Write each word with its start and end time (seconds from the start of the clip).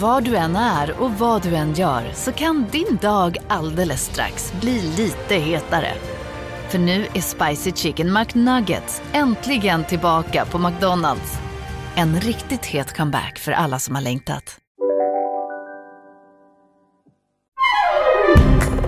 Var 0.00 0.20
du 0.20 0.36
än 0.36 0.56
är 0.56 1.00
och 1.00 1.10
vad 1.10 1.42
du 1.42 1.54
än 1.54 1.74
gör 1.74 2.12
så 2.14 2.32
kan 2.32 2.66
din 2.72 2.98
dag 3.02 3.36
alldeles 3.48 4.04
strax 4.04 4.52
bli 4.60 4.82
lite 4.96 5.34
hetare. 5.34 5.92
För 6.68 6.78
nu 6.78 7.06
är 7.14 7.20
Spicy 7.20 7.72
Chicken 7.72 8.12
McNuggets 8.12 9.02
äntligen 9.12 9.84
tillbaka 9.84 10.44
på 10.44 10.58
McDonalds. 10.58 11.38
En 11.96 12.20
riktigt 12.20 12.66
het 12.66 12.96
comeback 12.96 13.38
för 13.38 13.52
alla 13.52 13.78
som 13.78 13.94
har 13.94 14.02
längtat. 14.02 14.58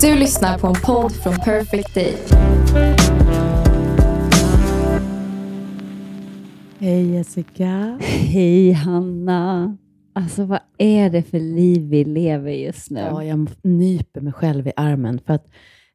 Du 0.01 0.15
lyssnar 0.15 0.59
på 0.59 0.67
en 0.67 0.75
podd 0.75 1.13
från 1.13 1.37
Perfect 1.37 1.95
Day. 1.95 2.17
Hej 6.79 7.15
Jessica. 7.15 7.99
Hej 8.01 8.73
Hanna. 8.73 9.77
Alltså 10.13 10.45
vad 10.45 10.59
är 10.79 11.11
det 11.11 11.23
för 11.23 11.41
liv 11.41 11.83
vi 11.83 12.05
lever 12.05 12.51
just 12.51 12.91
nu? 12.91 13.01
Ja, 13.01 13.25
jag 13.25 13.49
nyper 13.63 14.21
mig 14.21 14.33
själv 14.33 14.67
i 14.69 14.73
armen. 14.77 15.21
För 15.27 15.35
att, 15.35 15.47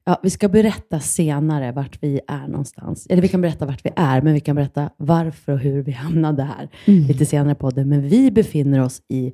ja, 0.06 0.20
vi 0.24 0.30
ska 0.30 0.50
berätta 0.50 1.00
senare 1.00 1.72
vart 1.72 2.04
vi 2.04 2.20
är 2.28 2.48
någonstans. 2.48 3.08
Eller 3.10 3.22
vi 3.22 3.28
kan 3.28 3.42
berätta 3.42 3.66
vart 3.66 3.86
vi 3.86 3.90
är, 3.96 4.22
men 4.22 4.34
vi 4.34 4.40
kan 4.40 4.56
berätta 4.56 4.90
varför 4.98 5.52
och 5.54 5.60
hur 5.60 5.84
vi 5.84 5.92
hamnade 5.92 6.44
här 6.44 6.70
Mm. 6.86 7.08
lite 7.08 7.26
senare 7.26 7.56
på 7.56 7.60
podden. 7.60 7.90
Men 7.90 8.08
vi 8.08 8.32
befinner 8.32 8.80
oss 8.84 9.02
i 9.10 9.34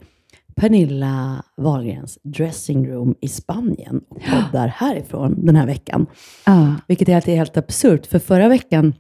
Pernilla 0.56 1.44
Wahlgrens 1.58 2.20
dressing 2.24 2.88
room 2.92 3.16
i 3.22 3.28
Spanien 3.28 4.02
och 4.10 4.22
poddar 4.22 4.68
härifrån 4.68 5.46
den 5.46 5.56
här 5.56 5.66
veckan. 5.66 6.06
Ja. 6.46 6.76
Vilket 6.88 7.10
är 7.10 7.14
helt, 7.14 7.26
helt 7.26 7.58
absurt, 7.58 8.06
för 8.06 8.20
förra 8.20 8.50
veckan 8.50 8.94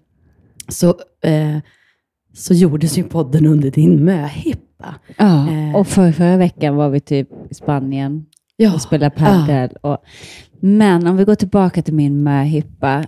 så, 0.67 0.87
eh, 1.23 1.57
så 2.33 2.53
gjordes 2.53 2.97
ju 2.97 3.03
podden 3.03 3.45
under 3.45 3.71
din 3.71 4.05
möhippa. 4.83 4.95
Ja. 5.17 5.51
Eh. 5.51 5.75
Och 5.75 5.87
för, 5.87 6.11
förra 6.11 6.37
veckan 6.37 6.75
var 6.75 6.89
vi 6.89 6.99
typ 6.99 7.29
i 7.49 7.53
Spanien 7.53 8.25
Ja. 8.57 8.73
och 8.73 8.81
spelade 8.81 9.15
padel. 9.15 9.69
Och, 9.81 9.97
men 10.59 11.07
om 11.07 11.17
vi 11.17 11.23
går 11.23 11.35
tillbaka 11.35 11.81
till 11.81 11.93
min 11.93 12.23
möhippa. 12.23 13.05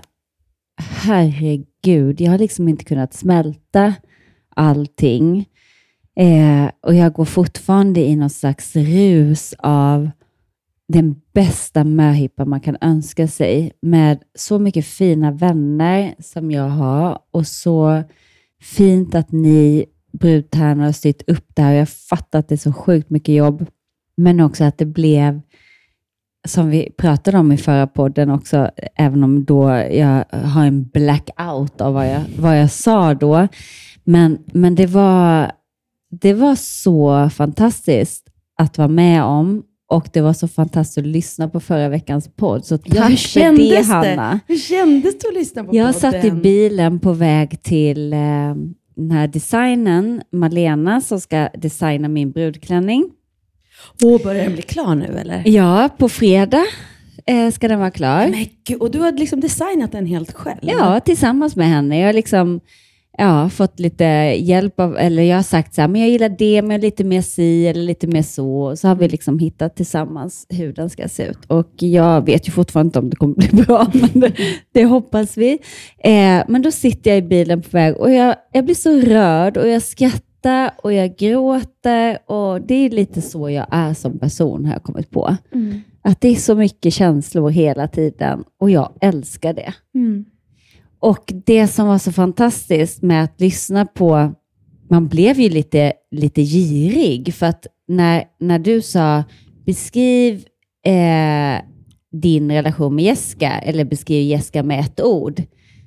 Herregud, 0.77 2.21
jag 2.21 2.31
har 2.31 2.37
liksom 2.37 2.67
inte 2.67 2.85
kunnat 2.85 3.13
smälta 3.13 3.93
allting. 4.55 5.45
Eh, 6.15 6.69
och 6.81 6.95
jag 6.95 7.13
går 7.13 7.25
fortfarande 7.25 8.01
i 8.01 8.15
någon 8.15 8.29
slags 8.29 8.75
rus 8.75 9.53
av 9.59 10.09
den 10.87 11.15
bästa 11.33 11.83
möhippa 11.83 12.45
man 12.45 12.59
kan 12.59 12.77
önska 12.81 13.27
sig. 13.27 13.71
Med 13.81 14.19
så 14.35 14.59
mycket 14.59 14.85
fina 14.85 15.31
vänner 15.31 16.15
som 16.19 16.51
jag 16.51 16.69
har 16.69 17.19
och 17.31 17.47
så 17.47 18.03
fint 18.61 19.15
att 19.15 19.31
ni 19.31 19.85
brudtärnor 20.19 20.83
har 20.83 20.91
styrt 20.91 21.29
upp 21.29 21.45
det 21.53 21.61
här. 21.61 21.73
Jag 21.73 21.89
fattar 21.89 22.39
att 22.39 22.47
det 22.47 22.55
är 22.55 22.57
så 22.57 22.73
sjukt 22.73 23.09
mycket 23.09 23.35
jobb, 23.35 23.65
men 24.17 24.39
också 24.39 24.63
att 24.63 24.77
det 24.77 24.85
blev, 24.85 25.41
som 26.47 26.69
vi 26.69 26.89
pratade 26.97 27.37
om 27.37 27.51
i 27.51 27.57
förra 27.57 27.87
podden 27.87 28.29
också, 28.29 28.69
även 28.95 29.23
om 29.23 29.45
då 29.45 29.69
jag 29.91 30.23
har 30.31 30.65
en 30.65 30.83
blackout 30.83 31.81
av 31.81 31.93
vad 31.93 32.09
jag, 32.09 32.21
vad 32.39 32.59
jag 32.59 32.71
sa 32.71 33.13
då. 33.13 33.47
Men, 34.03 34.37
men 34.45 34.75
det, 34.75 34.85
var, 34.87 35.51
det 36.21 36.33
var 36.33 36.55
så 36.55 37.29
fantastiskt 37.29 38.27
att 38.57 38.77
vara 38.77 38.87
med 38.87 39.23
om 39.23 39.63
och 39.87 40.09
det 40.13 40.21
var 40.21 40.33
så 40.33 40.47
fantastiskt 40.47 40.97
att 40.97 41.05
lyssna 41.05 41.49
på 41.49 41.59
förra 41.59 41.89
veckans 41.89 42.29
podd. 42.35 42.65
Så 42.65 42.77
tack 42.77 42.95
Ja, 42.95 43.03
hur 43.03 43.15
för 43.15 43.57
det, 43.57 43.75
det? 43.75 43.81
Hanna. 43.83 44.39
Hur 44.47 44.57
kändes 44.57 45.19
det 45.19 45.27
att 45.27 45.33
lyssna 45.33 45.63
på 45.63 45.75
Jag 45.75 45.93
podden? 45.95 46.11
satt 46.11 46.25
i 46.25 46.31
bilen 46.31 46.99
på 46.99 47.13
väg 47.13 47.63
till 47.63 48.13
eh, 48.13 48.19
den 48.95 49.11
här 49.11 49.27
designen, 49.27 50.21
Malena, 50.31 51.01
som 51.01 51.19
ska 51.19 51.49
designa 51.53 52.07
min 52.07 52.31
brudklänning. 52.31 53.11
Åh, 54.03 54.23
börjar 54.23 54.43
den 54.43 54.53
bli 54.53 54.61
klar 54.61 54.95
nu 54.95 55.05
eller? 55.05 55.43
Ja, 55.45 55.89
på 55.97 56.09
fredag 56.09 56.65
eh, 57.25 57.51
ska 57.51 57.67
den 57.67 57.79
vara 57.79 57.91
klar. 57.91 58.27
Men 58.27 58.45
gud, 58.67 58.81
och 58.81 58.91
du 58.91 58.99
har 58.99 59.11
liksom 59.11 59.39
designat 59.39 59.91
den 59.91 60.05
helt 60.05 60.33
själv? 60.33 60.59
Ja, 60.61 60.99
tillsammans 60.99 61.55
med 61.55 61.67
henne. 61.67 61.99
Jag 61.99 62.15
liksom 62.15 62.59
ja, 63.17 63.49
fått 63.49 63.79
lite 63.79 64.05
hjälp 64.37 64.79
av, 64.79 64.97
eller 64.97 65.23
jag 65.23 65.35
har 65.35 65.43
sagt 65.43 65.73
så 65.73 65.81
här, 65.81 65.87
men 65.87 66.01
jag 66.01 66.09
gillar 66.09 66.29
det, 66.29 66.61
men 66.61 66.81
lite 66.81 67.03
mer 67.03 67.21
si 67.21 67.67
eller 67.67 67.83
lite 67.83 68.07
mer 68.07 68.21
så. 68.21 68.75
Så 68.75 68.87
har 68.87 68.95
vi 68.95 69.07
liksom 69.07 69.39
hittat 69.39 69.75
tillsammans 69.75 70.45
hur 70.49 70.73
den 70.73 70.89
ska 70.89 71.07
se 71.07 71.23
ut. 71.23 71.45
Och 71.47 71.69
jag 71.77 72.25
vet 72.25 72.47
ju 72.47 72.51
fortfarande 72.51 72.87
inte 72.87 72.99
om 72.99 73.09
det 73.09 73.15
kommer 73.15 73.35
bli 73.35 73.47
bra, 73.63 73.87
men 73.93 74.19
det, 74.19 74.33
det 74.71 74.85
hoppas 74.85 75.37
vi. 75.37 75.51
Eh, 75.97 76.43
men 76.47 76.61
då 76.61 76.71
sitter 76.71 77.11
jag 77.11 77.17
i 77.17 77.21
bilen 77.21 77.61
på 77.61 77.69
väg 77.71 77.97
och 77.97 78.11
jag, 78.11 78.35
jag 78.51 78.65
blir 78.65 78.75
så 78.75 78.99
rörd 78.99 79.57
och 79.57 79.67
jag 79.67 79.81
skrattar 79.81 80.71
och 80.77 80.93
jag 80.93 81.17
gråter 81.17 82.17
och 82.31 82.61
det 82.61 82.75
är 82.75 82.89
lite 82.89 83.21
så 83.21 83.49
jag 83.49 83.67
är 83.71 83.93
som 83.93 84.19
person 84.19 84.65
har 84.65 84.73
jag 84.73 84.83
kommit 84.83 85.09
på. 85.09 85.37
Mm. 85.53 85.81
Att 86.01 86.21
det 86.21 86.27
är 86.27 86.35
så 86.35 86.55
mycket 86.55 86.93
känslor 86.93 87.49
hela 87.49 87.87
tiden 87.87 88.43
och 88.59 88.69
jag 88.69 88.93
älskar 89.01 89.53
det. 89.53 89.73
Mm. 89.95 90.25
Och 91.05 91.33
det 91.45 91.67
som 91.67 91.87
var 91.87 91.97
så 91.97 92.11
fantastiskt 92.11 93.01
med 93.01 93.23
att 93.23 93.41
lyssna 93.41 93.85
på, 93.85 94.33
man 94.89 95.07
blev 95.07 95.39
ju 95.39 95.49
lite, 95.49 95.93
lite 96.11 96.41
girig. 96.41 97.33
För 97.33 97.45
att 97.45 97.67
när, 97.87 98.23
när 98.39 98.59
du 98.59 98.81
sa 98.81 99.23
beskriv 99.65 100.45
eh, 100.85 101.61
din 102.11 102.51
relation 102.51 102.95
med 102.95 103.05
Jessica 103.05 103.51
eller 103.51 103.85
beskriv 103.85 104.23
Jessica 104.23 104.63
med 104.63 104.79
ett 104.79 105.01
ord, 105.01 105.41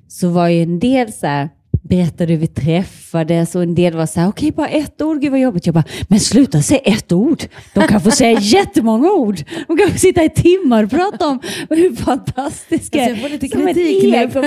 så 0.07 0.29
var 0.29 0.47
ju 0.47 0.63
en 0.63 0.79
del 0.79 1.13
så 1.13 1.27
här, 1.27 1.49
berättade 1.89 2.33
hur 2.33 2.39
vi 2.39 2.47
träffades 2.47 3.55
och 3.55 3.63
en 3.63 3.75
del 3.75 3.93
var 3.93 4.05
så 4.05 4.19
här, 4.19 4.27
okej 4.29 4.51
bara 4.51 4.67
ett 4.67 5.01
ord, 5.01 5.21
gud 5.21 5.31
vad 5.31 5.39
jobbigt. 5.39 5.65
Jag 5.65 5.75
bara, 5.75 5.83
men 6.07 6.19
sluta 6.19 6.61
säga 6.61 6.79
ett 6.79 7.11
ord. 7.11 7.43
De 7.73 7.87
kan 7.87 8.01
få 8.01 8.11
säga 8.11 8.39
jättemånga 8.39 9.11
ord. 9.11 9.37
De 9.67 9.77
kan 9.77 9.91
få 9.91 9.97
sitta 9.97 10.23
i 10.23 10.29
timmar 10.29 10.83
och 10.83 10.89
prata 10.89 11.27
om 11.27 11.39
hur 11.69 11.95
fantastiska 11.95 12.99
Alltså, 13.03 13.15
jag 13.15 13.21
får 13.21 13.29
lite 13.29 13.47
kritik 13.47 14.03
nu. 14.03 14.17
ego 14.17 14.41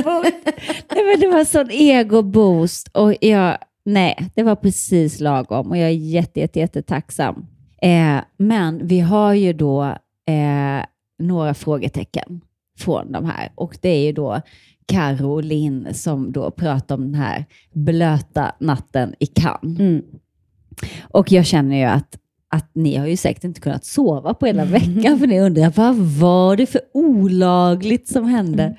nej, 0.95 1.05
men 1.05 1.21
Det 1.21 1.29
var 1.29 1.45
sån 1.45 1.71
ego-boost 1.71 2.89
och 2.93 3.15
jag, 3.21 3.59
nej, 3.85 4.17
det 4.35 4.43
var 4.43 4.57
precis 4.57 5.21
lagom 5.21 5.71
och 5.71 5.77
jag 5.77 5.89
är 5.89 5.95
jätte, 5.95 6.41
jätte, 6.41 6.59
jätte 6.59 6.83
tacksam. 6.83 7.47
Eh, 7.83 8.17
men 8.37 8.87
vi 8.87 9.01
har 9.01 9.33
ju 9.35 9.53
då 9.53 9.83
eh, 10.29 10.85
några 11.19 11.55
frågetecken 11.55 12.41
från 12.79 13.13
de 13.13 13.25
här 13.25 13.53
och 13.55 13.77
det 13.81 13.89
är 13.89 14.05
ju 14.05 14.13
då 14.13 14.41
Karo 14.87 15.33
och 15.33 15.45
Linn 15.45 15.95
som 15.95 16.33
då 16.33 16.51
pratar 16.51 16.95
om 16.95 17.03
den 17.03 17.15
här 17.15 17.45
blöta 17.73 18.53
natten 18.59 19.15
i 19.19 19.27
Cannes. 19.27 19.81
Mm. 19.81 20.03
Och 21.03 21.33
jag 21.33 21.47
känner 21.47 21.77
ju 21.77 21.85
att, 21.85 22.19
att 22.51 22.71
ni 22.75 22.97
har 22.97 23.07
ju 23.07 23.17
säkert 23.17 23.45
inte 23.45 23.61
kunnat 23.61 23.85
sova 23.85 24.35
på 24.35 24.47
hela 24.47 24.65
veckan 24.65 25.19
för 25.19 25.27
ni 25.27 25.41
undrar 25.41 25.73
vad 25.77 25.97
var 25.97 26.57
det 26.57 26.67
för 26.67 26.81
olagligt 26.95 28.09
som 28.09 28.25
hände? 28.25 28.77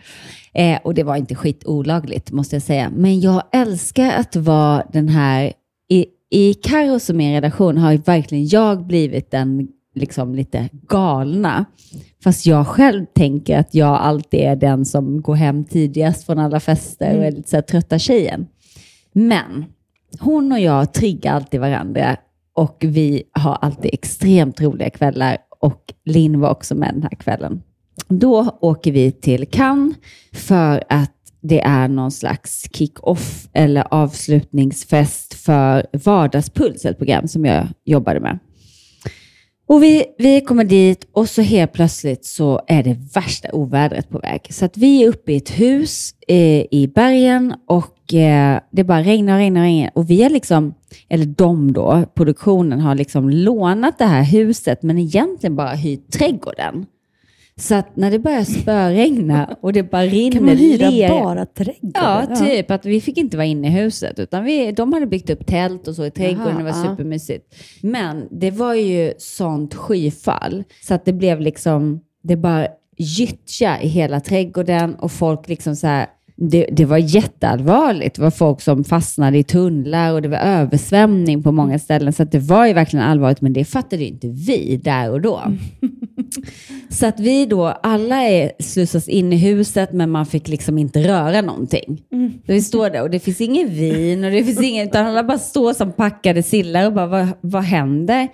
Eh, 0.54 0.80
och 0.84 0.94
det 0.94 1.04
var 1.04 1.16
inte 1.16 1.36
skit 1.36 1.66
olagligt 1.66 2.32
måste 2.32 2.56
jag 2.56 2.64
säga. 2.64 2.92
Men 2.96 3.20
jag 3.20 3.44
älskar 3.52 4.12
att 4.12 4.36
vara 4.36 4.84
den 4.94 5.10
här, 5.10 5.54
i, 5.90 6.06
i 6.30 6.54
Karos 6.54 7.10
och 7.10 7.16
min 7.16 7.34
redaktion 7.34 7.78
har 7.78 7.92
ju 7.92 7.98
verkligen 7.98 8.48
jag 8.48 8.86
blivit 8.86 9.32
den 9.32 9.68
liksom 9.94 10.36
lite 10.36 10.70
galna. 10.88 11.66
Fast 12.24 12.46
jag 12.46 12.68
själv 12.68 13.06
tänker 13.06 13.58
att 13.58 13.76
jag 13.76 13.96
alltid 13.96 14.40
är 14.40 14.56
den 14.56 14.86
som 14.86 15.22
går 15.22 15.36
hem 15.36 15.66
tidigast 15.66 16.26
från 16.26 16.40
alla 16.40 16.60
fester 16.60 17.18
och 17.18 17.26
är 17.26 17.32
lite 17.32 17.50
så 17.50 17.58
här 17.58 17.62
trötta 17.62 18.00
tjejen. 18.00 18.48
Men 19.14 19.66
hon 20.20 20.52
och 20.52 20.60
jag 20.60 20.94
triggar 20.94 21.34
alltid 21.36 21.60
varandra 21.60 22.18
och 22.56 22.78
vi 22.80 23.24
har 23.32 23.58
alltid 23.62 23.94
extremt 23.94 24.62
roliga 24.62 24.90
kvällar 24.90 25.38
och 25.60 25.94
Linn 26.06 26.40
var 26.40 26.50
också 26.50 26.76
med 26.76 26.94
den 26.94 27.04
här 27.04 27.16
kvällen. 27.16 27.62
Då 28.08 28.58
åker 28.62 28.92
vi 28.92 29.12
till 29.12 29.48
Cannes 29.48 29.96
för 30.34 30.84
att 30.90 31.12
det 31.42 31.62
är 31.62 31.88
någon 31.88 32.12
slags 32.12 32.66
kick-off 32.74 33.48
eller 33.54 33.94
avslutningsfest 33.94 35.34
för 35.34 35.86
Vardagspuls, 35.94 36.86
ett 36.86 36.98
program 36.98 37.28
som 37.28 37.46
jag 37.46 37.68
jobbade 37.86 38.20
med. 38.20 38.40
Och 39.68 39.84
vi, 39.84 40.06
vi 40.18 40.42
kommer 40.42 40.64
dit 40.64 41.08
och 41.12 41.30
så 41.30 41.42
helt 41.42 41.74
plötsligt 41.74 42.26
så 42.26 42.62
är 42.68 42.84
det 42.84 42.98
värsta 43.16 43.50
ovädret 43.52 44.10
på 44.10 44.20
väg. 44.20 44.48
Så 44.50 44.66
att 44.66 44.78
vi 44.78 45.04
är 45.04 45.10
uppe 45.10 45.32
i 45.32 45.36
ett 45.36 45.60
hus 45.60 46.16
eh, 46.28 46.66
i 46.72 46.92
bergen 46.96 47.54
och 47.68 48.14
eh, 48.14 48.60
det 48.72 48.84
bara 48.84 49.02
regnar 49.02 49.34
och 49.34 49.40
regnar 49.40 49.62
och 49.62 49.66
regnar. 49.66 49.92
Och 49.96 50.10
vi 50.10 50.24
är 50.24 50.30
liksom, 50.30 50.74
eller 51.10 51.26
de 51.26 51.74
då, 51.74 52.06
produktionen 52.16 52.80
har 52.80 52.96
liksom 52.96 53.30
lånat 53.30 53.98
det 53.98 54.06
här 54.06 54.24
huset 54.24 54.84
men 54.84 54.98
egentligen 54.98 55.56
bara 55.56 55.74
hyrt 55.74 56.12
trädgården. 56.12 56.86
Så 57.56 57.76
att 57.76 57.96
när 57.96 58.12
det 58.12 58.20
börjar 58.20 58.44
spöregna 58.44 59.56
och 59.62 59.74
det 59.74 59.84
bara 59.84 60.06
rinner 60.06 60.32
Kan 60.32 60.46
man 60.46 60.58
hyra 60.58 60.90
ler- 60.90 61.10
bara 61.10 61.46
trädgården? 61.46 61.92
Ja, 61.94 62.36
typ 62.36 62.72
att 62.72 62.86
vi 62.86 63.02
fick 63.02 63.18
inte 63.18 63.38
vara 63.38 63.46
inne 63.46 63.68
i 63.68 63.72
huset. 63.72 64.20
Utan 64.20 64.44
vi, 64.44 64.72
de 64.72 64.94
hade 64.94 65.08
byggt 65.08 65.30
upp 65.30 65.46
tält 65.46 65.88
och 65.88 65.96
så 65.96 66.06
i 66.06 66.12
trädgården. 66.12 66.58
Det 66.58 66.64
var 66.64 66.70
ja. 66.70 66.90
supermysigt. 66.90 67.56
Men 67.82 68.28
det 68.32 68.52
var 68.52 68.74
ju 68.74 69.14
sånt 69.18 69.74
skyfall 69.74 70.64
så 70.82 70.94
att 70.94 71.06
det 71.06 71.14
blev 71.14 71.42
liksom, 71.42 72.02
det 72.24 72.36
bara 72.36 72.68
gyttja 72.98 73.82
i 73.82 73.88
hela 73.88 74.20
trädgården 74.20 74.96
och 74.96 75.12
folk 75.12 75.48
liksom 75.48 75.76
så 75.76 75.88
här, 75.88 76.08
det, 76.36 76.68
det 76.72 76.86
var 76.86 76.98
jätteallvarligt. 76.98 78.16
Det 78.16 78.22
var 78.22 78.32
folk 78.32 78.62
som 78.62 78.84
fastnade 78.84 79.38
i 79.38 79.44
tunnlar 79.44 80.14
och 80.14 80.22
det 80.22 80.28
var 80.28 80.38
översvämning 80.38 81.44
på 81.44 81.52
många 81.52 81.80
ställen. 81.80 82.14
Så 82.14 82.24
det 82.24 82.40
var 82.40 82.68
ju 82.68 82.74
verkligen 82.74 83.06
allvarligt, 83.06 83.42
men 83.42 83.54
det 83.54 83.66
fattade 83.66 84.04
inte 84.04 84.28
vi 84.28 84.78
där 84.84 85.12
och 85.12 85.22
då. 85.22 85.42
Så 86.90 87.06
att 87.06 87.20
vi 87.20 87.46
då, 87.46 87.68
alla 87.68 88.16
är, 88.16 88.52
slussas 88.60 89.08
in 89.08 89.34
i 89.34 89.38
huset 89.38 89.94
men 89.94 90.10
man 90.10 90.26
fick 90.26 90.48
liksom 90.48 90.78
inte 90.78 91.08
röra 91.08 91.42
någonting. 91.42 92.02
Så 92.46 92.52
vi 92.54 92.62
står 92.62 92.90
där 92.90 93.02
och 93.02 93.10
det 93.10 93.20
finns 93.20 93.42
ingen 93.42 93.70
vin 93.70 94.24
och 94.24 94.32
det 94.32 94.44
finns 94.44 94.62
ingen, 94.62 94.88
utan 94.88 95.06
alla 95.06 95.24
bara 95.24 95.38
står 95.38 95.74
som 95.74 95.92
packade 95.92 96.44
sillar 96.44 96.86
och 96.86 96.94
bara 96.94 97.08
vad, 97.08 97.28
vad 97.42 97.64
händer? 97.64 98.28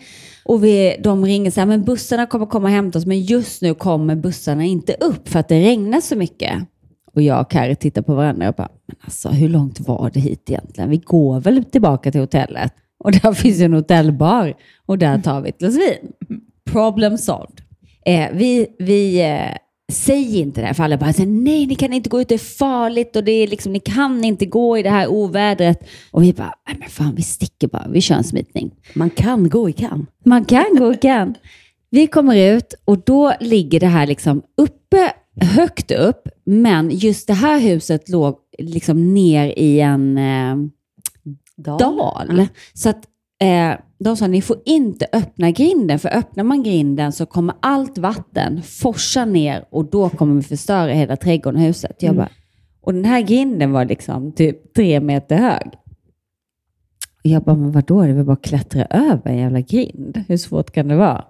Och 0.46 0.64
vi, 0.64 0.96
de 1.00 1.26
ringer 1.26 1.52
så 1.52 1.60
här, 1.60 1.68
men 1.68 1.84
bussarna 1.84 2.26
kommer 2.26 2.46
komma 2.46 2.68
och 2.68 2.74
hämta 2.74 3.00
oss 3.00 3.06
men 3.06 3.22
just 3.22 3.62
nu 3.62 3.74
kommer 3.74 4.16
bussarna 4.16 4.64
inte 4.64 4.94
upp 4.94 5.30
för 5.30 5.40
att 5.40 5.48
det 5.48 5.60
regnar 5.60 6.02
så 6.02 6.16
mycket. 6.16 6.54
Och 7.16 7.22
jag 7.22 7.42
och 7.42 7.52
Kari 7.52 7.76
tittar 7.76 8.02
på 8.02 8.16
varandra 8.16 8.50
och 8.50 8.56
bara, 8.56 8.70
men 8.88 8.96
alltså 9.02 9.30
hur 9.30 9.50
långt 9.50 9.80
var 9.80 10.12
det 10.14 10.20
hit 10.20 10.50
egentligen? 10.50 10.90
Vi 10.90 10.98
går 10.98 11.40
väl 11.40 11.64
tillbaka 11.64 12.12
till 12.12 12.22
hotellet 12.22 12.74
och 13.04 13.12
där 13.12 13.34
finns 13.34 13.60
ju 13.60 13.66
en 13.66 13.74
hotellbar 13.74 14.54
och 14.86 14.98
där 14.98 15.20
tar 15.20 15.42
vi 15.42 15.50
ett 15.50 15.60
glas 15.60 15.76
vin. 15.76 16.12
Problem 16.72 17.18
solved. 17.18 17.62
Eh, 18.06 18.30
vi 18.34 18.68
vi 18.80 19.22
eh, 19.22 19.58
säger 19.92 20.40
inte 20.40 20.62
det 20.62 20.68
här 20.68 20.74
för 20.74 20.84
alla 20.84 20.98
bara 20.98 21.14
nej 21.18 21.68
ni 21.68 21.76
kan 21.76 21.94
inte 21.94 22.10
gå 22.10 22.22
ut, 22.22 22.30
det 22.30 22.36
är 22.36 22.58
farligt 22.58 23.16
och 23.16 23.24
det 23.24 23.32
är 23.32 23.48
liksom, 23.48 23.74
ni 23.74 23.80
kan 23.80 24.24
inte 24.24 24.46
gå 24.46 24.78
i 24.78 24.84
det 24.84 24.90
här 24.90 25.08
ovädret. 25.08 25.88
Och 26.12 26.24
vi 26.24 26.34
bara, 26.34 26.54
nej 26.68 26.78
men 26.80 26.90
fan 26.90 27.16
vi 27.16 27.22
sticker 27.22 27.68
bara, 27.68 27.88
vi 27.90 28.02
kör 28.02 28.16
en 28.16 28.24
smitning. 28.24 28.72
Man 28.94 29.10
kan 29.10 29.50
gå 29.50 29.70
i 29.70 29.74
kan. 29.74 30.08
Man 30.26 30.46
kan 30.46 30.76
gå 30.78 30.86
och 30.86 31.02
kan. 31.02 31.36
Vi 31.90 32.08
kommer 32.08 32.56
ut 32.56 32.74
och 32.86 32.98
då 33.06 33.34
ligger 33.40 33.80
det 33.80 33.88
här 33.88 34.08
liksom 34.08 34.42
uppe, 34.58 35.14
högt 35.42 35.92
upp, 35.92 36.28
men 36.44 36.90
just 36.90 37.28
det 37.28 37.34
här 37.34 37.60
huset 37.60 38.10
låg 38.10 38.36
liksom 38.58 39.14
ner 39.14 39.54
i 39.58 39.80
en 39.80 40.18
eh, 40.18 40.56
dal. 41.56 42.48
Så 42.74 42.90
att 42.90 43.06
eh, 43.42 43.80
de 44.00 44.18
sa, 44.18 44.28
ni 44.28 44.42
får 44.42 44.58
inte 44.66 45.08
öppna 45.14 45.52
grinden, 45.52 46.00
för 46.00 46.10
öppnar 46.10 46.44
man 46.44 46.64
grinden 46.64 47.12
så 47.12 47.26
kommer 47.26 47.56
allt 47.60 47.98
vatten 47.98 48.62
forsa 48.62 49.26
ner 49.26 49.66
och 49.70 49.90
då 49.90 50.10
kommer 50.10 50.36
vi 50.36 50.42
förstöra 50.42 50.92
hela 50.92 51.16
trädgården 51.16 51.60
och 51.60 51.66
huset. 51.66 52.04
Jag 52.04 52.16
bara, 52.16 52.30
och 52.82 52.94
den 52.94 53.06
här 53.06 53.22
grinden 53.22 53.72
var 53.72 53.86
liksom 53.86 54.32
typ 54.32 54.74
tre 54.74 55.00
meter 55.00 55.38
hög. 55.38 55.68
Och 57.24 57.30
jag 57.30 57.44
bara, 57.44 57.56
men 57.56 57.72
vadå, 57.72 58.02
det 58.02 58.10
är 58.10 58.14
väl 58.14 58.26
bara 58.26 58.34
att 58.34 58.42
klättra 58.42 58.86
över 58.86 59.32
en 59.32 59.38
jävla 59.38 59.62
grind. 59.62 60.24
Hur 60.28 60.38
svårt 60.38 60.72
kan 60.72 60.88
det 60.88 60.96
vara? 60.96 61.26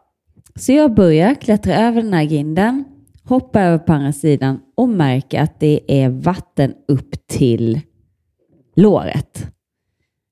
Så 0.56 0.71
jag 0.71 0.94
börjar 0.94 1.35
klättra 1.35 1.75
över 1.75 2.01
den 2.01 2.13
här 2.13 2.23
grinden, 2.23 2.83
hoppa 3.29 3.61
över 3.61 3.77
på 3.77 3.93
andra 3.93 4.11
sidan 4.11 4.59
och 4.75 4.89
märker 4.89 5.41
att 5.41 5.59
det 5.59 5.79
är 5.87 6.09
vatten 6.09 6.73
upp 6.87 7.27
till 7.27 7.79
låret. 8.75 9.47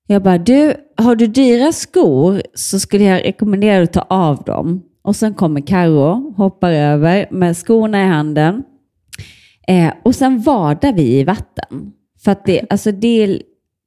Jag 0.07 0.23
bara, 0.23 0.38
du, 0.38 0.73
har 0.97 1.15
du 1.15 1.27
dyra 1.27 1.71
skor 1.71 2.41
så 2.53 2.79
skulle 2.79 3.03
jag 3.03 3.25
rekommendera 3.25 3.83
att 3.83 3.94
ta 3.94 4.01
av 4.01 4.44
dem. 4.44 4.83
Och 5.01 5.15
sen 5.15 5.33
kommer 5.33 5.61
Karo, 5.61 6.33
hoppar 6.38 6.71
över 6.71 7.27
med 7.31 7.57
skorna 7.57 8.03
i 8.03 8.07
handen. 8.07 8.63
Eh, 9.67 9.93
och 10.03 10.15
sen 10.15 10.41
vadar 10.41 10.93
vi 10.93 11.19
i 11.19 11.23
vatten. 11.23 11.91
För 12.23 12.31
att 12.31 12.45
det, 12.45 12.65
alltså 12.69 12.91
det 12.91 13.23
är, 13.23 13.41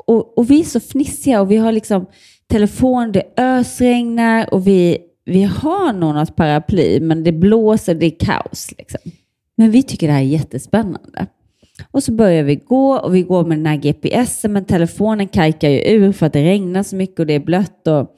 och, 0.06 0.38
och 0.38 0.50
vi 0.50 0.60
är 0.60 0.64
så 0.64 0.80
fnissiga 0.80 1.40
och 1.40 1.50
vi 1.50 1.56
har 1.56 1.72
liksom 1.72 2.06
telefon, 2.50 3.12
det 3.12 3.22
ösregnar 3.36 4.54
och 4.54 4.66
vi, 4.66 4.98
vi 5.30 5.42
har 5.42 5.92
nog 5.92 6.14
något 6.14 6.36
paraply 6.36 7.00
men 7.00 7.24
det 7.24 7.32
blåser, 7.32 7.94
det 7.94 8.06
är 8.06 8.18
kaos. 8.18 8.74
Liksom. 8.78 9.00
Men 9.56 9.70
vi 9.70 9.82
tycker 9.82 10.06
det 10.06 10.12
här 10.12 10.20
är 10.20 10.24
jättespännande. 10.24 11.26
Och 11.90 12.02
så 12.02 12.12
börjar 12.12 12.42
vi 12.42 12.56
gå 12.56 12.96
och 12.96 13.14
vi 13.14 13.22
går 13.22 13.44
med 13.44 13.58
den 13.58 13.66
här 13.66 13.76
GPSen 13.76 14.52
men 14.52 14.64
telefonen 14.64 15.28
kajkar 15.28 15.68
ju 15.68 15.80
ur 15.80 16.12
för 16.12 16.26
att 16.26 16.32
det 16.32 16.44
regnar 16.44 16.82
så 16.82 16.96
mycket 16.96 17.20
och 17.20 17.26
det 17.26 17.34
är 17.34 17.40
blött. 17.40 17.86
Och, 17.86 18.16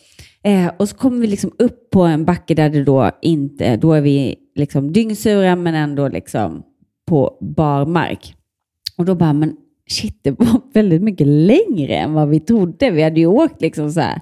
eh, 0.51 0.71
och 0.77 0.89
så 0.89 0.97
kommer 0.97 1.21
vi 1.21 1.27
liksom 1.27 1.53
upp 1.59 1.91
på 1.91 2.03
en 2.03 2.25
backe 2.25 2.55
där 2.55 2.71
det 2.71 2.85
då 2.85 3.11
inte, 3.23 3.77
då 3.77 3.93
är 3.93 4.01
vi 4.01 4.37
liksom 4.55 4.93
dyngsura 4.93 5.57
men 5.57 5.75
ändå 5.75 6.09
liksom 6.09 6.63
på 7.07 7.39
bar 7.41 7.87
mark. 7.87 8.35
Och 8.99 9.05
då 9.05 9.15
bara, 9.15 9.33
men 9.33 9.57
shit, 9.91 10.19
det 10.23 10.31
var 10.31 10.61
väldigt 10.75 11.03
mycket 11.03 11.27
längre 11.27 11.95
än 11.95 12.13
vad 12.13 12.29
vi 12.29 12.41
trodde. 12.41 12.91
Vi 12.91 13.03
hade 13.03 13.21
ju 13.21 13.27
åkt 13.27 13.63
liksom 13.63 13.93
så 13.93 14.01
här, 14.01 14.21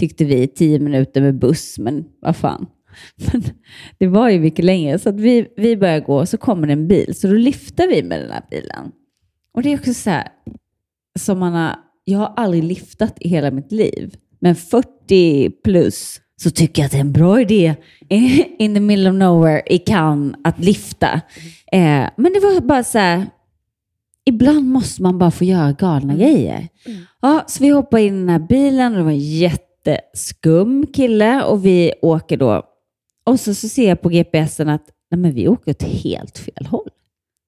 tyckte 0.00 0.24
vi, 0.24 0.48
tio 0.48 0.78
minuter 0.78 1.20
med 1.20 1.38
buss, 1.38 1.78
men 1.78 2.04
vad 2.20 2.36
fan. 2.36 2.66
Men 3.32 3.42
det 3.98 4.06
var 4.06 4.28
ju 4.28 4.40
mycket 4.40 4.64
längre, 4.64 4.98
så 4.98 5.08
att 5.08 5.20
vi, 5.20 5.46
vi 5.56 5.76
börjar 5.76 6.00
gå 6.00 6.16
och 6.18 6.28
så 6.28 6.36
kommer 6.36 6.66
det 6.66 6.72
en 6.72 6.88
bil, 6.88 7.14
så 7.14 7.26
då 7.26 7.34
lyfter 7.34 7.88
vi 7.88 8.02
med 8.02 8.20
den 8.20 8.30
här 8.30 8.42
bilen. 8.50 8.92
Och 9.54 9.62
det 9.62 9.72
är 9.72 9.78
också 9.78 9.94
så 9.94 10.10
här, 10.10 10.28
som 11.18 11.38
man 11.38 11.52
har, 11.52 11.76
jag 12.04 12.18
har 12.18 12.34
aldrig 12.36 12.64
lyftat 12.64 13.16
i 13.20 13.28
hela 13.28 13.50
mitt 13.50 13.72
liv, 13.72 14.14
men 14.38 14.56
40 14.56 15.50
plus 15.50 16.20
så 16.42 16.50
tycker 16.50 16.82
jag 16.82 16.86
att 16.86 16.92
det 16.92 16.98
är 16.98 17.00
en 17.00 17.12
bra 17.12 17.40
idé 17.40 17.74
in 18.58 18.74
the 18.74 18.80
middle 18.80 19.10
of 19.10 19.16
nowhere 19.16 19.62
i 19.66 19.78
Cannes 19.78 20.36
att 20.44 20.64
lyfta. 20.64 21.20
Eh, 21.72 22.08
men 22.16 22.32
det 22.32 22.40
var 22.40 22.60
bara 22.60 22.84
så 22.84 22.98
här, 22.98 23.26
ibland 24.24 24.66
måste 24.66 25.02
man 25.02 25.18
bara 25.18 25.30
få 25.30 25.44
göra 25.44 25.72
galna 25.72 26.14
grejer. 26.14 26.68
Ja, 27.22 27.44
så 27.46 27.64
vi 27.64 27.68
hoppar 27.68 27.98
in 27.98 28.14
i 28.14 28.18
den 28.18 28.28
här 28.28 28.38
bilen 28.38 28.92
och 28.92 28.98
det 28.98 29.04
var 29.04 29.10
en 29.10 29.40
jätteskum 29.86 30.86
kille 30.86 31.44
och 31.44 31.64
vi 31.66 31.92
åker 32.02 32.36
då. 32.36 32.62
Och 33.24 33.40
så, 33.40 33.54
så 33.54 33.68
ser 33.68 33.88
jag 33.88 34.00
på 34.00 34.08
GPSen 34.08 34.68
att 34.68 34.84
nej, 35.10 35.18
men 35.20 35.32
vi 35.32 35.48
åker 35.48 35.70
åt 35.70 35.82
helt 35.82 36.38
fel 36.38 36.66
håll. 36.66 36.88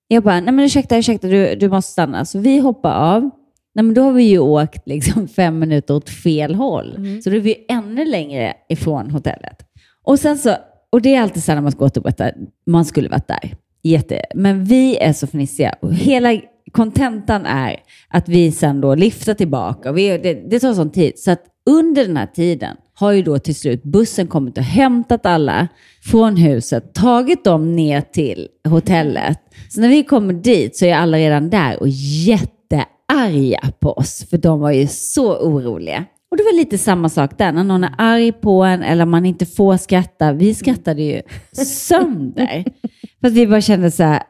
Jag 0.08 0.22
bara, 0.22 0.40
nej 0.40 0.54
men 0.54 0.64
ursäkta, 0.64 0.98
ursäkta, 0.98 1.28
du, 1.28 1.54
du 1.54 1.68
måste 1.68 1.92
stanna. 1.92 2.24
Så 2.24 2.38
vi 2.38 2.58
hoppar 2.58 2.94
av. 2.94 3.30
Nej, 3.74 3.84
men 3.84 3.94
då 3.94 4.02
har 4.02 4.12
vi 4.12 4.22
ju 4.22 4.38
åkt 4.38 4.88
liksom 4.88 5.28
fem 5.36 5.58
minuter 5.58 5.94
åt 5.94 6.10
fel 6.10 6.54
håll. 6.54 7.20
Så 7.24 7.30
då 7.30 7.36
är 7.36 7.40
vi 7.40 7.66
ännu 7.68 8.04
längre 8.04 8.54
ifrån 8.68 9.10
hotellet. 9.10 9.66
Och 10.04 10.18
sen 10.18 10.38
så, 10.38 10.56
och 10.90 11.02
det 11.02 11.14
är 11.14 11.22
alltid 11.22 11.44
så 11.44 11.54
när 11.54 11.60
man 11.60 11.72
ska 11.72 11.84
återberätta, 11.84 12.30
man 12.66 12.84
skulle 12.84 13.08
varit 13.08 13.28
där. 13.28 13.54
Jätte. 13.82 14.24
Men 14.34 14.64
vi 14.64 14.96
är 14.96 15.12
så 15.12 15.26
fnissiga. 15.26 15.74
Och 15.80 15.94
hela 15.94 16.40
kontentan 16.72 17.46
är 17.46 17.82
att 18.08 18.28
vi 18.28 18.52
sen 18.52 18.80
då 18.80 18.94
lyfter 18.94 19.34
tillbaka. 19.34 19.92
Vi, 19.92 20.18
det, 20.18 20.34
det 20.34 20.60
tar 20.60 20.74
sån 20.74 20.90
tid. 20.90 21.18
Så 21.18 21.30
att 21.30 21.51
under 21.70 22.06
den 22.06 22.16
här 22.16 22.26
tiden 22.26 22.76
har 22.94 23.12
ju 23.12 23.22
då 23.22 23.38
till 23.38 23.54
slut 23.54 23.82
bussen 23.82 24.26
kommit 24.26 24.58
och 24.58 24.64
hämtat 24.64 25.26
alla 25.26 25.68
från 26.02 26.36
huset, 26.36 26.94
tagit 26.94 27.44
dem 27.44 27.76
ner 27.76 28.00
till 28.00 28.48
hotellet. 28.68 29.38
Så 29.70 29.80
när 29.80 29.88
vi 29.88 30.02
kommer 30.02 30.34
dit 30.34 30.76
så 30.76 30.84
är 30.84 30.94
alla 30.94 31.18
redan 31.18 31.50
där 31.50 31.80
och 31.80 31.88
jättearga 31.88 33.72
på 33.80 33.92
oss, 33.92 34.26
för 34.30 34.38
de 34.38 34.60
var 34.60 34.70
ju 34.70 34.86
så 34.86 35.36
oroliga. 35.36 36.04
Och 36.30 36.36
det 36.36 36.42
var 36.42 36.56
lite 36.56 36.78
samma 36.78 37.08
sak 37.08 37.38
där, 37.38 37.52
när 37.52 37.64
någon 37.64 37.84
är 37.84 37.94
arg 37.98 38.32
på 38.32 38.64
en 38.64 38.82
eller 38.82 39.04
man 39.04 39.26
inte 39.26 39.46
får 39.46 39.76
skratta. 39.76 40.32
Vi 40.32 40.54
skrattade 40.54 41.02
ju 41.02 41.22
sönder. 41.64 42.64
För 43.20 43.28
att 43.28 43.34
vi 43.34 43.46
bara 43.46 43.60
kände 43.60 43.90
så 43.90 44.02
här, 44.02 44.22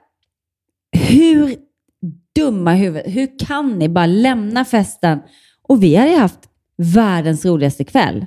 hur 0.92 1.56
dumma 2.36 2.72
huvud, 2.72 3.02
hur 3.06 3.38
kan 3.46 3.78
ni 3.78 3.88
bara 3.88 4.06
lämna 4.06 4.64
festen? 4.64 5.18
Och 5.68 5.82
vi 5.82 5.96
hade 5.96 6.16
haft 6.16 6.40
världens 6.76 7.44
roligaste 7.44 7.84
kväll. 7.84 8.26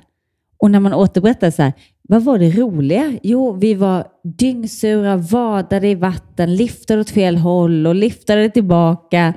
Och 0.58 0.70
när 0.70 0.80
man 0.80 0.94
återberättar 0.94 1.50
så 1.50 1.62
här, 1.62 1.72
vad 2.02 2.22
var 2.22 2.38
det 2.38 2.50
roliga? 2.50 3.18
Jo, 3.22 3.52
vi 3.52 3.74
var 3.74 4.06
dyngsura, 4.24 5.16
vadade 5.16 5.88
i 5.88 5.94
vatten, 5.94 6.56
liftade 6.56 7.00
åt 7.00 7.10
fel 7.10 7.36
håll 7.36 7.86
och 7.86 7.94
liftade 7.94 8.50
tillbaka. 8.50 9.34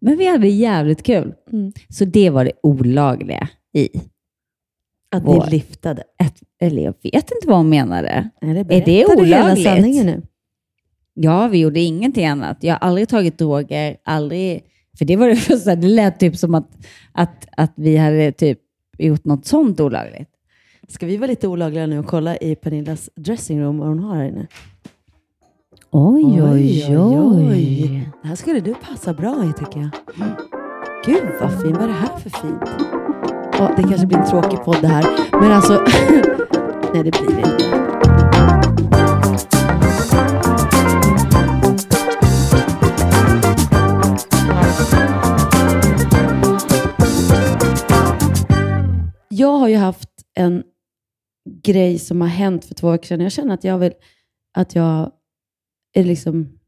Men 0.00 0.16
vi 0.16 0.26
hade 0.26 0.48
jävligt 0.48 1.02
kul. 1.02 1.34
Mm. 1.52 1.72
Så 1.88 2.04
det 2.04 2.30
var 2.30 2.44
det 2.44 2.52
olagliga 2.62 3.48
i. 3.74 3.88
Att 5.10 5.22
Vår. 5.24 5.44
ni 5.44 5.50
lyftade. 5.50 6.02
Ett, 6.22 6.36
eller 6.60 6.82
jag 6.82 6.94
vet 7.02 7.14
inte 7.14 7.46
vad 7.46 7.56
hon 7.56 7.68
menade. 7.68 8.30
Nej, 8.42 8.54
det 8.54 8.58
det 8.58 8.64
berättar 8.64 9.16
du 9.16 9.24
hela 9.24 9.44
olagligt? 9.44 9.64
sanningen 9.64 10.06
nu. 10.06 10.22
Ja, 11.14 11.48
vi 11.48 11.58
gjorde 11.58 11.80
ingenting 11.80 12.26
annat. 12.26 12.58
Jag 12.60 12.74
har 12.74 12.88
aldrig 12.88 13.08
tagit 13.08 13.38
droger, 13.38 13.96
aldrig... 14.04 14.62
För 14.98 15.04
det 15.04 15.16
var 15.16 15.28
det 15.28 15.36
första, 15.50 15.76
det 15.76 15.88
lät 15.88 16.20
typ 16.20 16.36
som 16.36 16.54
att, 16.54 16.68
att, 17.12 17.46
att 17.56 17.72
vi 17.76 17.96
hade 17.96 18.32
typ 18.32 18.58
gjort 18.98 19.24
något 19.24 19.46
sånt 19.46 19.80
olagligt. 19.80 20.30
Ska 20.88 21.06
vi 21.06 21.16
vara 21.16 21.30
lite 21.30 21.48
olagliga 21.48 21.86
nu 21.86 21.98
och 21.98 22.06
kolla 22.06 22.36
i 22.36 22.54
Pernillas 22.54 23.10
dressingroom 23.16 23.78
vad 23.78 23.88
hon 23.88 23.98
har 23.98 24.16
här 24.16 24.24
inne? 24.24 24.46
Oj, 25.90 26.42
oj, 26.42 26.98
oj. 26.98 28.10
Det 28.22 28.28
här 28.28 28.36
skulle 28.36 28.60
du 28.60 28.74
passa 28.74 29.14
bra 29.14 29.44
i 29.50 29.52
tycker 29.58 29.80
jag. 29.80 29.90
Gud 31.06 31.32
vad 31.40 31.62
fin. 31.62 31.72
Vad 31.72 31.82
är 31.82 31.86
det 31.86 31.92
här 31.92 32.18
för 32.18 32.30
fint? 32.30 32.70
Ja, 33.58 33.74
det 33.76 33.82
kanske 33.82 34.06
blir 34.06 34.18
en 34.18 34.30
tråkig 34.30 34.64
podd 34.64 34.76
det 34.80 34.88
här. 34.88 35.04
Men 35.40 35.52
alltså, 35.52 35.72
nej 36.94 37.02
det 37.04 37.10
blir 37.10 37.36
det 37.36 37.52
inte. 37.52 37.69
Jag 49.40 49.58
har 49.58 49.68
ju 49.68 49.76
haft 49.76 50.10
en 50.34 50.62
grej 51.62 51.98
som 51.98 52.20
har 52.20 52.28
hänt 52.28 52.64
för 52.64 52.74
två 52.74 52.90
veckor 52.90 53.06
sedan. 53.06 53.20
Jag 53.20 53.32
känner 53.32 53.54
att 53.54 53.64
jag 53.64 53.78
vill 53.78 53.92
att 54.54 54.74
jag 54.74 55.12
är 55.92 56.04
liksom 56.04 56.58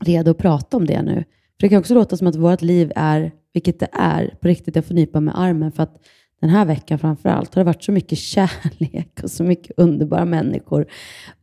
redo 0.00 0.30
att 0.30 0.38
prata 0.38 0.76
om 0.76 0.86
det 0.86 1.02
nu. 1.02 1.14
För 1.14 1.66
Det 1.66 1.68
kan 1.68 1.78
också 1.78 1.94
låta 1.94 2.16
som 2.16 2.26
att 2.26 2.36
vårt 2.36 2.62
liv 2.62 2.92
är, 2.96 3.32
vilket 3.52 3.80
det 3.80 3.88
är, 3.92 4.38
på 4.40 4.48
riktigt, 4.48 4.76
jag 4.76 4.84
får 4.84 4.94
nypa 4.94 5.20
med 5.20 5.40
armen. 5.40 5.72
För 5.72 5.82
att 5.82 6.06
den 6.40 6.50
här 6.50 6.64
veckan 6.64 6.98
framför 6.98 7.28
allt 7.28 7.54
har 7.54 7.60
det 7.60 7.66
varit 7.66 7.84
så 7.84 7.92
mycket 7.92 8.18
kärlek 8.34 9.20
och 9.22 9.30
så 9.30 9.44
mycket 9.44 9.72
underbara 9.76 10.24
människor. 10.24 10.86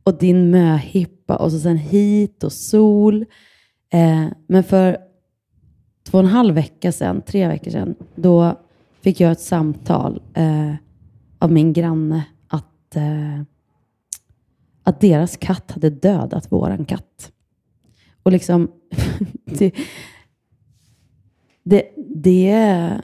Och 0.03 0.17
din 0.17 0.51
möhippa 0.51 1.35
och 1.35 1.51
så 1.51 1.59
sen 1.59 1.77
hit 1.77 2.43
och 2.43 2.53
sol. 2.53 3.25
Eh, 3.93 4.27
men 4.47 4.63
för 4.63 4.97
två 6.03 6.17
och 6.17 6.23
en 6.23 6.29
halv 6.29 6.55
vecka 6.55 6.91
sedan, 6.91 7.21
tre 7.21 7.47
veckor 7.47 7.71
sedan, 7.71 7.95
då 8.15 8.57
fick 9.01 9.19
jag 9.19 9.31
ett 9.31 9.41
samtal 9.41 10.21
eh, 10.33 10.73
av 11.39 11.51
min 11.51 11.73
granne 11.73 12.25
att, 12.47 12.95
eh, 12.95 13.41
att 14.83 15.01
deras 15.01 15.37
katt 15.37 15.71
hade 15.71 15.89
dödat 15.89 16.51
våran 16.51 16.85
katt. 16.85 17.31
Och 18.23 18.31
liksom, 18.31 18.71
det, 19.45 19.75
det, 21.63 21.91
det, 21.97 23.01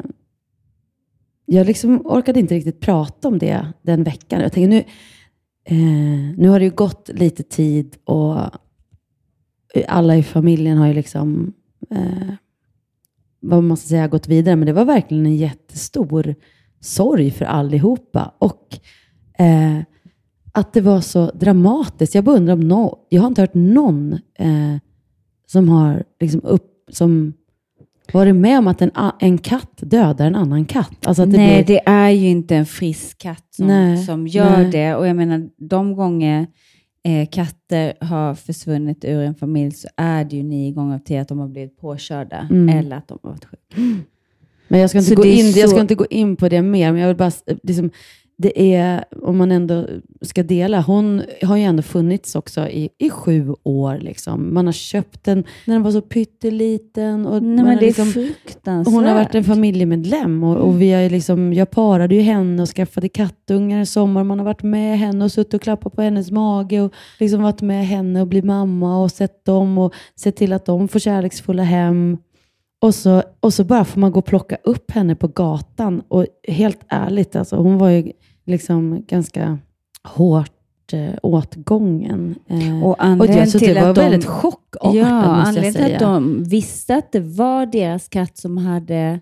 jag 1.46 1.68
liksom 1.68 2.02
orkade 2.06 2.40
inte 2.40 2.56
riktigt 2.56 2.80
prata 2.80 3.28
om 3.28 3.40
det 3.40 3.74
den 3.82 4.04
veckan. 4.04 4.42
Jag 4.42 4.52
tänker 4.52 4.70
nu, 4.70 4.84
eh, 5.64 6.38
nu 6.38 6.50
har 6.50 6.60
det 6.60 6.66
ju 6.66 6.72
gått 6.72 7.10
lite 7.14 7.44
tid 7.44 7.98
och 8.04 8.38
alla 9.88 10.16
i 10.16 10.24
familjen 10.24 10.78
har 10.78 10.88
ju 10.88 10.94
liksom 10.94 11.54
eh, 11.90 12.34
vad 13.40 13.64
man 13.64 13.78
ska 13.78 13.88
säga, 13.88 14.08
gått 14.08 14.28
vidare. 14.28 14.56
Men 14.56 14.66
det 14.66 14.74
var 14.74 14.86
verkligen 14.86 15.26
en 15.26 15.36
jättestor 15.36 16.36
sorg 16.80 17.32
för 17.32 17.46
allihopa. 17.46 18.32
Och 18.40 18.80
eh, 19.40 19.80
att 20.52 20.74
det 20.74 20.82
var 20.82 21.02
så 21.02 21.32
dramatiskt. 21.34 22.16
Jag 22.16 22.24
bara 22.24 22.36
undrar 22.36 22.54
om 22.54 22.68
någon, 22.68 22.98
jag 23.10 23.22
har 23.22 23.28
inte 23.28 23.42
hört 23.42 23.54
någon 23.54 24.14
eh, 24.40 24.76
som 25.48 25.70
har 25.70 26.04
liksom 26.20 26.42
upp, 26.44 26.72
som 26.92 27.34
varit 28.14 28.36
med 28.36 28.60
om 28.60 28.68
att 28.68 28.82
en, 28.82 28.92
en 29.20 29.38
katt 29.38 29.78
dödar 29.78 30.28
en 30.28 30.36
annan 30.36 30.66
katt. 30.66 31.08
Alltså 31.08 31.26
det 31.26 31.38
Nej, 31.38 31.64
blir, 31.64 31.76
det 31.76 31.90
är 31.90 32.10
ju 32.10 32.28
inte 32.30 32.56
en 32.56 32.66
frisk 32.66 33.18
katt 33.18 33.46
som, 33.50 33.68
Nej, 33.68 33.98
som 33.98 34.28
gör 34.28 34.58
nej. 34.58 34.72
det. 34.72 34.96
Och 34.96 35.08
jag 35.08 35.16
menar, 35.16 35.50
de 35.58 35.96
gånger 35.96 36.48
eh, 37.08 37.28
katter 37.30 37.94
har 38.06 38.36
försvunnit 38.36 39.06
ur 39.06 39.22
en 39.22 39.36
familj 39.36 39.72
så 39.72 39.88
är 39.98 40.26
det 40.26 40.36
ju 40.36 40.44
nio 40.44 40.72
gånger 40.72 40.96
av 40.96 41.00
tio 41.00 41.22
att 41.22 41.28
de 41.28 41.40
har 41.40 41.48
blivit 41.48 41.78
påkörda 41.78 42.48
Mm. 42.52 42.70
eller 42.78 42.96
att 42.96 43.08
de 43.08 43.20
har 43.24 43.30
varit 43.30 43.46
sjuka. 43.46 43.82
Men 44.68 44.80
jag 44.80 44.90
ska, 44.90 45.00
inte 45.00 45.10
Så 45.10 45.16
gå 45.16 45.26
in, 45.26 45.46
jag 45.52 45.70
så- 45.70 45.76
ska 45.76 45.82
inte 45.82 45.96
gå 45.96 46.06
in 46.10 46.36
på 46.36 46.50
det 46.50 46.62
mer, 46.62 46.92
men 46.92 47.02
jag 47.02 47.08
vill 47.08 47.18
bara, 47.18 47.32
liksom, 47.64 47.90
det 48.40 48.74
är, 48.76 49.04
om 49.22 49.38
man 49.38 49.52
ändå 49.52 49.88
ska 50.22 50.44
dela, 50.44 50.82
hon 50.82 51.22
har 51.44 51.58
ju 51.58 51.64
ändå 51.64 51.84
funnits 51.84 52.36
också 52.36 52.68
i, 52.68 52.90
i 52.98 53.10
sju 53.10 53.54
år. 53.64 53.98
Liksom. 53.98 54.54
Man 54.54 54.66
har 54.66 54.74
köpt 54.74 55.24
den 55.24 55.44
när 55.66 55.76
den 55.76 55.84
var 55.84 55.92
så 55.92 56.02
pytteliten. 56.02 57.26
Och 57.26 57.44
Nej, 57.44 57.66
men 57.66 57.78
det 57.78 57.86
är 57.86 57.88
liksom, 57.88 58.12
fruktansvärt. 58.12 58.94
hon 58.94 59.06
har 59.06 59.14
varit 59.14 59.36
en 59.36 59.44
familjemedlem 59.44 60.44
och, 60.44 60.58
och 60.58 60.82
vi 60.82 60.92
har 60.92 61.10
liksom, 61.10 61.54
jag 61.54 61.72
parade 61.72 62.16
ju 62.16 62.22
henne 62.22 62.62
och 62.62 62.70
skaffade 62.70 63.10
kattungar 63.10 63.82
i 63.82 63.86
sommar. 63.86 64.24
Man 64.24 64.40
har 64.40 64.46
varit 64.46 64.64
med 64.64 65.00
henne 65.00 65.26
och 65.26 65.32
suttit 65.32 65.54
och 65.54 65.62
klappat 65.62 65.96
på 65.96 66.02
hennes 66.02 66.32
mage 66.32 66.82
och 66.82 66.94
liksom 67.20 67.42
varit 67.42 67.62
med 67.62 67.88
henne 67.88 68.22
och 68.22 68.28
blivit 68.28 68.46
mamma 68.46 69.04
och 69.04 69.12
sett 69.12 69.46
dem 69.46 69.78
och 69.78 69.94
sett 70.16 70.36
till 70.36 70.54
att 70.54 70.66
de 70.66 70.88
får 70.88 71.00
kärleksfulla 71.00 71.64
hem. 71.64 72.18
Och 72.82 72.96
så, 72.96 73.24
och 73.40 73.54
så 73.54 73.64
bara 73.64 73.86
får 73.86 74.00
man 74.02 74.12
gå 74.12 74.20
och 74.20 74.26
plocka 74.26 74.58
upp 74.64 74.92
henne 74.92 75.16
på 75.16 75.28
gatan. 75.28 76.02
Och 76.08 76.26
helt 76.48 76.80
ärligt, 76.90 77.36
alltså, 77.36 77.56
hon 77.56 77.78
var 77.78 77.90
ju 77.90 78.12
liksom 78.46 79.04
ganska 79.08 79.60
hårt 80.04 80.52
eh, 80.94 81.14
åtgången. 81.24 82.36
Eh, 82.50 82.84
Och 82.84 82.90
och 82.90 83.04
anledningen 83.04 83.40
jag, 83.40 83.50
så 83.50 83.60
till 83.60 83.76
det 83.76 83.82
var 83.82 83.90
att 83.90 83.96
de, 83.96 84.02
väldigt 84.02 84.26
chockartat, 84.26 84.96
ja, 84.96 85.06
anledningen 85.08 85.74
till 85.74 85.94
att 85.94 86.00
de 86.00 86.44
visste 86.44 86.96
att 86.96 87.12
det 87.12 87.20
var 87.20 87.66
deras 87.66 88.08
katt 88.08 88.38
som 88.38 88.58
hade 88.58 89.20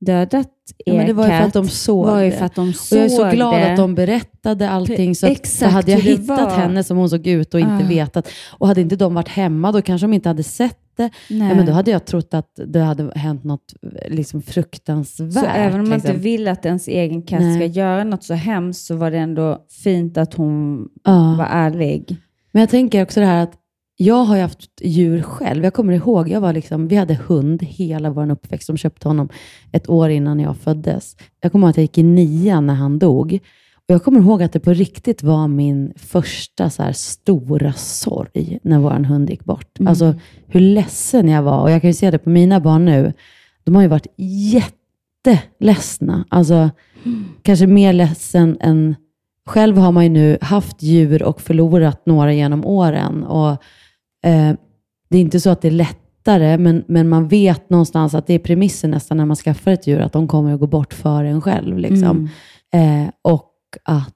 dödat 0.00 0.46
er 0.86 0.92
ja, 0.92 0.94
men 0.98 1.06
det 1.06 1.12
var 1.12 1.24
ju 1.24 1.30
för 1.30 1.40
att 1.40 1.52
de 1.52 1.68
såg 1.68 2.06
var 2.06 2.22
det. 2.22 2.30
för 2.32 2.44
att 2.44 2.54
de 2.54 2.68
Och 2.68 2.74
såg 2.74 2.98
jag 2.98 3.04
är 3.04 3.08
så 3.08 3.30
glad 3.30 3.54
det. 3.54 3.70
att 3.70 3.76
de 3.76 3.94
berättade 3.94 4.70
allting. 4.70 5.14
Så 5.14 5.26
att, 5.26 5.32
Exakt 5.32 5.58
för 5.58 5.66
hade 5.66 5.90
jag 5.92 5.98
hittat 6.00 6.28
var. 6.40 6.50
henne 6.50 6.84
som 6.84 6.96
hon 6.96 7.10
såg 7.10 7.26
ut 7.26 7.54
och 7.54 7.60
inte 7.60 7.84
Ah. 7.84 7.88
vetat, 7.88 8.28
och 8.58 8.68
hade 8.68 8.80
inte 8.80 8.96
de 8.96 9.14
varit 9.14 9.28
hemma, 9.28 9.72
då 9.72 9.82
kanske 9.82 10.06
de 10.06 10.12
inte 10.14 10.28
hade 10.28 10.42
sett 10.42 10.78
det. 10.96 11.10
Nej. 11.30 11.48
Ja, 11.48 11.54
men 11.54 11.66
då 11.66 11.72
hade 11.72 11.90
jag 11.90 12.04
trott 12.04 12.34
att 12.34 12.60
det 12.66 12.80
hade 12.80 13.18
hänt 13.18 13.44
något 13.44 13.74
liksom, 14.08 14.42
fruktansvärt. 14.42 15.32
Så 15.32 15.46
även 15.46 15.80
om 15.80 15.88
man 15.88 15.98
liksom. 15.98 16.10
inte 16.10 16.22
vill 16.22 16.48
att 16.48 16.66
ens 16.66 16.88
egen 16.88 17.22
katt 17.22 17.40
Nej. 17.40 17.54
ska 17.56 17.66
göra 17.66 18.04
något 18.04 18.24
så 18.24 18.34
hemskt 18.34 18.84
så 18.86 18.96
var 18.96 19.10
det 19.10 19.18
ändå 19.18 19.64
fint 19.84 20.18
att 20.18 20.34
hon 20.34 20.88
Ja. 21.04 21.34
var 21.38 21.46
ärlig. 21.50 22.16
Men 22.52 22.60
jag 22.60 22.70
tänker 22.70 23.02
också 23.02 23.20
det 23.20 23.26
här 23.26 23.42
att 23.42 23.52
jag 23.96 24.24
har 24.24 24.36
ju 24.36 24.42
haft 24.42 24.70
djur 24.82 25.22
själv. 25.22 25.64
Jag 25.64 25.74
kommer 25.74 25.92
ihåg, 25.92 26.28
jag 26.28 26.40
var 26.40 26.52
liksom, 26.52 26.88
vi 26.88 26.96
hade 26.96 27.14
hund 27.14 27.62
hela 27.62 28.10
vår 28.10 28.30
uppväxt. 28.30 28.66
De 28.66 28.76
köpte 28.76 29.08
honom 29.08 29.28
ett 29.72 29.88
år 29.88 30.10
innan 30.10 30.40
jag 30.40 30.56
föddes. 30.56 31.16
Jag 31.40 31.52
kommer 31.52 31.66
ihåg 31.66 31.70
att 31.70 31.76
jag 31.76 31.82
gick 31.82 31.98
i 31.98 32.02
nian 32.02 32.66
när 32.66 32.74
han 32.74 32.98
dog. 32.98 33.40
Och 33.88 33.94
jag 33.94 34.04
kommer 34.04 34.20
ihåg 34.20 34.42
att 34.42 34.52
det 34.52 34.60
på 34.60 34.72
riktigt 34.72 35.22
var 35.22 35.48
min 35.48 35.92
första 35.96 36.70
så 36.70 36.92
stora 36.92 37.72
sorg 37.72 38.58
när 38.62 38.78
vår 38.78 38.90
hund 38.90 39.30
gick 39.30 39.44
bort. 39.44 39.78
Mm. 39.78 39.88
Alltså 39.88 40.14
hur 40.46 40.60
ledsen 40.60 41.28
jag 41.28 41.42
var. 41.42 41.60
Och 41.60 41.70
jag 41.70 41.80
kan 41.80 41.90
ju 41.90 41.94
se 41.94 42.10
det 42.10 42.18
på 42.18 42.30
mina 42.30 42.60
barn 42.60 42.84
nu. 42.84 43.12
De 43.64 43.74
har 43.74 43.82
ju 43.82 43.88
varit 43.88 44.06
jätteledsna. 45.26 46.24
Alltså 46.28 46.70
kanske 47.42 47.66
mer 47.66 47.92
ledsen 47.92 48.56
än 48.60 48.94
själv 49.46 49.76
har 49.76 49.92
man 49.92 50.04
ju 50.04 50.10
nu 50.10 50.38
haft 50.40 50.82
djur 50.82 51.22
och 51.22 51.40
förlorat 51.40 52.06
några 52.06 52.32
genom 52.32 52.64
åren. 52.64 53.24
Och, 53.24 53.50
eh, 54.24 54.54
det 55.10 55.18
är 55.18 55.20
inte 55.20 55.40
så 55.40 55.50
att 55.50 55.62
det 55.62 55.68
är 55.68 55.72
lättare, 55.72 56.58
men, 56.58 56.84
men 56.88 57.08
man 57.08 57.28
vet 57.28 57.70
någonstans 57.70 58.14
att 58.14 58.26
det 58.26 58.34
är 58.34 58.38
premissen 58.38 58.90
nästan 58.90 59.16
när 59.16 59.26
man 59.26 59.36
skaffar 59.36 59.70
ett 59.70 59.86
djur, 59.86 60.00
att 60.00 60.12
de 60.12 60.28
kommer 60.28 60.54
att 60.54 60.60
gå 60.60 60.66
bort 60.66 60.94
för 60.94 61.24
en 61.24 61.40
själv. 61.40 61.78
Liksom. 61.78 62.28
Mm. 62.72 63.04
Eh, 63.06 63.10
och 63.22 63.50
att... 63.82 64.14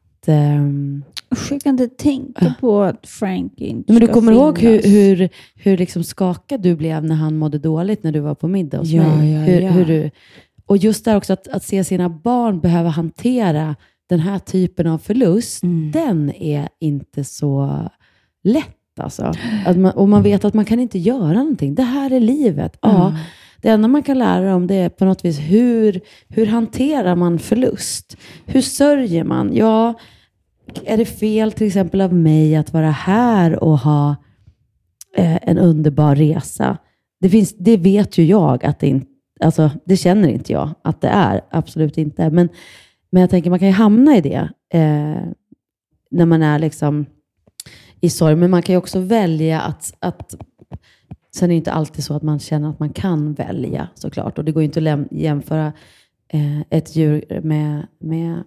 Usch, 1.33 1.53
jag 1.53 1.61
kan 1.63 1.71
inte 1.81 1.89
tänka 1.97 2.55
på 2.61 2.83
att 2.83 3.07
Frank 3.07 3.53
inte 3.57 3.93
men 3.93 4.01
du 4.01 4.07
ska 4.07 4.15
kommer 4.15 4.33
ihåg 4.33 4.59
hur, 4.59 4.79
finnas. 4.79 4.95
hur, 5.21 5.29
hur 5.55 5.77
liksom 5.79 6.05
skakad 6.05 6.61
du 6.61 6.77
blev 6.77 7.05
när 7.05 7.15
han 7.15 7.37
mådde 7.37 7.59
dåligt 7.59 8.03
när 8.03 8.13
du 8.13 8.21
var 8.21 8.35
på 8.35 8.49
middag 8.49 8.79
hos 8.79 8.89
Ja, 8.89 9.17
mig? 9.17 9.33
ja, 9.33 9.41
hur, 9.41 9.61
ja. 9.61 9.71
Hur 9.71 9.85
du, 9.85 10.11
och 10.67 10.77
just 10.77 11.05
där 11.05 11.17
också 11.17 11.33
att, 11.33 11.49
att 11.49 11.63
se 11.65 11.85
sina 11.85 12.09
barn 12.09 12.61
behöva 12.61 12.89
hantera 12.89 13.77
den 14.09 14.21
här 14.21 14.39
typen 14.39 14.87
av 14.87 14.99
förlust, 14.99 15.63
Mm. 15.63 15.91
den 15.93 16.33
är 16.35 16.69
inte 16.81 17.25
så 17.25 17.83
lätt. 18.45 18.75
Alltså. 19.01 19.33
Att 19.67 19.79
man, 19.79 19.93
och 19.93 20.09
man 20.09 20.23
vet 20.23 20.45
att 20.45 20.55
man 20.55 20.65
kan 20.65 20.81
inte 20.81 20.99
göra 20.99 21.33
någonting. 21.33 21.75
Det 21.75 21.83
här 21.83 22.11
är 22.13 22.21
livet. 22.21 22.79
Ja, 22.83 23.09
Mm 23.09 23.19
det 23.63 23.69
enda 23.69 23.89
man 23.89 24.03
kan 24.03 24.19
lära 24.19 24.51
dem 24.51 24.67
det 24.67 24.75
är 24.75 24.89
på 24.89 25.05
något 25.05 25.25
vis 25.25 25.39
hur, 25.39 26.01
hur 26.29 26.47
hanterar 26.47 27.17
man 27.17 27.39
förlust? 27.39 28.17
Hur 28.47 28.61
sörjer 28.61 29.25
man? 29.25 29.51
Ja, 29.55 29.95
är 30.85 30.97
det 30.97 31.05
fel 31.05 31.53
till 31.53 31.67
exempel 31.67 32.01
av 32.01 32.15
mig 32.15 32.57
att 32.57 32.73
vara 32.73 32.91
här 32.91 33.65
och 33.65 33.79
ha 33.79 34.17
eh, 35.17 35.49
en 35.49 35.59
underbar 35.59 36.17
resa? 36.17 36.79
Det, 37.21 37.29
finns, 37.29 37.57
det 37.59 37.77
vet 37.77 38.19
ju 38.19 38.25
jag 38.25 38.65
att 38.65 38.81
det 38.81 38.87
inte, 38.87 39.07
alltså 39.41 39.71
det 39.85 39.97
känner 39.97 40.29
inte 40.29 40.53
jag 40.53 40.71
att 40.83 41.01
det 41.01 41.09
är. 41.09 41.41
Absolut 41.51 41.99
inte. 41.99 42.31
Men, 42.31 42.49
men 43.11 43.21
jag 43.21 43.31
tänker 43.31 43.51
man 43.51 43.59
kan 43.59 43.69
ju 43.69 43.75
hamna 43.75 44.17
i 44.17 44.21
det 44.21 44.49
eh, 44.73 45.23
när 46.11 46.27
man 46.27 46.43
är 46.43 46.59
liksom 46.59 47.07
i 48.01 48.11
sorg. 48.11 48.37
Men 48.37 48.51
man 48.51 48.63
kan 48.63 48.73
ju 48.73 48.79
också 48.79 49.01
välja 49.01 49.61
att, 49.61 49.95
att 49.99 50.35
Sen 51.35 51.45
är 51.45 51.49
det 51.49 51.55
inte 51.55 51.73
alltid 51.73 52.05
så 52.05 52.15
att 52.15 52.23
man 52.23 52.39
känner 52.39 52.71
att 52.71 52.81
man 52.81 52.91
kan 52.91 53.33
välja 53.33 53.89
såklart. 53.95 54.39
Och 54.39 54.45
det 54.45 54.53
går 54.53 54.63
inte 54.63 54.93
att 54.93 55.13
jämföra 55.13 55.73
eh, 56.29 56.61
ett 56.71 56.97
djur 56.97 57.41
med, 57.43 57.87
med 57.99 58.43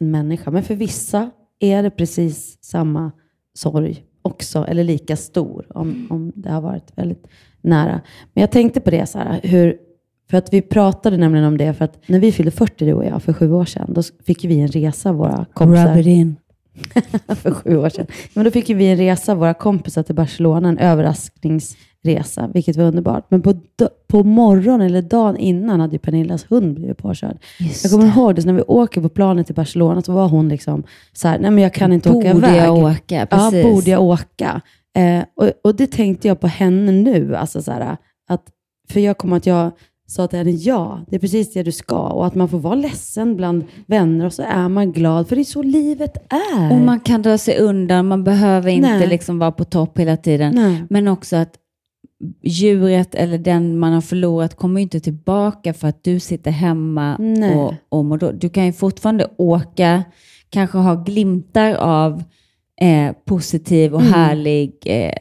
en 0.00 0.10
människa. 0.10 0.50
Men 0.50 0.62
för 0.62 0.74
vissa 0.74 1.30
är 1.58 1.82
det 1.82 1.90
precis 1.90 2.58
samma 2.60 3.12
sorg 3.54 4.04
också, 4.22 4.64
eller 4.68 4.84
lika 4.84 5.16
stor 5.16 5.66
om, 5.68 6.06
om 6.10 6.32
det 6.34 6.50
har 6.50 6.60
varit 6.60 6.92
väldigt 6.94 7.26
nära. 7.60 8.00
Men 8.32 8.40
jag 8.40 8.50
tänkte 8.50 8.80
på 8.80 8.90
det, 8.90 9.06
så 9.06 9.18
här, 9.18 9.40
hur 9.42 9.78
För 10.30 10.38
att 10.38 10.52
vi 10.52 10.62
pratade 10.62 11.16
nämligen 11.16 11.46
om 11.46 11.58
det, 11.58 11.74
för 11.74 11.84
att 11.84 12.08
när 12.08 12.20
vi 12.20 12.32
fyllde 12.32 12.50
40 12.50 12.84
du 12.84 12.92
och 12.92 13.04
jag, 13.04 13.22
för 13.22 13.32
sju 13.32 13.52
år 13.52 13.64
sedan, 13.64 13.92
då 13.94 14.02
fick 14.24 14.44
vi 14.44 14.60
en 14.60 14.68
resa 14.68 15.12
våra 15.12 15.46
kompisar. 15.52 15.88
Rub 15.88 16.00
it 16.00 16.06
in. 16.06 16.36
för 17.36 17.50
sju 17.50 17.76
år 17.76 17.88
sedan. 17.88 18.06
Men 18.34 18.44
då 18.44 18.50
fick 18.50 18.70
vi 18.70 18.86
en 18.86 18.96
resa 18.96 19.34
våra 19.34 19.54
kompisar 19.54 20.02
till 20.02 20.14
Barcelona, 20.14 20.68
en 20.68 20.78
överraskningsresa, 22.04 22.50
vilket 22.54 22.76
var 22.76 22.84
underbart. 22.84 23.26
Men 23.30 23.42
på, 23.42 23.54
på 24.06 24.22
morgonen 24.22 24.86
eller 24.86 25.02
dagen 25.02 25.36
innan 25.36 25.80
hade 25.80 25.92
ju 25.92 25.98
Pernillas 25.98 26.50
hund 26.50 26.74
blivit 26.74 26.98
påkörd. 26.98 27.38
Just 27.58 27.84
Jag 27.84 27.92
kommer 27.92 28.06
ihåg 28.06 28.34
det, 28.34 28.42
så 28.42 28.46
när 28.46 28.54
vi 28.54 28.62
åker 28.62 29.00
på 29.00 29.08
planet 29.08 29.46
till 29.46 29.54
Barcelona 29.54 30.02
så 30.02 30.12
var 30.12 30.28
hon 30.28 30.48
liksom 30.48 30.82
så 31.12 31.28
här, 31.28 31.38
nej 31.38 31.50
men 31.50 31.62
jag 31.62 31.74
kan 31.74 31.92
inte 31.92 32.10
åka 32.10 32.34
Borde 32.34 32.46
iväg. 32.46 32.64
jag 32.64 32.74
åka? 32.74 33.14
Ja, 33.16 33.26
Precis. 33.26 33.64
borde 33.64 33.90
jag 33.90 34.02
åka? 34.02 34.60
Eh, 34.96 35.24
och, 35.36 35.50
och 35.64 35.76
det 35.76 35.86
tänkte 35.86 36.28
jag 36.28 36.40
på 36.40 36.46
henne 36.46 36.92
nu. 36.92 37.36
Alltså 37.36 37.62
så 37.62 37.72
här, 37.72 37.96
att, 38.28 38.42
för 38.90 39.00
jag 39.00 39.18
kommer 39.18 39.36
att 39.36 39.46
jag 39.46 39.72
sa 40.06 40.26
till 40.26 40.38
henne, 40.38 40.50
ja, 40.50 41.00
det 41.08 41.16
är 41.16 41.20
precis 41.20 41.52
det 41.52 41.62
du 41.62 41.72
ska. 41.72 41.98
Och 41.98 42.26
att 42.26 42.34
man 42.34 42.48
får 42.48 42.58
vara 42.58 42.74
ledsen 42.74 43.36
bland 43.36 43.64
vänner 43.86 44.26
och 44.26 44.32
så 44.32 44.42
är 44.42 44.68
man 44.68 44.92
glad. 44.92 45.28
För 45.28 45.36
det 45.36 45.42
är 45.42 45.44
så 45.44 45.62
livet 45.62 46.32
är. 46.32 46.72
Och 46.72 46.78
man 46.80 47.00
kan 47.00 47.22
dra 47.22 47.38
sig 47.38 47.58
undan, 47.58 48.06
man 48.08 48.24
behöver 48.24 48.70
inte 48.70 48.88
Nej. 48.88 49.06
liksom 49.06 49.38
vara 49.38 49.52
på 49.52 49.64
topp 49.64 49.98
hela 49.98 50.16
tiden. 50.16 50.54
Nej. 50.54 50.82
Men 50.90 51.08
också 51.08 51.36
att 51.36 51.54
djuret 52.42 53.14
eller 53.14 53.38
den 53.38 53.78
man 53.78 53.92
har 53.92 54.00
förlorat 54.00 54.54
kommer 54.56 54.80
inte 54.80 55.00
tillbaka 55.00 55.74
för 55.74 55.88
att 55.88 56.04
du 56.04 56.20
sitter 56.20 56.50
hemma 56.50 57.16
Nej. 57.18 57.54
och, 57.56 57.74
och 57.88 58.04
mår 58.04 58.18
då. 58.18 58.32
Du 58.32 58.48
kan 58.48 58.66
ju 58.66 58.72
fortfarande 58.72 59.26
åka, 59.38 60.04
kanske 60.50 60.78
ha 60.78 60.94
glimtar 60.94 61.74
av 61.74 62.22
eh, 62.80 63.12
positiv 63.24 63.94
och 63.94 64.00
Mm. 64.00 64.12
härlig, 64.12 64.72
eh, 64.86 65.12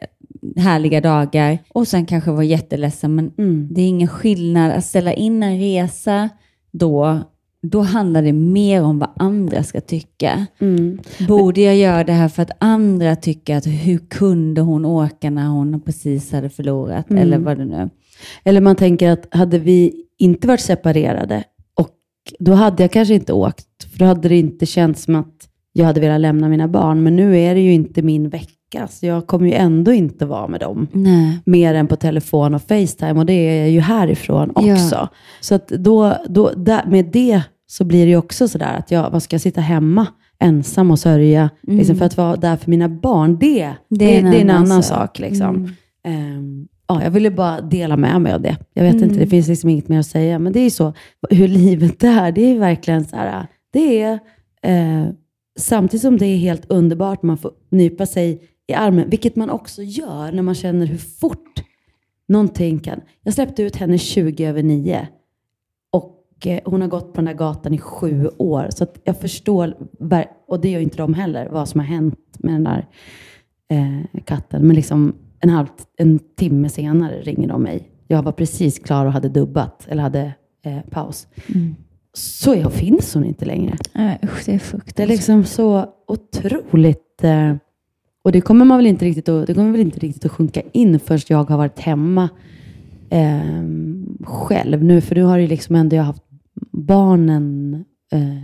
härliga 0.64 1.02
dagar 1.02 1.58
och 1.74 1.88
sen 1.88 2.06
kanske 2.06 2.32
vara 2.32 2.44
jätteledsen. 2.44 3.16
Men 3.16 3.32
Mm. 3.38 3.68
det 3.72 3.82
är 3.82 3.88
ingen 3.88 4.08
skillnad 4.08 4.72
att 4.72 4.86
ställa 4.86 5.14
in 5.14 5.44
en 5.44 5.60
resa 5.60 6.30
då. 6.72 7.20
Då 7.65 7.82
handlar 7.82 8.22
det 8.22 8.34
mer 8.34 8.84
om 8.84 9.00
vad 9.00 9.10
andra 9.15 9.63
ska 9.63 9.82
tycka. 9.82 10.46
Mm. 10.60 11.00
Borde 11.27 11.62
jag 11.62 11.75
göra 11.75 12.03
det 12.03 12.13
här 12.13 12.29
för 12.29 12.41
att 12.41 12.51
andra 12.60 13.15
tycker 13.15 13.58
att 13.58 13.67
hur 13.67 13.98
kunde 13.98 14.62
hon 14.62 14.86
åka 14.86 15.29
när 15.29 15.48
hon 15.48 15.82
precis 15.82 16.32
hade 16.32 16.50
förlorat? 16.50 17.10
Mm. 17.10 17.24
Eller 17.24 17.38
vad 17.38 17.58
det 17.58 17.65
nu 17.65 17.89
Eller 18.43 18.62
man 18.62 18.75
tänker 18.75 19.10
att 19.12 19.27
hade 19.36 19.60
vi 19.60 20.05
inte 20.17 20.48
varit 20.48 20.60
separerade, 20.62 21.43
och 21.75 21.89
då 22.39 22.53
hade 22.53 22.84
jag 22.84 22.91
kanske 22.91 23.13
inte 23.13 23.34
åkt. 23.34 23.84
För 23.91 24.00
då 24.00 24.05
hade 24.05 24.29
det 24.29 24.38
inte 24.38 24.65
känts 24.65 25.03
som 25.03 25.15
att 25.15 25.50
jag 25.74 25.86
hade 25.86 26.01
velat 26.01 26.22
lämna 26.22 26.50
mina 26.50 26.67
barn. 26.67 27.03
Men 27.03 27.15
nu 27.15 27.39
är 27.39 27.55
det 27.55 27.62
ju 27.62 27.74
inte 27.74 28.01
min 28.01 28.29
vecka, 28.29 28.88
så 28.89 29.05
jag 29.05 29.27
kommer 29.27 29.48
ju 29.48 29.53
ändå 29.53 29.91
inte 29.91 30.25
vara 30.25 30.48
med 30.48 30.60
dem. 30.60 30.88
Nej. 30.91 31.39
mer 31.46 31.74
än 31.74 31.88
på 31.88 31.96
telefon 31.96 32.53
och 32.53 32.62
Facetime 32.62 33.20
och 33.20 33.25
det 33.25 33.34
är 33.34 33.60
jag 33.60 33.70
ju 33.70 33.79
härifrån 33.79 34.51
Ja. 34.55 34.74
också. 34.74 35.10
Så 35.41 35.55
att 35.55 35.67
då, 35.67 36.17
då, 36.29 36.51
där, 36.55 36.86
med 36.86 37.05
det 37.05 37.41
så 37.74 37.84
blir 37.84 38.06
det 38.06 38.10
ju 38.10 38.18
också 38.18 38.48
sådär 38.48 38.75
att 38.77 38.92
jag, 38.92 39.10
vad 39.10 39.24
ska 39.24 39.34
jag 39.34 39.42
sitta 39.42 39.62
hemma 39.62 40.08
ensam 40.39 40.92
och 40.92 41.00
sörja 41.00 41.50
liksom 41.62 41.96
för 41.96 42.06
att 42.06 42.18
vara 42.18 42.36
där 42.36 42.56
för 42.58 42.70
mina 42.70 42.89
barn? 42.89 43.38
Det, 43.39 43.63
det, 43.89 43.96
det 44.06 44.18
är 44.18 44.36
en, 44.42 44.50
annan, 44.50 44.84
sak. 44.84 45.20
liksom. 45.20 45.56
Mm. 45.56 45.70
Ehm, 46.38 46.68
ja, 46.88 47.03
jag 47.03 47.12
ville 47.12 47.32
bara 47.32 47.62
dela 47.62 47.98
med 47.98 48.22
mig 48.22 48.34
av 48.34 48.42
det. 48.42 48.58
Jag 48.74 48.84
vet 48.84 48.94
Mm. 48.94 49.03
inte, 49.10 49.20
det 49.20 49.27
finns 49.27 49.48
liksom 49.48 49.70
inget 49.70 49.88
mer 49.89 50.00
att 50.00 50.06
säga, 50.06 50.39
men 50.39 50.53
det 50.53 50.60
är 50.60 50.63
ju 50.63 50.70
så 50.70 50.94
hur 51.30 51.48
livet 51.48 52.03
är. 52.03 52.32
Det 52.32 52.42
är 52.42 52.60
verkligen 52.60 53.06
så 53.06 53.15
här, 53.15 53.48
det 53.74 54.01
är 54.01 54.20
eh, 54.63 55.08
samtidigt 55.60 56.01
som 56.01 56.18
det 56.18 56.25
är 56.25 56.38
helt 56.38 56.65
underbart, 56.72 57.24
man 57.24 57.38
får 57.38 57.51
nypa 57.72 58.06
sig 58.06 58.42
i 58.68 58.74
armen, 58.74 59.10
vilket 59.10 59.36
man 59.36 59.50
också 59.50 59.82
gör 59.84 60.32
när 60.32 60.42
man 60.44 60.56
känner 60.56 60.86
hur 60.86 60.98
fort 60.98 61.63
någonting 62.27 62.80
kan. 62.80 63.01
Jag 63.24 63.34
släppte 63.34 63.63
ut 63.63 63.75
henne 63.75 63.98
20 63.98 64.46
över 64.46 64.63
9 64.63 65.08
och 66.44 66.48
eh, 66.48 66.60
hon 66.66 66.82
har 66.82 66.88
gått 66.88 67.14
på 67.14 67.22
den 67.22 67.26
där 67.26 67.34
gatan 67.34 67.74
i 67.74 67.78
sju 67.78 68.30
år. 68.38 68.68
Så 68.70 68.86
jag 69.04 69.20
förstår, 69.20 69.74
och 70.48 70.60
det 70.60 70.70
gör 70.70 70.80
inte 70.80 70.98
de 70.98 71.14
heller, 71.14 71.50
vad 71.50 71.70
som 71.70 71.80
har 71.80 71.88
hänt 71.88 72.20
med 72.40 72.54
den 72.54 72.64
där 72.64 72.88
eh, 73.70 74.22
katten. 74.26 74.68
Men 74.68 74.76
liksom 74.76 75.14
en, 75.40 75.50
halv, 75.50 75.68
en 75.98 76.20
timme 76.20 76.70
senare 76.70 77.22
ringer 77.22 77.48
de 77.48 77.64
mig. 77.64 77.90
Jag 78.08 78.24
var 78.24 78.32
precis 78.32 78.80
klar 78.80 79.06
och 79.06 79.12
hade 79.12 79.30
dubbat, 79.30 79.88
eller 79.90 80.04
hade 80.04 80.34
eh, 80.66 80.80
paus. 80.90 81.28
Så 82.14 82.56
jag 82.56 82.74
finns 82.74 83.14
hon 83.14 83.26
inte 83.26 83.46
längre. 83.46 83.78
Nej, 83.94 84.20
usch, 84.24 84.44
det 84.46 84.52
är 84.52 84.54
Det 84.54 84.56
är 84.56 84.60
fruktansvärt. 84.60 85.10
liksom 85.10 85.44
så 85.44 85.86
otroligt... 86.08 87.24
Eh, 87.24 87.56
och 88.24 88.32
det 88.32 88.42
kommer 88.42 88.66
man 88.66 88.78
väl 88.78 88.88
inte 88.88 89.06
riktigt 89.06 89.30
att, 89.30 89.48
det 89.48 89.54
kommer 89.54 89.72
väl 89.72 89.82
inte 89.82 90.00
riktigt 90.00 90.26
att 90.26 90.32
sjunka 90.32 90.62
in 90.72 91.00
först 91.00 91.30
jag 91.30 91.50
har 91.50 91.58
varit 91.58 91.80
hemma 91.80 92.30
eh, 93.10 93.63
själv 94.24 94.84
nu. 94.84 95.02
För 95.02 95.15
nu 95.15 95.24
har 95.24 95.38
ju 95.38 95.48
liksom 95.48 95.76
ändå 95.76 95.96
jag 95.96 96.04
haft 96.04 96.24
barnen 96.86 97.74
eh, 98.12 98.43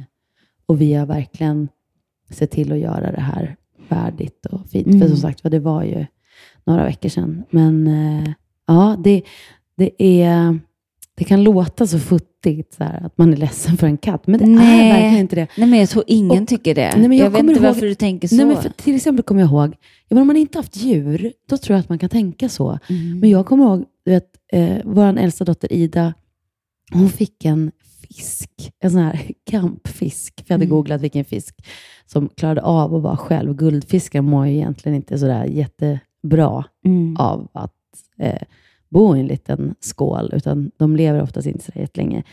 och 0.66 0.82
vi 0.82 0.94
har 0.94 1.06
verkligen 1.06 1.68
sett 2.32 2.52
till 2.52 2.72
att 2.72 2.80
göra 2.80 3.12
det 3.12 3.22
här 3.22 3.56
värdigt 3.90 4.46
och 4.46 4.68
fint. 4.70 4.86
För 4.88 4.94
Mm. 4.96 5.08
som 5.08 5.18
sagt 5.18 5.44
var, 5.44 5.52
det 5.52 5.60
var 5.60 5.84
ju 5.84 6.06
några 6.64 6.84
veckor 6.86 7.10
sedan. 7.10 7.44
Men 7.50 7.88
eh, 7.88 8.32
ja, 8.68 8.96
det, 9.04 9.22
det 9.78 10.04
är... 10.04 10.60
Det 11.16 11.26
kan 11.26 11.44
låta 11.44 11.88
så 11.88 12.00
futtigt 12.00 12.74
så 12.74 12.84
här, 12.84 13.06
att 13.06 13.18
man 13.18 13.34
är 13.34 13.38
ledsen 13.38 13.78
för 13.78 13.88
en 13.88 13.98
katt, 13.98 14.28
men 14.28 14.40
det 14.40 14.46
Nej. 14.46 14.90
är 14.90 14.94
verkligen 14.94 15.18
inte 15.20 15.36
det. 15.36 15.48
Nej, 15.58 15.68
men 15.70 15.80
jag 15.80 15.90
tror 15.90 16.04
ingen 16.08 16.42
Och- 16.44 16.48
tycker 16.48 16.76
det. 16.76 16.92
Nej, 16.98 17.08
men 17.08 17.18
jag 17.18 17.26
jag 17.26 17.32
vet 17.32 17.40
kommer 17.40 17.54
inte 17.54 17.64
ihåg- 17.66 17.74
varför 17.74 17.86
du 17.88 17.96
tänker 17.96 18.28
så. 18.28 18.36
Nej, 18.36 18.46
men 18.46 18.58
för, 18.62 18.70
till 18.70 18.96
exempel 18.96 19.24
kommer 19.24 19.42
jag 19.42 19.50
ihåg, 19.50 19.70
ja, 20.08 20.16
men 20.16 20.18
om 20.18 20.28
man 20.28 20.38
inte 20.38 20.58
haft 20.58 20.76
djur, 20.76 21.34
då 21.50 21.58
tror 21.58 21.76
jag 21.76 21.80
att 21.80 21.90
man 21.90 22.00
kan 22.00 22.10
tänka 22.10 22.50
så. 22.50 22.80
Mm. 22.90 23.20
Men 23.20 23.30
jag 23.30 23.46
kommer 23.46 23.66
ihåg, 23.66 23.86
du 24.06 24.12
vet, 24.12 24.26
eh, 24.54 24.78
vår 24.86 25.18
äldsta 25.18 25.46
dotter 25.46 25.74
Ida, 25.74 26.14
hon 26.92 27.10
fick 27.10 27.46
en 27.46 27.72
fisk, 28.08 28.50
en 28.80 28.92
sån 28.92 29.02
här 29.02 29.32
kampfisk. 29.52 30.34
För 30.38 30.44
jag 30.48 30.54
hade 30.54 30.66
Mm. 30.66 30.76
googlat 30.76 31.02
vilken 31.02 31.26
fisk 31.26 31.56
som 32.06 32.30
klarade 32.30 32.62
av 32.62 32.96
att 32.96 33.02
vara 33.04 33.18
själv. 33.18 33.56
Guldfiskar 33.56 34.22
mår 34.22 34.48
ju 34.48 34.54
egentligen 34.54 34.96
inte 34.96 35.20
sådär 35.20 35.46
jättebra 35.46 36.64
Mm. 36.86 37.16
av 37.20 37.48
att 37.54 37.74
eh, 38.20 38.42
bo 38.90 39.16
i 39.16 39.20
en 39.20 39.28
liten 39.28 39.76
skål, 39.80 40.30
utan 40.34 40.72
de 40.78 40.96
lever 40.96 41.22
oftast 41.22 41.48
inte 41.48 41.66
så 41.66 41.72
jättelänge. 41.80 42.24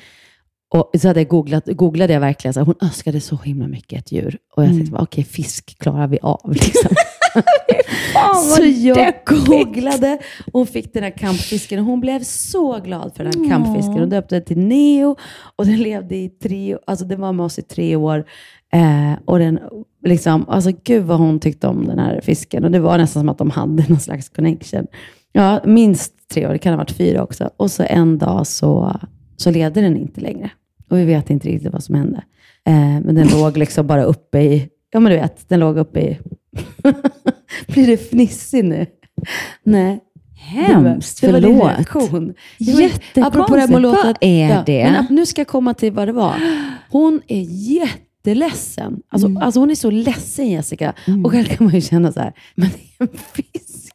Och 0.68 0.90
så 1.00 1.08
hade 1.08 1.20
jag 1.20 1.28
googlat, 1.28 1.66
googlade 1.66 2.12
jag 2.12 2.20
verkligen, 2.20 2.54
så 2.54 2.60
här, 2.60 2.64
hon 2.66 2.74
önskade 2.80 3.20
så 3.20 3.36
himla 3.36 3.68
mycket 3.68 3.98
ett 3.98 4.12
djur. 4.12 4.38
Och 4.56 4.62
jag 4.62 4.70
Mm. 4.70 4.78
tänkte, 4.86 5.02
okej, 5.02 5.24
fisk 5.24 5.78
klarar 5.78 6.06
vi 6.06 6.18
av. 6.22 6.40
Liksom. 6.52 6.90
Fan, 8.12 8.34
så 8.34 8.62
jag 8.64 8.96
deppigt. 8.96 9.46
googlade 9.46 10.18
och 10.52 10.68
fick 10.68 10.92
den 10.92 11.02
här 11.02 11.10
kampfisken 11.10 11.78
och 11.78 11.84
hon 11.84 12.00
blev 12.00 12.22
så 12.22 12.80
glad 12.80 13.12
för 13.16 13.24
den 13.24 13.32
här 13.32 13.42
Åh. 13.42 13.48
kampfisken. 13.48 13.98
Hon 13.98 14.08
döpte 14.08 14.34
den 14.34 14.44
till 14.44 14.58
Neo 14.58 15.16
och 15.56 15.66
den 15.66 15.76
levde 15.82 16.16
i 16.16 16.28
tre 16.28 16.76
alltså 16.86 17.04
den 17.04 17.20
var 17.20 17.32
med 17.32 17.46
oss 17.46 17.58
i 17.58 17.62
tre 17.62 17.96
år. 17.96 18.24
Eh, 18.72 19.12
och 19.24 19.38
den, 19.38 19.58
liksom, 20.04 20.48
alltså 20.48 20.70
gud 20.84 21.04
vad 21.04 21.18
hon 21.18 21.40
tyckte 21.40 21.66
om 21.66 21.86
den 21.86 21.98
här 21.98 22.20
fisken. 22.20 22.64
Och 22.64 22.70
det 22.70 22.80
var 22.80 22.98
nästan 22.98 23.20
som 23.20 23.28
att 23.28 23.38
de 23.38 23.50
hade 23.50 23.84
någon 23.88 24.00
slags 24.00 24.28
connection. 24.28 24.86
Ja, 25.32 25.60
minst 25.64 26.12
tre 26.28 26.46
år, 26.46 26.52
det 26.52 26.58
kan 26.58 26.72
ha 26.72 26.78
varit 26.78 26.90
fyra 26.90 27.22
också. 27.22 27.50
Och 27.56 27.70
så 27.70 27.84
en 27.88 28.18
dag 28.18 28.46
så, 28.46 29.00
så 29.36 29.50
levde 29.50 29.80
den 29.80 29.96
inte 29.96 30.20
längre. 30.20 30.50
Och 30.90 30.98
vi 30.98 31.04
vet 31.04 31.30
inte 31.30 31.48
riktigt 31.48 31.72
vad 31.72 31.82
som 31.84 31.94
hände. 31.94 32.22
Eh, 32.66 33.00
men 33.04 33.14
den 33.14 33.28
låg 33.28 33.56
liksom 33.56 33.86
bara 33.86 34.02
uppe 34.02 34.40
i, 34.40 34.68
ja 34.92 35.00
men 35.00 35.12
du 35.12 35.18
vet, 35.18 35.48
den 35.48 35.60
låg 35.60 35.78
uppe 35.78 36.00
i... 36.00 36.18
Blir 37.66 37.86
det 37.86 37.96
fnissig 37.96 38.64
nu? 38.64 38.86
Nej. 39.62 40.00
Hemskt, 40.38 41.20
det 41.20 41.32
var, 41.32 41.40
det 41.40 41.46
var 41.46 41.52
din 41.52 41.58
förlåt. 41.58 41.76
reaktion. 41.76 42.34
Jättekonstigt. 42.58 43.18
Apropå 43.26 43.54
det 43.54 43.60
här 43.60 43.68
med 43.68 43.82
låta- 43.82 44.06
Vad 44.06 44.16
är 44.20 44.62
det? 44.66 44.90
Men 45.08 45.16
nu 45.16 45.26
ska 45.26 45.40
jag 45.40 45.46
komma 45.48 45.74
till 45.74 45.92
vad 45.92 46.08
det 46.08 46.12
var. 46.12 46.34
Hon 46.90 47.20
är 47.28 47.40
jätteledsen. 47.48 49.00
Alltså, 49.08 49.26
Mm. 49.28 49.42
alltså 49.42 49.60
hon 49.60 49.70
är 49.70 49.74
så 49.74 49.90
ledsen 49.90 50.48
Jessica. 50.50 50.92
Och 51.24 51.30
själv 51.32 51.44
kan 51.44 51.66
man 51.66 51.74
ju 51.74 51.80
känna 51.80 52.12
så 52.12 52.20
här, 52.20 52.32
men 52.54 52.68
det 52.68 53.04
är 53.04 53.08
en 53.10 53.18
fisk. 53.32 53.92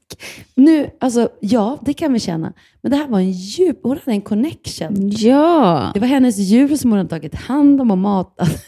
Nu, 0.56 0.89
alltså 1.00 1.30
ja, 1.39 1.78
det 1.86 1.93
kan 1.93 2.13
vi 2.13 2.19
känna. 2.19 2.54
Men 2.82 2.91
det 2.91 2.97
här 2.97 3.08
var 3.08 3.19
en 3.19 3.32
djup, 3.32 3.80
hon 3.84 3.97
hade 3.97 4.12
en 4.12 4.21
connection. 4.21 5.10
Ja. 5.15 5.91
Det 5.93 6.00
var 6.00 6.08
hennes 6.08 6.38
djur 6.38 6.76
som 6.78 6.89
hon 6.91 6.97
hade 6.97 7.10
tagit 7.10 7.36
hand 7.36 7.82
om 7.82 7.91
och 7.91 7.97
matat. 7.97 8.63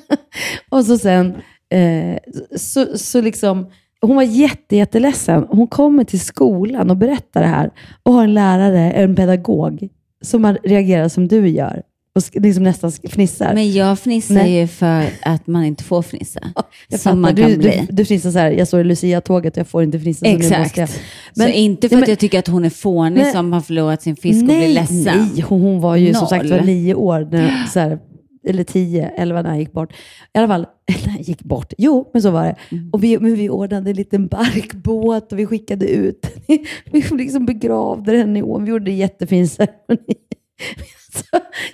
och 0.68 0.84
så 0.84 0.98
sen, 0.98 1.34
eh, 1.70 2.18
så, 2.56 2.98
så 2.98 3.20
liksom, 3.20 3.66
hon 4.00 4.16
var 4.16 4.22
jätte, 4.22 4.76
jätteledsen. 4.76 5.46
Hon 5.48 5.66
kommer 5.66 6.04
till 6.04 6.20
skolan 6.20 6.90
och 6.90 6.96
berättar 6.96 7.40
det 7.40 7.46
här 7.46 7.70
och 8.02 8.12
har 8.12 8.24
en 8.24 8.34
lärare, 8.34 8.92
en 8.92 9.16
pedagog, 9.16 9.88
som 10.22 10.44
har 10.44 10.58
reagerat 10.62 11.12
som 11.12 11.28
du 11.28 11.48
gör 11.48 11.82
och 12.16 12.42
liksom 12.42 12.64
nästan 12.64 12.92
fnissar. 12.92 13.54
Men 13.54 13.72
jag 13.72 13.98
fnissar 13.98 14.34
Nej. 14.34 14.60
ju 14.60 14.66
för 14.66 15.04
att 15.22 15.46
man 15.46 15.64
inte 15.64 15.84
får 15.84 16.02
fnissa. 16.02 16.40
jag 16.88 17.00
som 17.00 17.20
man 17.20 17.36
kan 17.36 17.50
du, 17.50 17.56
bli. 17.56 17.86
Du, 17.88 17.96
du 17.96 18.04
fnissar 18.04 18.30
så 18.30 18.38
här, 18.38 18.50
jag 18.50 18.80
i 18.80 18.84
Lucia-tåget 18.84 19.52
och 19.52 19.58
jag 19.58 19.68
får 19.68 19.82
inte 19.82 20.00
fnissa. 20.00 20.26
så 20.26 20.30
Exakt. 20.30 20.76
jag. 20.76 20.88
så 21.34 21.48
inte 21.48 21.88
för 21.88 21.96
nej, 21.96 22.02
att 22.02 22.08
jag 22.08 22.18
tycker 22.18 22.38
att 22.38 22.48
hon 22.48 22.64
är 22.64 22.70
fånig 22.70 23.22
Nej. 23.22 23.32
som 23.32 23.52
har 23.52 23.60
förlorat 23.60 24.02
sin 24.02 24.16
fisk 24.16 24.42
och 24.42 24.48
nej, 24.48 24.64
blir 24.64 24.74
ledsen. 24.74 25.28
Nej, 25.34 25.44
hon, 25.48 25.60
hon 25.60 25.80
var 25.80 25.96
ju 25.96 26.14
som 26.14 26.20
Noll. 26.20 26.28
sagt 26.28 26.50
var 26.50 26.60
nio 26.60 26.94
år, 26.94 27.28
när, 27.30 27.66
så 27.72 27.80
här, 27.80 27.98
eller 28.46 28.64
tio, 28.64 29.08
elva 29.08 29.42
när 29.42 29.50
han 29.50 29.58
gick 29.58 29.72
bort. 29.72 29.92
I 30.34 30.38
alla 30.38 30.48
fall, 30.48 30.66
när 31.04 31.12
han 31.12 31.22
gick 31.22 31.42
bort. 31.42 31.72
Jo, 31.78 32.10
men 32.12 32.22
så 32.22 32.30
var 32.30 32.44
det. 32.44 32.56
Mm. 32.70 32.90
Och 32.92 33.04
vi, 33.04 33.18
men 33.18 33.34
vi 33.34 33.48
ordnade 33.50 33.90
en 33.90 33.96
liten 33.96 34.26
barkbåt 34.26 35.32
och 35.32 35.38
vi 35.38 35.46
skickade 35.46 35.88
ut 35.88 36.26
Vi 36.92 37.00
liksom 37.10 37.46
begravde 37.46 38.16
henne 38.16 38.38
i 38.38 38.42
ån. 38.42 38.64
Vi 38.64 38.70
gjorde 38.70 38.90
en 38.90 38.96
jättefin 38.96 39.48
ceremoni. 39.48 40.14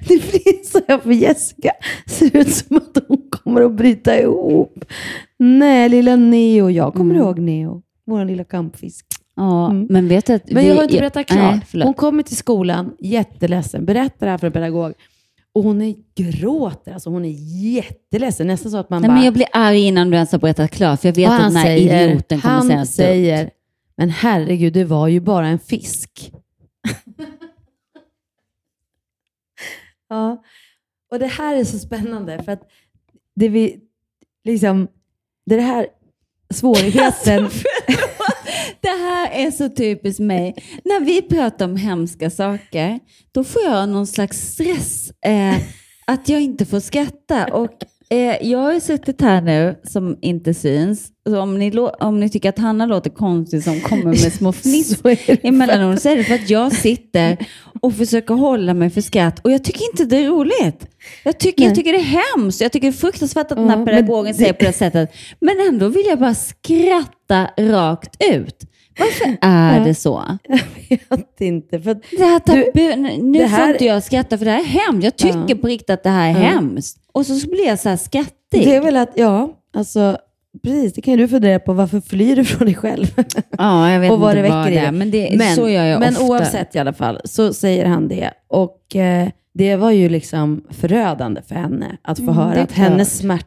Det 0.01 0.07
blir 0.31 0.65
så 0.65 0.81
här 0.89 0.99
för 0.99 1.13
Jessica. 1.13 1.71
Ser 2.07 2.37
ut 2.37 2.49
som 2.55 2.77
att 2.77 2.99
hon 3.09 3.23
kommer 3.31 3.63
att 3.63 3.73
bryta 3.73 4.21
ihop. 4.21 4.85
Nej, 5.39 5.89
lilla 5.89 6.17
Neo. 6.17 6.71
Jag 6.71 6.95
kommer 6.95 7.15
Mm. 7.15 7.27
ihåg 7.27 7.39
Neo. 7.39 7.83
Vår 8.07 8.25
lilla 8.25 8.45
kampfisk. 8.45 9.07
Ja, 9.37 9.71
Mm. 9.71 9.87
men 9.91 10.09
vet 10.09 10.27
du 10.27 10.33
att 10.33 10.51
Men 10.51 10.67
jag 10.67 10.75
har 10.75 10.83
inte 10.83 10.97
berättat 10.97 11.27
klart. 11.27 11.63
Nej, 11.75 11.83
hon 11.85 11.95
kommer 11.95 12.23
till 12.23 12.37
skolan 12.37 12.93
jätteledsen, 13.01 13.85
berättar 13.85 14.27
det 14.27 14.31
här 14.31 14.39
för 14.39 14.47
en 14.47 14.53
pedagog. 14.53 14.93
Och 15.55 15.63
hon 15.63 15.83
är, 15.83 15.95
gråter, 16.15 16.93
alltså 16.93 17.11
hon 17.11 17.25
är 17.25 17.35
jätteledsen. 17.75 18.47
Nästan 18.47 18.73
så 18.73 18.79
att 18.79 18.91
man 18.91 19.03
Nej, 19.03 19.09
bara... 19.09 19.15
men 19.15 19.25
jag 19.25 19.35
blir 19.35 19.47
arg 19.53 19.81
innan 19.81 20.11
du 20.11 20.17
ens 20.17 20.33
har 20.33 20.39
berättat 20.39 20.71
klart, 20.71 21.01
för 21.01 21.09
jag 21.09 21.15
vet 21.15 21.31
att 21.31 21.39
den 21.39 21.57
här 21.57 21.77
idioten 21.77 22.41
kommer 22.41 22.55
han 22.55 22.67
säga 22.67 22.77
dumt. 22.79 22.87
säger, 22.87 23.51
men 23.97 24.11
herregud, 24.11 24.73
det 24.73 24.85
var 24.85 25.09
ju 25.09 25.21
bara 25.21 25.47
en 25.47 25.59
fisk. 25.59 26.33
ja, 30.09 30.43
och 31.11 31.19
det 31.19 31.27
här 31.27 31.57
är 31.57 31.65
så 31.65 31.79
spännande 31.79 32.43
för 32.43 32.53
att 32.53 32.63
det 33.35 33.49
vi, 33.49 33.81
liksom, 34.45 34.89
det 35.47 35.55
är 35.55 35.59
det 35.59 35.65
här 35.65 35.87
svårigheten. 36.55 37.49
Det 38.93 38.99
här 38.99 39.47
är 39.47 39.51
så 39.51 39.69
typiskt 39.69 40.21
mig. 40.21 40.55
När 40.85 41.01
vi 41.01 41.23
pratar 41.23 41.65
om 41.65 41.77
hemska 41.77 42.31
saker, 42.31 42.99
då 43.33 43.45
får 43.45 43.63
jag 43.63 43.89
någon 43.89 44.07
slags 44.07 44.53
stress 44.53 45.13
eh, 45.27 45.55
att 46.05 46.29
jag 46.29 46.41
inte 46.41 46.67
får 46.67 46.81
skratta. 46.81 47.47
Och, 47.47 47.73
eh, 48.11 48.37
jag 48.43 48.59
har 48.59 48.73
ju 48.73 48.81
suttit 48.81 49.21
här 49.21 49.41
nu 49.41 49.81
som 49.85 50.19
inte 50.23 50.55
syns. 50.55 51.09
Så 51.29 51.41
om, 51.41 51.59
ni 51.59 51.79
om 52.01 52.21
ni 52.21 52.29
tycker 52.29 52.49
att 52.49 52.59
Hanna 52.59 52.87
låter 52.87 53.11
konstig 53.11 53.65
som 53.65 53.81
kommer 53.81 54.05
med 54.05 54.33
små 54.33 54.53
fniss 54.53 55.03
emellanåt 55.43 56.03
så 56.03 56.09
är 56.09 56.17
det 56.17 56.25
för 56.25 56.35
att 56.35 56.51
jag 56.51 56.73
sitter 56.73 57.37
och 57.81 57.95
försöker 57.95 58.35
hålla 58.35 58.75
mig 58.75 58.91
för 58.91 59.01
skratt 59.01 59.41
och 59.45 59.51
jag 59.53 59.65
tycker 59.65 59.85
inte 59.93 60.05
det 60.05 60.17
är 60.17 60.29
roligt. 60.29 60.87
Jag 61.25 61.39
tycker, 61.39 61.65
jag 61.65 61.75
tycker 61.75 61.93
det 61.93 61.99
är 61.99 62.37
hemskt. 62.37 62.61
Jag 62.61 62.73
tycker 62.73 62.87
det 62.87 62.97
är 62.97 62.99
fruktansvärt 62.99 63.53
att 63.53 63.59
den 63.59 63.71
här 63.71 63.87
pedagogen 63.87 64.35
säger 64.35 64.53
på 64.53 64.65
det 64.65 64.73
sättet. 64.73 65.15
Men 65.41 65.57
ändå 65.69 65.89
vill 65.89 66.07
jag 66.07 66.19
bara 66.19 66.35
skratta 66.35 67.51
rakt 67.59 68.17
ut. 68.33 68.69
Varför 68.99 69.37
är 69.41 69.79
Ja. 69.79 69.85
det 69.85 69.95
så? 69.95 70.23
Jag 70.89 71.17
vet 71.17 71.41
inte. 71.41 71.81
För 71.81 71.95
Det 72.19 72.25
här 72.25 72.39
tabu, 72.39 72.97
nu 73.23 73.39
det 73.39 73.47
här- 73.47 73.63
får 73.65 73.73
inte 73.73 73.85
jag 73.85 74.03
skratta 74.03 74.39
för 74.39 74.45
det 74.45 74.51
här 74.51 74.61
är 74.61 74.65
hemskt. 74.65 75.05
Jag 75.05 75.17
tycker 75.17 75.45
Ja. 75.49 75.57
på 75.61 75.67
riktigt 75.67 75.91
att 75.91 76.03
det 76.03 76.11
här 76.11 76.27
är 76.31 76.35
Ja. 76.35 76.49
hemskt. 76.49 76.99
Och 77.13 77.27
så 77.27 77.49
blir 77.49 77.67
jag 77.67 77.79
så 77.79 77.89
här 77.89 77.97
skrattig. 77.97 78.33
det 78.51 78.75
är 78.77 78.81
väl 78.81 78.97
att, 78.97 79.11
ja, 79.15 79.51
alltså, 79.75 80.17
precis, 80.63 80.93
det 80.93 81.01
kan 81.03 81.15
ju 81.15 81.19
du 81.19 81.29
fundera 81.29 81.59
på. 81.59 81.73
Varför 81.73 82.01
flyr 82.01 82.37
du 82.37 82.45
från 82.45 82.67
dig 82.67 82.75
själv? 82.75 83.07
ja, 83.59 83.91
jag 83.91 84.01
vet 84.01 84.11
och 84.13 84.21
vad 84.21 84.31
inte 84.31 84.43
det 84.43 84.49
vad 84.49 84.59
väcker 84.65 84.71
det 84.77 84.83
i 84.83 84.87
är. 84.87 84.93
Men, 84.93 85.11
det, 85.11 85.35
men, 85.39 85.57
så 85.57 85.69
gör 85.69 85.85
jag 85.85 86.01
men 86.01 86.13
ofta. 86.13 86.25
oavsett 86.27 86.75
i 86.77 86.79
alla 86.79 86.93
fall 86.93 87.21
så 87.25 87.53
säger 87.53 87.87
han 87.87 88.09
det. 88.09 88.31
Och 88.49 88.97
eh, 88.97 89.29
det 89.55 89.77
var 89.77 89.91
ju 89.91 90.09
liksom 90.09 90.65
förödande 90.71 91.43
för 91.49 91.55
henne 91.55 91.97
att 92.03 92.19
få 92.19 92.23
Mm, 92.23 92.37
det 92.37 92.43
höra 92.43 92.51
att 92.63 92.73
klart. 92.73 92.89
hennes 92.89 93.19
smärta, 93.19 93.47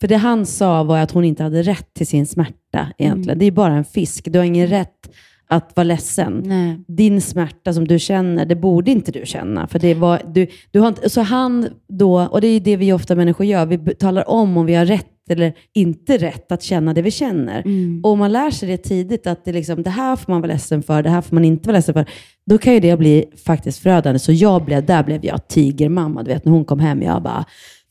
för 0.00 0.08
det 0.08 0.16
han 0.16 0.46
sa 0.46 0.82
var 0.82 0.98
att 0.98 1.10
hon 1.10 1.24
inte 1.24 1.42
hade 1.42 1.62
rätt 1.62 1.94
till 1.94 2.06
sin 2.06 2.26
smärta 2.26 2.88
egentligen. 2.98 3.30
Mm. 3.30 3.38
Det 3.38 3.44
är 3.44 3.50
bara 3.50 3.74
en 3.74 3.84
fisk. 3.84 4.28
Du 4.32 4.38
har 4.38 4.46
ingen 4.46 4.66
rätt 4.66 5.10
att 5.48 5.76
vara 5.76 5.84
ledsen. 5.84 6.42
Nej. 6.46 6.84
Din 6.88 7.20
smärta 7.20 7.72
som 7.72 7.88
du 7.88 7.98
känner, 7.98 8.46
det 8.46 8.56
borde 8.56 8.90
inte 8.90 9.12
du 9.12 9.26
känna. 9.26 9.66
För 9.66 9.78
det 9.78 9.94
var, 9.94 10.22
du, 10.34 10.46
du 10.70 10.80
har 10.80 10.88
inte, 10.88 11.10
så 11.10 11.20
han 11.20 11.68
då, 11.88 12.20
och 12.20 12.40
det 12.40 12.46
är 12.46 12.60
det 12.60 12.76
vi 12.76 12.92
ofta 12.92 13.14
människor 13.14 13.46
gör, 13.46 13.66
vi 13.66 13.94
talar 13.94 14.30
om 14.30 14.56
om 14.56 14.66
vi 14.66 14.74
har 14.74 14.86
rätt 14.86 15.06
eller 15.30 15.52
inte 15.74 16.18
rätt 16.18 16.52
att 16.52 16.62
känna 16.62 16.94
det 16.94 17.02
vi 17.02 17.10
känner. 17.10 17.60
Mm. 17.60 18.00
Och 18.04 18.10
om 18.10 18.18
man 18.18 18.32
lär 18.32 18.50
sig 18.50 18.68
det 18.68 18.76
tidigt, 18.76 19.26
att 19.26 19.44
det, 19.44 19.52
liksom, 19.52 19.82
det 19.82 19.90
här 19.90 20.16
får 20.16 20.32
man 20.32 20.40
vara 20.40 20.52
ledsen 20.52 20.82
för, 20.82 21.02
det 21.02 21.10
här 21.10 21.20
får 21.20 21.36
man 21.36 21.44
inte 21.44 21.68
vara 21.68 21.76
ledsen 21.76 21.94
för, 21.94 22.06
då 22.46 22.58
kan 22.58 22.74
ju 22.74 22.80
det 22.80 22.98
bli 22.98 23.24
faktiskt 23.46 23.78
förödande. 23.78 24.18
Så 24.18 24.32
jag 24.32 24.64
blev, 24.64 24.86
där 24.86 25.02
blev 25.02 25.24
jag 25.24 25.48
tigermamma. 25.48 26.22
Du 26.22 26.30
vet, 26.30 26.44
när 26.44 26.52
hon 26.52 26.64
kom 26.64 26.78
hem, 26.78 27.02
jag 27.02 27.22
bara, 27.22 27.44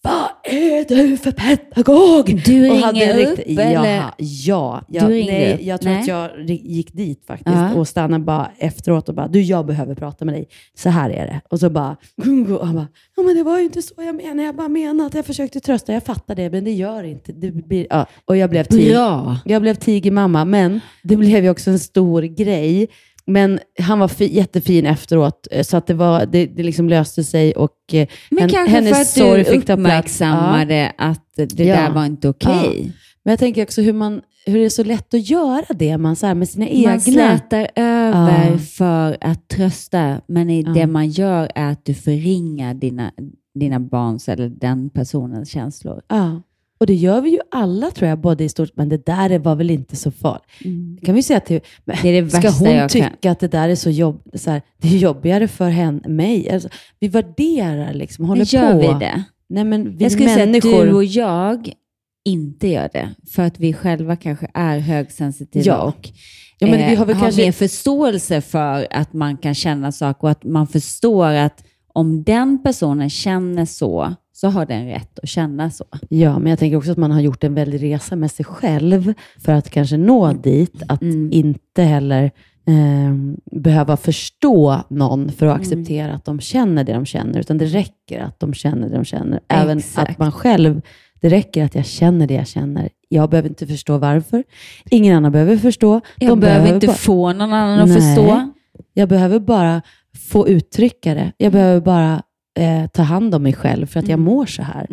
vad 0.06 0.54
är 0.54 0.86
du 0.96 1.18
för 1.18 1.32
pedagog? 1.32 2.41
Du 2.46 2.63
ringer 2.63 3.28
upp, 3.32 3.38
riktig- 3.38 3.60
eller? 3.60 3.86
Ja, 3.96 4.12
ja 4.18 4.82
jag, 4.88 5.10
nej, 5.10 5.60
jag 5.62 5.82
tror 5.82 5.91
Nej. 5.91 6.02
att 6.02 6.08
jag 6.08 6.50
gick 6.50 6.94
dit 6.94 7.24
faktiskt 7.28 7.56
Ja. 7.58 7.74
och 7.76 7.88
stannade 7.88 8.24
bara 8.24 8.52
efteråt 8.58 9.10
och 9.10 9.15
bara, 9.15 9.28
du 9.28 9.41
jag 9.41 9.65
behöver 9.65 9.96
prata 9.96 10.26
med 10.26 10.34
dig. 10.34 10.48
Så 10.78 10.89
här 10.89 11.10
är 11.10 11.26
det. 11.28 11.41
Och 11.50 11.60
så 11.60 11.70
bara, 11.70 11.98
och 12.60 12.68
han 12.68 12.76
bara, 12.76 12.88
ja 13.18 13.24
men 13.24 13.36
det 13.36 13.44
var 13.44 13.58
ju 13.58 13.63
inte 13.63 13.82
så 13.82 13.94
jag 13.98 14.15
menade. 14.15 14.44
Jag 14.44 14.56
bara 14.56 14.68
menade 14.70 15.08
att 15.08 15.13
jag 15.13 15.26
försökte 15.26 15.60
trösta. 15.60 15.94
Jag 15.94 16.04
fattar 16.04 16.36
det, 16.36 16.50
men 16.50 16.63
det 16.63 16.72
gör 16.72 17.04
inte. 17.04 17.32
Det 17.32 17.52
blir, 17.52 17.88
ja. 17.89 18.06
Och 18.26 18.38
jag 18.38 18.50
blev 18.50 18.63
tig- 18.63 18.91
Bra. 18.94 19.38
jag 19.46 19.62
blev 19.62 19.76
tigermamma, 19.76 20.46
men 20.46 20.80
det 21.04 21.15
blev 21.15 21.44
ju 21.44 21.50
också 21.50 21.70
en 21.70 21.80
stor 21.80 22.22
grej. 22.22 22.88
Men 23.27 23.59
han 23.79 23.99
var 23.99 24.07
fi, 24.07 24.35
jättefin 24.35 24.85
efteråt, 24.85 25.47
eh, 25.51 25.63
så 25.63 25.77
att 25.77 25.88
det, 25.88 25.93
var, 25.93 26.25
det, 26.25 26.45
det 26.45 26.63
liksom 26.63 26.89
löste 26.89 27.23
sig 27.23 27.53
och 27.53 27.71
eh, 27.93 28.07
Men 28.29 28.39
hen- 28.39 28.49
kanske 28.49 28.71
hennes 28.75 29.13
för 29.13 29.21
att 29.21 29.38
du 29.38 29.43
plats. 29.43 29.67
Ja. 29.69 29.73
uppmärksammade 29.73 30.91
att 30.97 31.23
det 31.35 31.63
Ja. 31.63 31.75
där 31.75 31.91
var 31.91 32.05
inte 32.05 32.29
okej. 32.29 32.91
Men 33.23 33.31
jag 33.31 33.39
tänker 33.39 33.63
också 33.63 33.81
hur, 33.81 33.93
man, 33.93 34.21
hur 34.45 34.57
det 34.59 34.65
är 34.65 34.69
så 34.69 34.83
lätt 34.83 35.13
att 35.13 35.29
göra 35.29 35.65
det 35.69 35.97
man, 35.97 36.15
så 36.15 36.27
här, 36.27 36.35
med 36.35 36.49
sina 36.49 36.65
Man 36.65 36.73
egna. 36.73 36.99
slätar 36.99 37.67
över 37.75 38.51
Ja. 38.51 38.57
för 38.57 39.17
att 39.21 39.47
trösta, 39.47 40.21
men 40.27 40.59
Ja. 40.61 40.71
det 40.73 40.88
man 40.88 41.09
gör 41.09 41.51
är 41.55 41.71
att 41.71 41.85
du 41.85 41.93
förringar 41.93 42.73
dina, 42.73 43.11
dina 43.59 43.79
barns 43.79 44.29
eller 44.29 44.49
den 44.49 44.89
personens 44.89 45.49
känslor. 45.49 46.01
Ja. 46.07 46.41
Och 46.79 46.85
det 46.88 46.93
gör 46.93 47.21
vi 47.21 47.29
ju 47.29 47.39
alla 47.51 47.91
tror 47.91 48.09
jag, 48.09 48.19
både 48.19 48.43
i 48.43 48.49
stort, 48.49 48.69
men 48.75 48.89
det 48.89 49.05
där 49.05 49.39
var 49.39 49.55
väl 49.55 49.69
inte 49.71 49.95
så 49.95 50.11
farligt. 50.11 51.05
Kan 51.05 51.15
vi 51.15 51.23
säga 51.23 51.39
till, 51.39 51.59
men, 51.85 51.97
Det 52.01 52.09
är 52.09 52.21
det 52.21 52.29
ska 52.29 52.49
hon 52.49 52.89
tycka 52.89 53.09
kan. 53.21 53.31
att 53.31 53.39
det 53.39 53.47
där 53.47 53.69
är 53.69 53.75
så 53.75 53.89
jobb, 53.89 54.21
så 54.33 54.51
här, 54.51 54.61
det 54.81 54.88
är 54.88 54.97
jobbigare 54.97 55.47
för 55.47 55.69
henne, 55.69 56.07
mig? 56.07 56.49
Alltså, 56.49 56.69
vi 56.99 57.07
värderar 57.07 57.93
liksom, 57.93 58.25
håller 58.25 58.53
Gör 58.55 58.71
på. 58.71 58.79
vi 58.79 58.88
det? 59.05 59.23
Nej, 59.49 59.63
men 59.63 59.97
vi 59.97 60.03
Jag 60.03 60.11
skulle 60.11 60.35
människor. 60.35 60.69
säga 60.69 60.81
att 60.81 60.88
du 60.88 60.93
och 60.93 61.03
jag 61.05 61.69
inte 62.25 62.67
gör 62.67 62.89
det, 62.93 63.09
för 63.31 63.43
att 63.43 63.59
vi 63.59 63.73
själva 63.73 64.15
kanske 64.15 64.47
är 64.53 64.79
högsensitiva 64.79 65.65
Ja. 65.65 65.81
och 65.81 66.09
Ja, 66.59 66.67
men 66.67 66.79
eh, 66.79 66.89
vi 66.89 66.95
har 66.95 67.05
väl 67.05 67.19
kanske- 67.19 67.41
mer 67.41 67.51
förståelse 67.51 68.41
för 68.41 68.88
att 68.91 69.13
man 69.13 69.38
kan 69.38 69.55
känna 69.55 69.91
saker 69.91 70.23
och 70.23 70.29
att 70.29 70.43
man 70.43 70.67
förstår 70.67 71.25
att 71.31 71.63
om 71.95 72.23
den 72.23 72.63
personen 72.63 73.10
känner 73.10 73.65
så, 73.65 74.13
så 74.34 74.47
har 74.47 74.65
den 74.65 74.86
rätt 74.88 75.19
att 75.19 75.29
känna 75.29 75.71
så. 75.71 75.86
Ja, 76.10 76.39
men 76.39 76.49
jag 76.49 76.60
tänker 76.60 76.77
också 76.77 76.91
att 76.91 76.97
man 76.97 77.12
har 77.12 77.21
gjort 77.21 77.43
en 77.43 77.53
väldig 77.53 77.84
resa 77.84 78.15
med 78.15 78.31
sig 78.31 78.45
själv 78.45 79.13
för 79.45 79.51
att 79.53 79.69
kanske 79.69 79.97
nå 79.97 80.34
dit. 80.34 80.84
Att 80.88 81.01
Mm. 81.01 81.29
inte 81.31 81.81
heller 81.84 82.31
eh, 82.67 83.13
behöva 83.62 83.97
förstå 83.97 84.81
någon 84.89 85.31
för 85.31 85.45
Mm. 85.45 85.55
att 85.55 85.62
acceptera 85.62 86.13
att 86.13 86.25
de 86.25 86.39
känner 86.39 86.84
det 86.84 86.93
de 86.93 87.05
känner, 87.05 87.39
utan 87.39 87.58
det 87.58 87.65
räcker 87.65 88.19
att 88.21 88.39
de 88.39 88.53
känner 88.53 88.89
det 88.89 88.95
de 88.95 89.05
känner. 89.05 89.39
Även 89.47 89.77
Exakt. 89.77 90.10
att 90.12 90.17
man 90.19 90.31
själv, 90.31 90.81
det 91.21 91.29
räcker 91.29 91.65
att 91.65 91.75
jag 91.75 91.86
känner 91.86 92.27
det 92.27 92.34
jag 92.34 92.47
känner. 92.47 92.89
Jag 93.10 93.29
behöver 93.29 93.49
inte 93.49 93.67
förstå 93.67 93.97
varför. 93.97 94.43
Ingen 94.89 95.17
annan 95.17 95.31
behöver 95.31 95.58
förstå. 95.58 96.01
Jag 96.17 96.29
De 96.29 96.39
behöver 96.39 96.73
inte 96.73 96.88
bara- 96.88 96.95
få 96.95 97.34
någon 97.34 97.53
annan 97.53 97.79
att 97.79 97.88
Nej. 97.89 97.95
förstå. 98.15 98.51
Jag 98.93 99.10
behöver 99.10 99.39
bara 99.39 99.81
få 100.15 100.47
uttrycka 100.47 101.13
det. 101.13 101.32
Jag 101.38 101.51
behöver 101.51 101.82
bara 101.82 102.23
eh, 102.60 102.88
ta 102.88 103.01
hand 103.01 103.36
om 103.36 103.43
mig 103.43 103.54
själv 103.54 103.86
för 103.86 103.99
att 103.99 104.08
jag 104.08 104.19
Mm. 104.19 104.25
mår 104.34 104.45
så 104.45 104.62
här. 104.62 104.88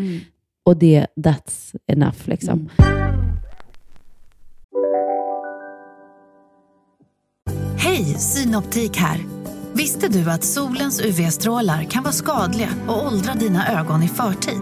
Och 0.66 0.76
det, 0.76 1.06
that's 1.16 1.76
enough. 1.86 2.16
Liksom. 2.24 2.68
Mm. 2.78 2.92
Hej, 7.78 8.04
Synoptik 8.04 8.96
här. 8.96 9.18
Visste 9.72 10.08
du 10.08 10.30
att 10.30 10.44
solens 10.44 11.00
UV-strålar 11.00 11.84
kan 11.84 12.02
vara 12.02 12.12
skadliga 12.12 12.68
och 12.88 13.06
åldra 13.06 13.34
dina 13.34 13.80
ögon 13.80 14.02
i 14.02 14.08
förtid? 14.08 14.60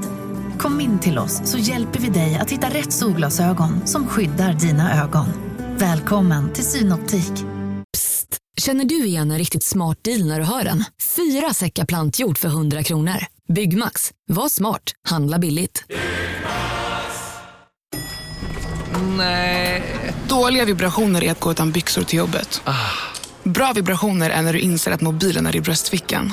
Kom 0.59 0.81
in 0.81 0.99
till 0.99 1.19
oss 1.19 1.41
så 1.45 1.59
hjälper 1.59 2.01
vi 2.01 2.09
dig 2.09 2.39
att 2.41 2.51
hitta 2.51 2.69
rätt 2.69 2.93
solglasögon 2.93 3.87
som 3.87 4.07
skyddar 4.07 4.53
dina 4.53 5.03
ögon. 5.05 5.27
Välkommen 5.79 6.53
till 6.53 6.65
Synoptik. 6.65 7.33
Känner 8.61 8.85
du 8.85 9.07
igen 9.07 9.31
en 9.31 9.39
riktigt 9.39 9.65
smart 9.65 9.99
deal 10.05 10.25
när 10.25 10.39
du 10.39 10.45
hör 10.45 10.65
den? 10.65 10.85
Fyra 11.17 11.55
säckar 11.55 11.85
plantjord 11.85 12.39
för 12.39 12.49
100 12.49 12.83
kronor. 12.83 13.17
Byggmax. 13.49 14.11
Var 14.27 14.49
smart. 14.49 14.83
Handla 15.09 15.39
billigt. 15.39 15.85
Nej. 19.17 19.83
Dåliga 20.29 20.65
vibrationer 20.65 21.25
är 21.25 21.31
att 21.31 21.41
gå 21.41 21.51
utan 21.51 21.73
byxor 21.73 22.03
till 22.03 22.19
jobbet. 22.19 22.63
Bra 23.43 23.73
vibrationer 23.73 24.31
är 24.31 24.43
när 24.43 24.53
du 24.53 24.61
inser 24.61 24.93
att 24.93 25.01
mobilen 25.01 25.47
är 25.47 25.57
i 25.57 25.61
bröstfickan. 25.61 26.33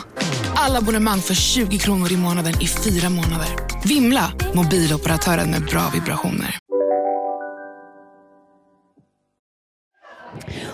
Alla 0.56 0.78
abonnemang 0.78 1.20
för 1.20 1.34
20 1.34 1.78
kronor 1.78 2.12
i 2.12 2.18
månaden 2.18 2.62
i 2.62 2.68
fyra 2.68 3.10
månader. 3.10 3.50
Vimla! 3.84 4.32
Mobiloperatören 4.54 5.52
med 5.52 5.66
bra 5.66 5.90
vibrationer. 5.94 6.60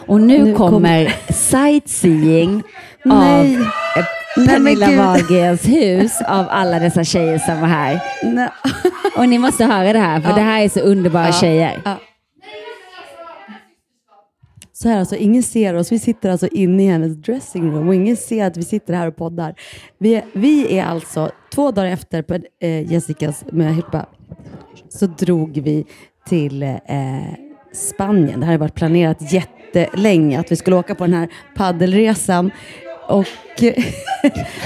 Och 0.08 0.22
nu, 0.22 0.44
Nu 0.44 0.54
kommer 0.56 1.16
sightseeing 1.34 2.64
Nej. 3.06 3.58
av 3.58 4.46
Pernilla. 4.48 4.88
Wahlgrens 4.98 5.66
hus 5.68 6.22
av 6.28 6.46
alla 6.50 6.80
dessa 6.80 7.04
tjejer 7.04 7.38
som 7.40 7.62
var 7.62 7.68
här. 7.68 8.02
Nej. 8.24 8.50
Och 9.18 9.30
ni 9.30 9.38
måste 9.40 9.66
höra 9.66 9.94
det 9.94 10.00
här, 10.00 10.22
för 10.22 10.30
Ja. 10.30 10.36
det 10.36 10.42
här 10.42 10.62
är 10.64 10.70
så 10.70 10.80
underbara 10.80 11.26
Ja. 11.26 11.32
tjejer. 11.32 11.82
Ja. 11.86 11.98
så 14.74 14.90
här, 14.90 15.00
alltså, 15.00 15.16
ingen 15.16 15.44
ser 15.44 15.74
oss. 15.74 15.92
Vi 15.92 16.00
sitter 16.00 16.30
alltså 16.30 16.48
inne 16.48 16.84
i 16.84 16.88
hennes 16.88 17.16
dressing 17.18 17.72
room 17.72 17.88
och 17.88 17.96
ingen 17.96 18.18
ser 18.18 18.46
att 18.46 18.58
vi 18.58 18.64
sitter 18.64 18.94
här 18.94 19.08
och 19.08 19.16
poddar. 19.16 19.56
Vi, 19.98 20.16
är- 20.16 20.24
vi 20.34 20.78
är 20.78 20.86
alltså, 20.86 21.32
två 21.56 21.72
dagar 21.72 21.90
efter 21.92 22.22
på 22.22 22.34
eh, 22.62 22.92
Jessicas 22.92 23.44
möhippa, 23.52 24.06
så 24.90 25.06
drog 25.06 25.58
vi 25.58 25.86
till 26.28 26.64
eh, 26.64 26.78
Spanien. 27.74 28.40
Det 28.40 28.46
här 28.46 28.54
har 28.54 28.60
varit 28.60 28.76
planerat 28.76 29.34
jättelänge 29.76 30.40
att 30.40 30.52
vi 30.52 30.56
skulle 30.56 30.76
åka 30.76 30.96
på 30.96 31.04
den 31.04 31.14
här 31.14 31.30
paddelresan. 31.56 32.52
Och 33.08 33.28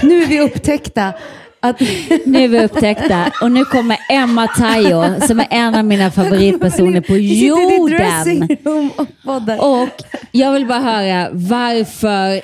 nu 0.02 0.24
är 0.24 0.28
vi 0.28 0.39
upptäckta 0.39 1.13
att 1.60 1.80
Nu 2.26 2.43
är 2.43 2.48
vi 2.48 2.65
upptäckta 2.65 3.32
och 3.41 3.52
nu 3.52 3.65
kommer 3.65 3.98
Emma 4.10 4.48
Tayo 4.48 5.28
som 5.28 5.39
är 5.39 5.48
en 5.50 5.76
av 5.76 5.86
mina 5.86 6.12
favoritpersoner 6.12 7.02
på 7.02 7.17
jorden. 7.17 8.48
Och 9.60 9.89
jag 10.32 10.52
vill 10.54 10.67
bara 10.67 10.80
höra, 10.80 11.30
varför 11.32 12.41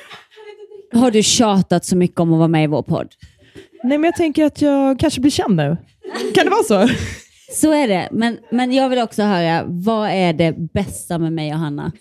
har 0.98 1.10
du 1.10 1.22
tjatat 1.22 1.84
så 1.84 1.96
mycket 1.96 2.20
om 2.20 2.32
att 2.32 2.38
vara 2.38 2.48
med 2.48 2.64
i 2.64 2.66
vår 2.66 2.82
podd? 2.82 3.08
Nej, 3.82 3.98
men 3.98 4.04
jag 4.04 4.16
tänker 4.16 4.44
att 4.44 4.62
jag 4.62 4.98
kanske 4.98 5.20
blir 5.20 5.30
känd 5.30 5.56
nu. 5.56 5.76
Kan 6.34 6.44
det 6.44 6.50
vara 6.50 6.62
så? 6.62 6.94
Så 7.52 7.72
är 7.72 7.88
det, 7.88 8.08
men, 8.12 8.38
men 8.50 8.72
jag 8.72 8.88
vill 8.88 8.98
också 8.98 9.22
höra, 9.22 9.64
vad 9.66 10.10
är 10.10 10.32
det 10.32 10.72
bästa 10.72 11.18
med 11.18 11.32
mig 11.32 11.52
och 11.52 11.58
Hanna? 11.58 11.92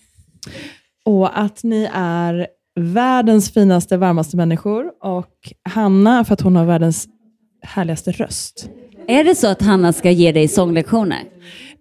Och 1.05 1.39
att 1.39 1.63
ni 1.63 1.89
är 1.93 2.47
världens 2.75 3.53
finaste, 3.53 3.97
varmaste 3.97 4.37
människor. 4.37 4.85
Och 5.01 5.53
Hanna, 5.69 6.25
för 6.25 6.33
att 6.33 6.41
hon 6.41 6.55
har 6.55 6.65
världens 6.65 7.07
härligaste 7.61 8.11
röst. 8.11 8.69
Är 9.07 9.23
det 9.23 9.35
så 9.35 9.47
att 9.47 9.61
Hanna 9.61 9.93
ska 9.93 10.11
ge 10.11 10.31
dig 10.31 10.47
sånglektioner? 10.47 11.23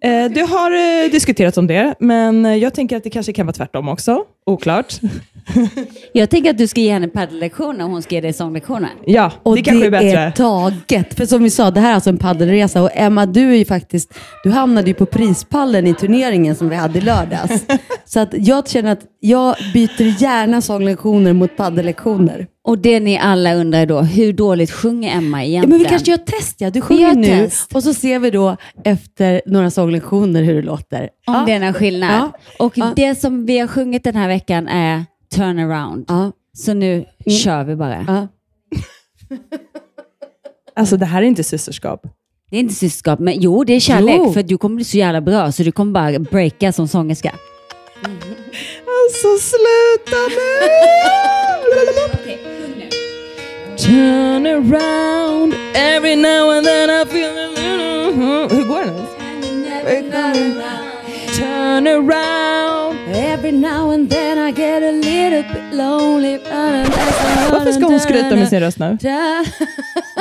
Eh, 0.03 0.31
det 0.31 0.41
har 0.41 0.71
eh, 1.05 1.11
diskuterats 1.11 1.57
om 1.57 1.67
det, 1.67 1.95
men 1.99 2.45
eh, 2.45 2.55
jag 2.55 2.73
tänker 2.73 2.97
att 2.97 3.03
det 3.03 3.09
kanske 3.09 3.33
kan 3.33 3.45
vara 3.45 3.53
tvärtom 3.53 3.89
också. 3.89 4.23
Oklart. 4.45 4.93
Jag 6.13 6.29
tänker 6.29 6.49
att 6.49 6.57
du 6.57 6.67
ska 6.67 6.81
ge 6.81 6.91
henne 6.93 7.07
paddellektioner 7.07 7.85
och 7.85 7.91
hon 7.91 8.01
ska 8.01 8.15
ge 8.15 8.21
dig 8.21 8.33
sånglektioner. 8.33 8.89
Ja, 9.05 9.31
Och 9.43 9.55
det 9.55 9.61
kanske 9.61 9.85
är 9.85 9.91
bättre. 9.91 10.19
är 10.19 10.31
taget. 10.31 11.13
För 11.13 11.25
som 11.25 11.43
vi 11.43 11.49
sa, 11.49 11.71
det 11.71 11.79
här 11.79 11.89
är 11.89 11.93
alltså 11.95 12.09
en 12.09 12.17
paddelresa. 12.17 12.81
Och 12.81 12.89
Emma, 12.93 13.25
du 13.25 13.51
är 13.51 13.55
ju 13.55 13.65
faktiskt, 13.65 14.13
du 14.43 14.49
hamnade 14.51 14.87
ju 14.87 14.93
på 14.93 15.05
prispallen 15.05 15.87
i 15.87 15.93
turneringen 15.93 16.55
som 16.55 16.69
vi 16.69 16.75
hade 16.75 16.97
i 16.99 17.01
lördags. 17.01 17.65
Så 18.05 18.19
att 18.19 18.29
jag 18.37 18.69
känner 18.69 18.91
att 18.91 19.01
jag 19.19 19.55
byter 19.73 20.21
gärna 20.23 20.61
sånglektioner 20.61 21.33
mot 21.33 21.57
paddellektioner. 21.57 22.47
Och 22.67 22.77
det 22.79 22.99
ni 22.99 23.17
alla 23.17 23.53
undrar 23.53 23.85
då, 23.85 24.01
hur 24.01 24.33
dåligt 24.33 24.71
sjunger 24.71 25.17
Emma 25.17 25.37
Ja, 25.43 25.47
egentligen? 25.47 25.69
men 25.69 25.79
vi 25.79 25.85
kanske 25.85 26.11
gör 26.11 26.17
ett 26.17 26.25
test, 26.25 26.55
ja. 26.61 26.69
Du 26.69 26.81
sjunger 26.81 27.13
nu 27.15 27.27
test. 27.27 27.73
och 27.75 27.83
så 27.83 27.93
ser 27.93 28.19
vi 28.19 28.29
då 28.29 28.57
efter 28.83 29.41
några 29.45 29.71
sånglektioner 29.71 29.92
hur 29.99 30.53
det 30.55 30.61
låter. 30.61 31.01
Om 31.01 31.33
ja. 31.33 31.43
det 31.45 31.51
är 31.51 31.59
någon 31.59 31.73
skillnad. 31.73 32.11
Ja. 32.11 32.31
Och 32.59 32.77
Ja. 32.77 32.93
det 32.95 33.15
som 33.15 33.45
vi 33.45 33.59
har 33.59 33.67
sjungit 33.67 34.03
den 34.03 34.15
här 34.15 34.27
veckan 34.27 34.67
är 34.67 35.05
Turn 35.35 35.59
around. 35.59 36.05
Ja. 36.07 36.31
Så 36.57 36.73
nu 36.73 37.05
kör 37.43 37.63
vi 37.63 37.75
bara. 37.75 38.05
Ja. 38.07 38.27
Alltså 40.75 40.97
det 40.97 41.05
här 41.05 41.21
är 41.21 41.25
inte 41.25 41.43
systerskap. 41.43 42.01
Det 42.49 42.55
är 42.55 42.59
inte 42.59 42.73
systerskap, 42.73 43.19
men 43.19 43.41
jo 43.41 43.63
det 43.63 43.73
är 43.73 43.79
kärlek. 43.79 44.15
Jo. 44.17 44.33
För 44.33 44.43
du 44.43 44.57
kommer 44.57 44.75
bli 44.75 44.85
så 44.85 44.97
jävla 44.97 45.21
bra 45.21 45.51
så 45.51 45.63
du 45.63 45.71
kommer 45.71 45.91
bara 45.91 46.19
breaka 46.19 46.71
som 46.71 46.87
sångerska. 46.87 47.35
Alltså 48.85 49.37
sluta 49.39 50.17
nu! 50.29 50.43
Turn 53.77 54.47
around 54.47 55.53
every 55.75 56.15
now 56.15 56.49
and 56.51 56.65
then 56.65 56.89
I 56.89 57.05
feel 57.05 57.42
around. 61.93 62.99
Every 63.15 63.51
now 63.51 63.91
and 63.91 64.09
then 64.09 64.37
I 64.37 64.51
get 64.51 64.83
a 64.83 64.91
little 64.91 65.43
bit 65.53 65.73
lonely. 65.73 66.39
Varför 67.51 67.71
ska 67.71 67.85
hon 67.85 67.99
skryta 67.99 68.35
med 68.35 68.49
sin 68.49 68.59
röst 68.59 68.79
nu? 68.79 68.97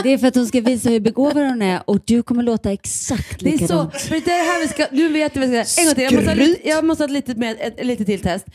Det 0.02 0.12
är 0.12 0.18
för 0.18 0.26
att 0.26 0.34
hon 0.34 0.46
ska 0.46 0.60
visa 0.60 0.88
hur 0.90 1.00
begåvad 1.00 1.36
hon 1.46 1.62
är 1.62 1.80
och 1.84 1.98
du 2.04 2.22
kommer 2.22 2.42
låta 2.42 2.72
exakt 2.72 3.40
Det 3.40 3.48
är 3.54 3.58
så, 3.58 3.62
likadant. 3.62 3.96
för 4.00 4.10
det 4.24 4.30
är 4.32 4.44
här 4.54 4.60
vi 4.62 4.68
ska, 4.68 4.86
nu 4.90 5.08
vet 5.08 5.34
du 5.34 5.40
vad 5.40 5.48
jag 5.48 5.66
ska 5.66 5.82
säga. 5.94 6.08
En 6.08 6.14
gång 6.14 6.24
till, 6.24 6.24
jag 6.24 6.24
måste 6.24 6.30
ha 6.30 6.34
Skryt. 6.36 6.48
lite, 6.48 6.68
jag 6.68 6.84
måste 6.84 7.02
ha 7.02 7.06
ett 7.06 7.12
litet, 7.12 7.36
med, 7.36 7.56
ett, 7.60 7.80
ett 7.80 7.86
litet 7.86 8.06
till 8.06 8.20
test. 8.22 8.46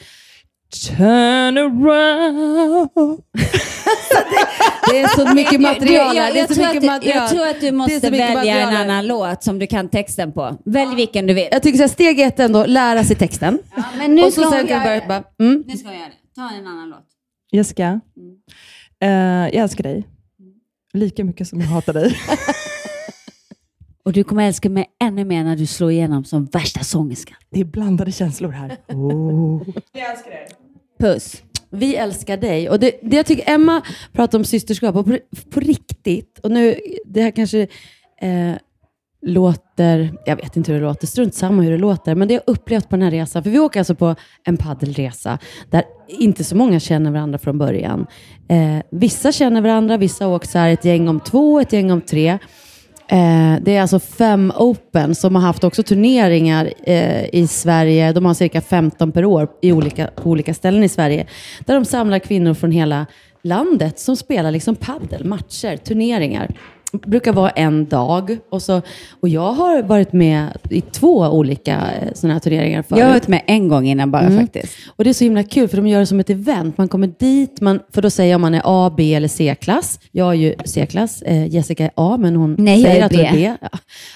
Turn 0.70 1.58
around. 1.58 3.22
Det 4.92 5.00
är 5.02 5.08
så 5.08 5.34
mycket 5.36 5.62
material 5.72 6.08
här. 6.18 6.26
jag, 6.26 6.34
Det 6.34 6.40
är 6.40 6.42
jag, 6.42 6.48
så 6.50 6.56
tror 6.56 6.66
mycket 6.66 6.78
att, 6.78 6.82
du- 6.82 6.88
material. 6.88 7.18
jag 7.18 7.30
tror 7.30 7.48
att 7.48 7.60
du 7.62 7.66
Det 7.66 7.72
måste 7.72 8.00
välja 8.10 8.28
en 8.28 8.34
material 8.34 8.70
här. 8.74 8.84
annan 8.84 9.08
låt 9.08 9.44
som 9.44 9.60
du 9.60 9.68
kan 9.68 9.90
texten 9.90 10.32
på. 10.32 10.58
Välj 10.66 10.96
vilken 10.96 11.28
du 11.28 11.34
vill. 11.34 11.48
Jag 11.52 11.64
tycker 11.64 11.78
så 11.78 11.84
här, 11.84 11.88
steg 11.90 12.20
ett 12.20 12.40
ändå, 12.40 12.66
lära 12.66 13.04
sig 13.04 13.16
texten. 13.16 13.60
Men 13.98 14.16
nu 14.16 14.24
och 14.24 14.32
ska 14.34 14.42
så 14.42 14.48
hon 14.48 14.58
sen 14.58 14.68
kan 14.68 14.78
göra 14.78 14.94
jag 14.94 15.04
det. 15.04 15.08
börja 15.08 15.22
bara, 15.40 15.46
mm. 15.48 15.64
Nu 15.68 15.78
ska 15.78 15.88
jag 15.88 15.98
göra 15.98 16.08
det. 16.08 16.42
Ta 16.42 16.50
en 16.58 16.68
annan 16.68 16.90
låt. 16.90 17.06
Jessica, 17.52 18.02
eh, 19.02 19.10
jag 19.10 19.54
älskar 19.56 19.84
dig. 19.84 20.08
Lika 20.94 21.24
mycket 21.24 21.48
som 21.48 21.62
jag 21.62 21.68
hatar 21.68 21.94
dig. 21.94 22.18
Och 24.08 24.14
du 24.14 24.24
kommer 24.24 24.48
älska 24.48 24.70
mig 24.70 24.86
ännu 25.02 25.26
mer 25.26 25.44
när 25.44 25.56
du 25.56 25.66
slår 25.66 25.92
igenom 25.92 26.24
som 26.24 26.46
värsta 26.46 26.80
sångerska. 26.80 27.36
Det 27.50 27.60
är 27.60 27.66
blandade 27.66 28.12
känslor 28.12 28.50
här. 28.50 28.78
Oh. 28.88 29.62
Puss. 31.00 31.44
Vi 31.70 31.96
älskar 31.96 32.38
dig. 32.38 32.70
Och 32.70 32.80
det, 32.80 32.92
det 33.02 33.18
jag 33.18 33.26
tycker 33.26 33.54
Emma 33.54 33.82
pratar 34.14 34.38
om 34.38 34.46
systerskap, 34.46 34.96
och 34.96 35.06
på, 35.06 35.18
på 35.50 35.60
riktigt, 35.60 36.40
och 36.44 36.52
nu, 36.52 36.76
det 37.06 37.22
här 37.22 37.32
kanske 37.32 37.68
eh, 38.22 38.54
låter, 39.22 40.14
jag 40.26 40.36
vet 40.36 40.58
inte 40.58 40.72
hur 40.72 40.80
det 40.80 40.86
låter, 40.86 41.08
strunt 41.08 41.36
samma 41.36 41.64
hur 41.64 41.72
det 41.72 41.78
låter, 41.78 42.16
men 42.16 42.28
det 42.28 42.34
jag 42.34 42.44
upplevt 42.48 42.90
på 42.90 42.96
den 42.96 43.04
här 43.04 43.12
resan, 43.12 43.44
för 43.44 43.50
vi 43.50 43.60
åker 43.60 43.80
alltså 43.80 43.96
på 43.96 44.16
en 44.44 44.58
paddelresa 44.58 45.40
där 45.70 45.84
inte 46.08 46.44
så 46.44 46.56
många 46.56 46.80
känner 46.80 47.12
varandra 47.12 47.38
från 47.38 47.58
början. 47.58 48.08
Eh, 48.50 48.78
vissa 48.92 49.32
känner 49.32 49.62
varandra, 49.62 49.98
vissa 49.98 50.28
åker 50.28 50.48
så 50.48 50.58
här 50.58 50.70
ett 50.70 50.86
gäng 50.86 51.08
om 51.08 51.20
två, 51.20 51.60
ett 51.60 51.74
gäng 51.74 51.92
om 51.92 52.02
tre. 52.02 52.38
Eh, 53.10 53.56
det 53.62 53.76
är 53.76 53.82
alltså 53.82 54.00
fem 54.00 54.54
Open 54.58 55.16
som 55.16 55.36
har 55.36 55.42
haft 55.42 55.64
också 55.64 55.84
turneringar 55.84 56.74
eh, 56.84 57.36
i 57.36 57.48
Sverige. 57.48 58.14
De 58.14 58.26
har 58.26 58.34
cirka 58.34 58.62
15 58.62 59.12
per 59.12 59.26
år 59.26 59.48
i 59.62 59.72
olika, 59.72 60.08
på 60.16 60.30
olika 60.30 60.54
ställen 60.54 60.84
i 60.84 60.90
Sverige. 60.90 61.28
Där 61.60 61.74
de 61.74 61.86
samlar 61.86 62.20
kvinnor 62.20 62.54
från 62.54 62.72
hela 62.72 63.06
landet 63.42 64.00
som 64.00 64.16
spelar 64.16 64.52
liksom 64.52 64.76
paddel, 64.76 65.26
matcher, 65.26 65.78
turneringar. 65.78 66.56
Brukar 66.92 67.34
vara 67.34 67.50
en 67.50 67.86
dag. 67.86 68.38
Och, 68.50 68.62
så, 68.62 68.82
och 69.20 69.30
jag 69.30 69.52
har 69.54 69.84
varit 69.84 70.14
med 70.14 70.58
i 70.70 70.82
två 70.82 71.18
olika 71.18 71.74
eh, 71.74 72.14
sådana 72.14 72.34
här 72.34 72.40
turneringar 72.40 72.82
förut. 72.82 73.00
Jag 73.00 73.06
har 73.06 73.14
varit 73.14 73.28
med 73.28 73.42
en 73.48 73.68
gång 73.68 73.88
innan 73.88 74.12
bara 74.12 74.22
Mm. 74.28 74.40
faktiskt. 74.40 74.74
Och 74.96 75.04
det 75.04 75.10
är 75.10 75.14
så 75.14 75.24
himla 75.24 75.44
kul 75.44 75.68
för 75.68 75.78
de 75.78 75.88
gör 75.88 76.00
det 76.00 76.06
som 76.06 76.20
ett 76.20 76.30
event. 76.30 76.78
Man 76.78 76.88
kommer 76.88 77.08
dit, 77.20 77.62
man, 77.62 77.80
för 77.94 78.02
då 78.02 78.10
säger 78.10 78.32
jag 78.32 78.36
om 78.38 78.42
man 78.42 78.54
är 78.56 78.62
A, 78.66 78.94
B 78.98 79.14
eller 79.14 79.28
C-klass. 79.28 80.00
Jag 80.12 80.30
är 80.30 80.34
ju 80.34 80.54
C-klass, 80.66 81.22
eh, 81.22 81.48
Jessica 81.48 81.84
är 81.84 81.92
A, 81.96 82.18
men 82.20 82.36
hon 82.36 82.56
Nej, 82.60 82.84
säger 82.84 83.06
att 83.06 83.12
hon 83.12 83.22
är 83.26 83.32
B. 83.32 83.54
Ja, 83.62 83.70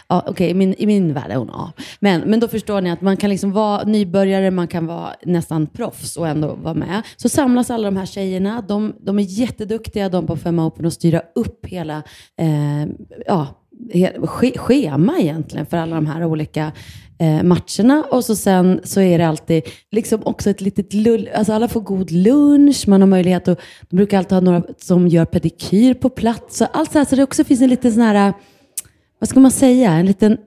ja, 0.10 0.24
Okej, 0.28 0.50
i, 0.50 0.54
min, 0.54 0.76
i 0.78 0.86
min 0.86 1.14
värld 1.14 1.30
är 1.32 1.36
hon 1.36 1.50
A. 1.50 1.72
Men, 2.00 2.22
men 2.22 2.40
då 2.40 2.48
förstår 2.48 2.82
ni 2.82 2.92
att 2.92 3.02
man 3.02 3.18
kan 3.18 3.30
liksom 3.30 3.52
vara 3.52 3.84
nybörjare, 3.84 4.52
man 4.52 4.68
kan 4.68 4.88
vara 4.88 5.10
nästan 5.26 5.68
proffs 5.68 6.18
och 6.18 6.28
ändå 6.28 6.56
vara 6.64 6.74
med. 6.74 7.02
Så 7.18 7.30
samlas 7.30 7.70
alla 7.70 7.86
de 7.92 7.98
här 7.98 8.06
tjejerna. 8.06 8.64
De, 8.68 8.94
de 9.02 9.20
är 9.20 9.24
jätteduktiga 9.24 10.10
de 10.10 10.28
på 10.28 10.38
Fem 10.38 10.60
Open 10.60 10.86
att 10.86 10.94
styra 10.94 11.22
upp 11.36 11.66
hela 11.66 12.04
eh, 12.42 12.61
Eh, 12.62 12.88
ja, 13.28 13.48
schema 14.56 15.20
egentligen 15.20 15.66
för 15.66 15.78
alla 15.78 15.96
de 15.96 16.06
här 16.06 16.26
olika 16.26 16.72
eh, 17.20 17.44
matcherna. 17.44 18.04
Och 18.12 18.26
så 18.26 18.36
sen 18.36 18.82
så 18.84 19.02
är 19.02 19.18
det 19.18 19.28
alltid 19.28 19.64
liksom 19.92 20.22
också 20.26 20.50
ett 20.50 20.62
litet 20.62 20.94
lull, 20.94 21.30
alltså 21.36 21.54
alla 21.54 21.68
får 21.68 21.82
god 21.82 22.12
lunch, 22.12 22.88
man 22.88 23.02
har 23.02 23.08
möjlighet 23.08 23.48
att, 23.48 23.60
de 23.90 23.96
brukar 23.96 24.18
alltid 24.18 24.34
ha 24.34 24.42
några 24.42 24.64
som 24.78 25.08
gör 25.08 25.26
pedikyr 25.26 25.94
på 25.94 26.10
plats. 26.10 26.58
Så 26.58 26.66
allt 26.66 26.92
så 26.92 26.98
här, 26.98 27.06
så 27.06 27.16
det 27.16 27.24
också 27.24 27.44
finns 27.44 27.62
en 27.62 27.70
liten 27.70 27.92
sån 27.92 28.04
här, 28.04 28.34
vad 29.20 29.30
ska 29.30 29.40
man 29.40 29.52
säga, 29.52 29.92
en 29.92 30.06
liten 30.06 30.38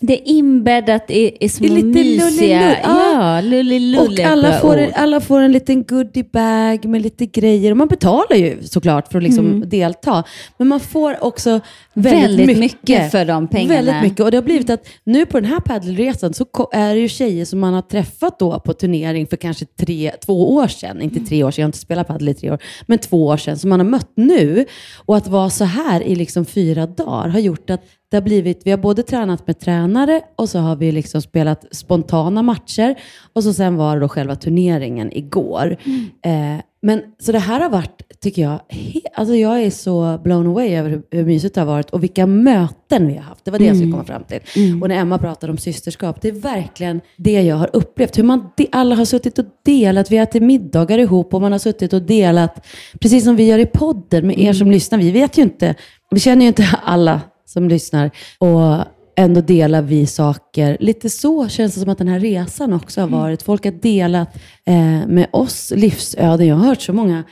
det 0.00 0.12
är 0.20 0.28
inbäddat 0.32 1.10
i, 1.10 1.36
i 1.40 1.48
små 1.48 1.66
är 1.66 1.70
lite 1.70 1.86
mysiga... 1.86 3.40
lullilull, 3.40 4.18
ja. 4.18 4.26
Och 4.26 4.32
alla 4.32 4.52
får, 4.60 4.76
en, 4.76 4.90
alla 4.94 5.20
får 5.20 5.40
en 5.40 5.52
liten 5.52 5.84
goodiebag 5.84 6.84
med 6.84 7.02
lite 7.02 7.26
grejer. 7.26 7.70
Och 7.70 7.76
man 7.76 7.88
betalar 7.88 8.36
ju 8.36 8.62
såklart 8.62 9.08
för 9.12 9.18
att 9.18 9.22
liksom 9.24 9.46
Mm. 9.48 9.68
delta. 9.68 10.24
Men 10.58 10.68
man 10.68 10.80
får 10.80 11.24
också 11.24 11.60
väldigt, 11.94 12.22
Väldigt 12.24 12.46
mycket. 12.46 12.60
mycket 12.88 13.10
för 13.10 13.24
de 13.24 13.48
pengarna. 13.48 13.74
Väldigt 13.74 14.02
mycket. 14.02 14.24
Och 14.24 14.30
det 14.30 14.36
har 14.36 14.42
blivit 14.42 14.70
att 14.70 14.88
nu 15.04 15.26
på 15.26 15.40
den 15.40 15.50
här 15.50 15.60
paddelresan 15.60 16.34
så 16.34 16.46
är 16.72 16.94
det 16.94 17.00
ju 17.00 17.08
tjejer 17.08 17.44
som 17.44 17.60
man 17.60 17.74
har 17.74 17.82
träffat 17.82 18.38
då 18.38 18.60
på 18.60 18.72
turnering 18.72 19.26
för 19.26 19.36
kanske 19.36 19.64
tre, 19.64 20.12
två 20.26 20.54
år 20.54 20.68
sedan. 20.68 21.00
Inte 21.02 21.20
tre 21.20 21.44
år 21.44 21.50
sedan, 21.50 21.60
jag 21.62 21.64
har 21.64 21.68
inte 21.68 21.78
spelat 21.78 22.06
paddel 22.08 22.28
i 22.28 22.34
tre 22.34 22.50
år. 22.50 22.58
Men 22.86 22.98
två 22.98 23.26
år 23.26 23.36
sedan 23.36 23.58
som 23.58 23.70
man 23.70 23.80
har 23.80 23.86
mött 23.86 24.10
nu. 24.14 24.64
Och 25.06 25.16
att 25.16 25.28
vara 25.28 25.50
så 25.50 25.64
här 25.64 26.02
i 26.02 26.14
liksom 26.14 26.44
fyra 26.44 26.86
dagar 26.86 27.28
har 27.28 27.40
gjort 27.40 27.70
att 27.70 27.80
det 28.10 28.16
har 28.16 28.22
blivit, 28.22 28.60
vi 28.64 28.70
har 28.70 28.78
både 28.78 29.02
tränat 29.02 29.46
med 29.46 29.58
tränare 29.60 30.20
och 30.36 30.48
så 30.48 30.58
har 30.58 30.76
vi 30.76 30.92
liksom 30.92 31.22
spelat 31.22 31.64
spontana 31.70 32.42
matcher. 32.42 32.94
Och 33.32 33.44
så 33.44 33.52
sen 33.52 33.76
var 33.76 33.94
det 33.94 34.00
då 34.00 34.08
själva 34.08 34.36
turneringen 34.36 35.12
igår. 35.12 35.76
Eh, 36.24 36.62
Men 36.82 37.02
så 37.18 37.32
det 37.32 37.38
här 37.38 37.60
har 37.60 37.70
varit, 37.70 38.02
tycker 38.20 38.42
jag, 38.42 38.60
he, 38.68 39.00
alltså 39.14 39.34
jag 39.34 39.62
är 39.62 39.70
så 39.70 40.20
blown 40.24 40.46
away 40.46 40.74
över 40.74 40.90
hur, 40.90 41.02
hur 41.10 41.24
mysigt 41.24 41.54
det 41.54 41.60
har 41.60 41.66
varit 41.66 41.90
och 41.90 42.02
vilka 42.02 42.26
möten 42.26 43.06
vi 43.06 43.14
har 43.14 43.22
haft. 43.22 43.44
Det 43.44 43.50
var 43.50 43.58
det 43.58 43.64
jag 43.64 43.76
skulle 43.76 43.92
komma 43.92 44.04
fram 44.04 44.24
till. 44.24 44.40
Och 44.82 44.88
när 44.88 44.96
Emma 44.96 45.18
pratade 45.18 45.52
om 45.52 45.58
systerskap, 45.58 46.20
det 46.22 46.28
är 46.28 46.32
verkligen 46.32 47.00
det 47.16 47.42
jag 47.42 47.56
har 47.56 47.70
upplevt. 47.72 48.18
Hur 48.18 48.22
man, 48.22 48.50
de, 48.56 48.68
alla 48.72 48.94
har 48.94 49.04
suttit 49.04 49.38
och 49.38 49.44
delat, 49.64 50.10
vi 50.10 50.16
har 50.16 50.22
ätit 50.22 50.42
middagar 50.42 50.98
ihop 50.98 51.34
och 51.34 51.40
man 51.40 51.52
har 51.52 51.58
suttit 51.58 51.92
och 51.92 52.02
delat, 52.02 52.66
precis 53.00 53.24
som 53.24 53.36
vi 53.36 53.46
gör 53.46 53.58
i 53.58 53.66
podden 53.66 54.26
med 54.26 54.38
er 54.38 54.52
som 54.52 54.70
lyssnar. 54.70 54.98
Vi 54.98 55.10
vet 55.10 55.38
ju 55.38 55.42
inte, 55.42 55.74
vi 56.10 56.20
känner 56.20 56.42
ju 56.42 56.48
inte 56.48 56.68
alla 56.84 57.20
som 57.48 57.68
lyssnar. 57.68 58.10
Och 58.38 58.84
ändå 59.16 59.40
delar 59.40 59.82
vi 59.82 60.06
saker. 60.06 60.76
Lite 60.80 61.10
så 61.10 61.48
känns 61.48 61.74
det 61.74 61.80
som 61.80 61.90
att 61.90 61.98
den 61.98 62.08
här 62.08 62.20
resan 62.20 62.72
också 62.72 63.00
har 63.00 63.08
varit. 63.08 63.42
Folk 63.42 63.64
har 63.64 63.72
delat 63.72 64.36
eh, 64.66 65.06
med 65.06 65.26
oss 65.32 65.72
livsöden. 65.76 66.46
Jag 66.46 66.56
har 66.56 66.66
hört 66.66 66.82
så 66.82 66.92
många 66.92 67.24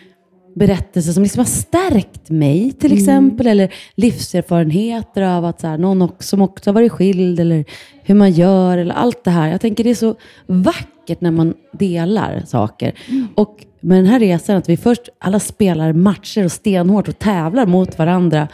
berättelser 0.55 1.13
som 1.13 1.23
liksom 1.23 1.41
har 1.41 1.47
stärkt 1.47 2.31
mig 2.31 2.73
till 2.73 2.93
exempel. 2.93 3.47
Eller 3.47 3.75
livserfarenheter 3.95 5.23
av 5.23 5.45
att 5.45 5.61
så 5.61 5.67
här, 5.67 5.79
någon 5.79 6.03
också, 6.03 6.29
som 6.29 6.43
också 6.43 6.71
har 6.71 6.75
varit 6.75 6.93
skild. 6.93 7.41
Eller 7.41 7.65
hur 8.03 8.15
man 8.15 8.33
gör. 8.33 8.79
Eller 8.79 8.95
allt 8.95 9.25
det 9.25 9.31
här. 9.31 9.51
Jag 9.51 9.61
tänker 9.61 9.85
det 9.85 9.91
är 9.91 9.95
så 9.95 10.15
vackert 10.47 11.21
när 11.21 11.31
man 11.31 11.55
delar 11.73 12.43
saker. 12.47 12.93
Och 13.35 13.65
med 13.81 13.99
den 13.99 14.07
här 14.07 14.21
resan, 14.21 14.57
att 14.57 14.69
vi 14.69 14.77
först 14.77 15.03
alla 15.19 15.41
spelar 15.41 15.93
matcher 15.93 16.45
och 16.45 16.53
stenhårt 16.53 17.09
och 17.09 17.19
tävlar 17.19 17.67
mot 17.67 17.99
varandra 17.99 18.49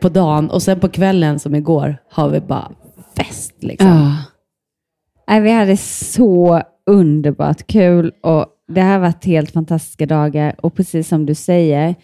på 0.00 0.08
dagen. 0.08 0.50
Och 0.50 0.62
sen 0.62 0.80
på 0.80 0.88
kvällen 0.88 1.38
som 1.38 1.54
igår 1.54 1.96
har 2.10 2.28
vi 2.28 2.40
bara 2.40 2.72
fest. 3.16 3.54
Liksom. 3.60 3.88
Ja. 3.88 4.16
Nej, 5.28 5.40
vi 5.40 5.50
hade 5.50 5.76
så 5.76 6.62
underbart 6.86 7.66
kul 7.66 8.12
och 8.22 8.46
det 8.68 8.80
har 8.80 8.98
varit 8.98 9.24
helt 9.24 9.50
fantastiska 9.50 10.06
dagar. 10.06 10.54
Och 10.58 10.74
precis 10.74 11.08
som 11.08 11.26
du 11.26 11.34
säger, 11.34 11.94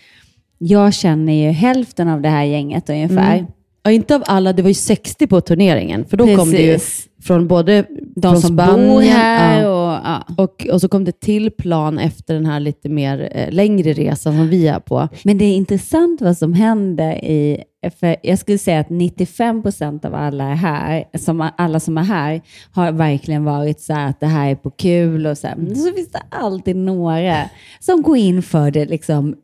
jag 0.58 0.94
känner 0.94 1.32
ju 1.32 1.50
hälften 1.50 2.08
av 2.08 2.20
det 2.20 2.28
här 2.28 2.44
gänget 2.44 2.90
ungefär. 2.90 3.34
Mm. 3.34 3.46
Ja, 3.86 3.92
inte 3.92 4.14
av 4.14 4.22
alla, 4.26 4.52
det 4.52 4.62
var 4.62 4.68
ju 4.68 4.74
60 4.74 5.26
på 5.26 5.40
turneringen. 5.40 6.04
För 6.04 6.16
då 6.16 6.36
kom 6.36 6.50
det 6.50 6.62
ju 6.62 6.72
Precis. 6.72 7.08
från 7.22 7.48
både 7.48 7.84
De 8.16 8.32
från 8.32 8.40
som 8.40 8.56
Spanien, 8.56 8.88
bor 8.88 9.00
här 9.00 9.62
ja, 9.62 9.68
och... 9.68 10.00
Ja. 10.04 10.44
och, 10.44 10.66
och 10.72 10.80
så 10.80 10.88
kom 10.88 11.04
det 11.04 11.20
till 11.20 11.50
plan 11.50 11.98
efter 11.98 12.34
den 12.34 12.46
här 12.46 12.60
lite 12.60 12.88
mer 12.88 13.28
eh, 13.32 13.52
längre 13.52 13.92
resan 13.92 14.36
som 14.36 14.48
vi 14.48 14.68
är 14.68 14.80
på. 14.80 15.08
Men 15.24 15.38
det 15.38 15.44
är 15.44 15.56
intressant 15.56 16.20
vad 16.20 16.38
som 16.38 16.52
händer 16.52 17.24
i... 17.24 17.62
För 18.00 18.16
jag 18.22 18.38
skulle 18.38 18.58
säga 18.58 18.80
att 18.80 18.90
95 18.90 19.62
procent 19.62 20.04
av 20.04 20.14
alla 20.14 20.44
är 20.44 20.54
här, 20.54 21.04
som, 21.18 21.50
alla 21.56 21.80
som 21.80 21.98
är 21.98 22.02
här 22.02 22.40
har 22.70 22.92
verkligen 22.92 23.44
varit 23.44 23.80
så 23.80 23.92
här 23.92 24.10
att 24.10 24.20
det 24.20 24.26
här 24.26 24.50
är 24.50 24.54
på 24.54 24.70
kul 24.70 25.26
och 25.26 25.38
så. 25.38 25.46
Här. 25.46 25.56
Men 25.56 25.76
så 25.76 25.92
finns 25.92 26.10
det 26.10 26.22
alltid 26.30 26.76
några 26.76 27.36
som 27.80 28.02
går 28.02 28.16
in 28.16 28.42
för 28.42 28.70
det 28.70 28.84
liksom 28.84 29.36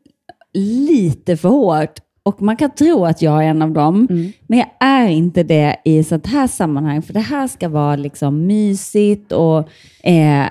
lite 0.53 1.37
för 1.37 1.49
hårt. 1.49 1.99
Och 2.25 2.41
man 2.41 2.57
kan 2.57 2.71
tro 2.71 3.05
att 3.05 3.21
jag 3.21 3.43
är 3.43 3.47
en 3.47 3.61
av 3.61 3.71
dem, 3.71 4.07
men 4.47 4.59
jag 4.59 4.69
är 4.79 5.07
inte 5.07 5.43
det 5.43 5.75
i 5.85 6.03
sånt 6.03 6.27
här 6.27 6.47
sammanhang. 6.47 7.01
För 7.01 7.13
det 7.13 7.19
här 7.19 7.47
ska 7.47 7.69
vara 7.69 7.95
liksom 7.95 8.45
mysigt 8.45 9.31
och 9.31 9.69
eh, 10.03 10.45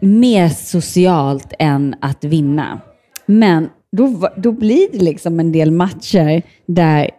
mer 0.00 0.48
socialt 0.48 1.52
än 1.58 1.94
att 2.00 2.24
vinna. 2.24 2.80
Men 3.26 3.68
då, 3.92 4.28
då 4.36 4.52
blir 4.52 4.88
det 4.92 4.98
liksom 4.98 5.40
en 5.40 5.52
del 5.52 5.70
matcher 5.70 6.42
där 6.66 7.10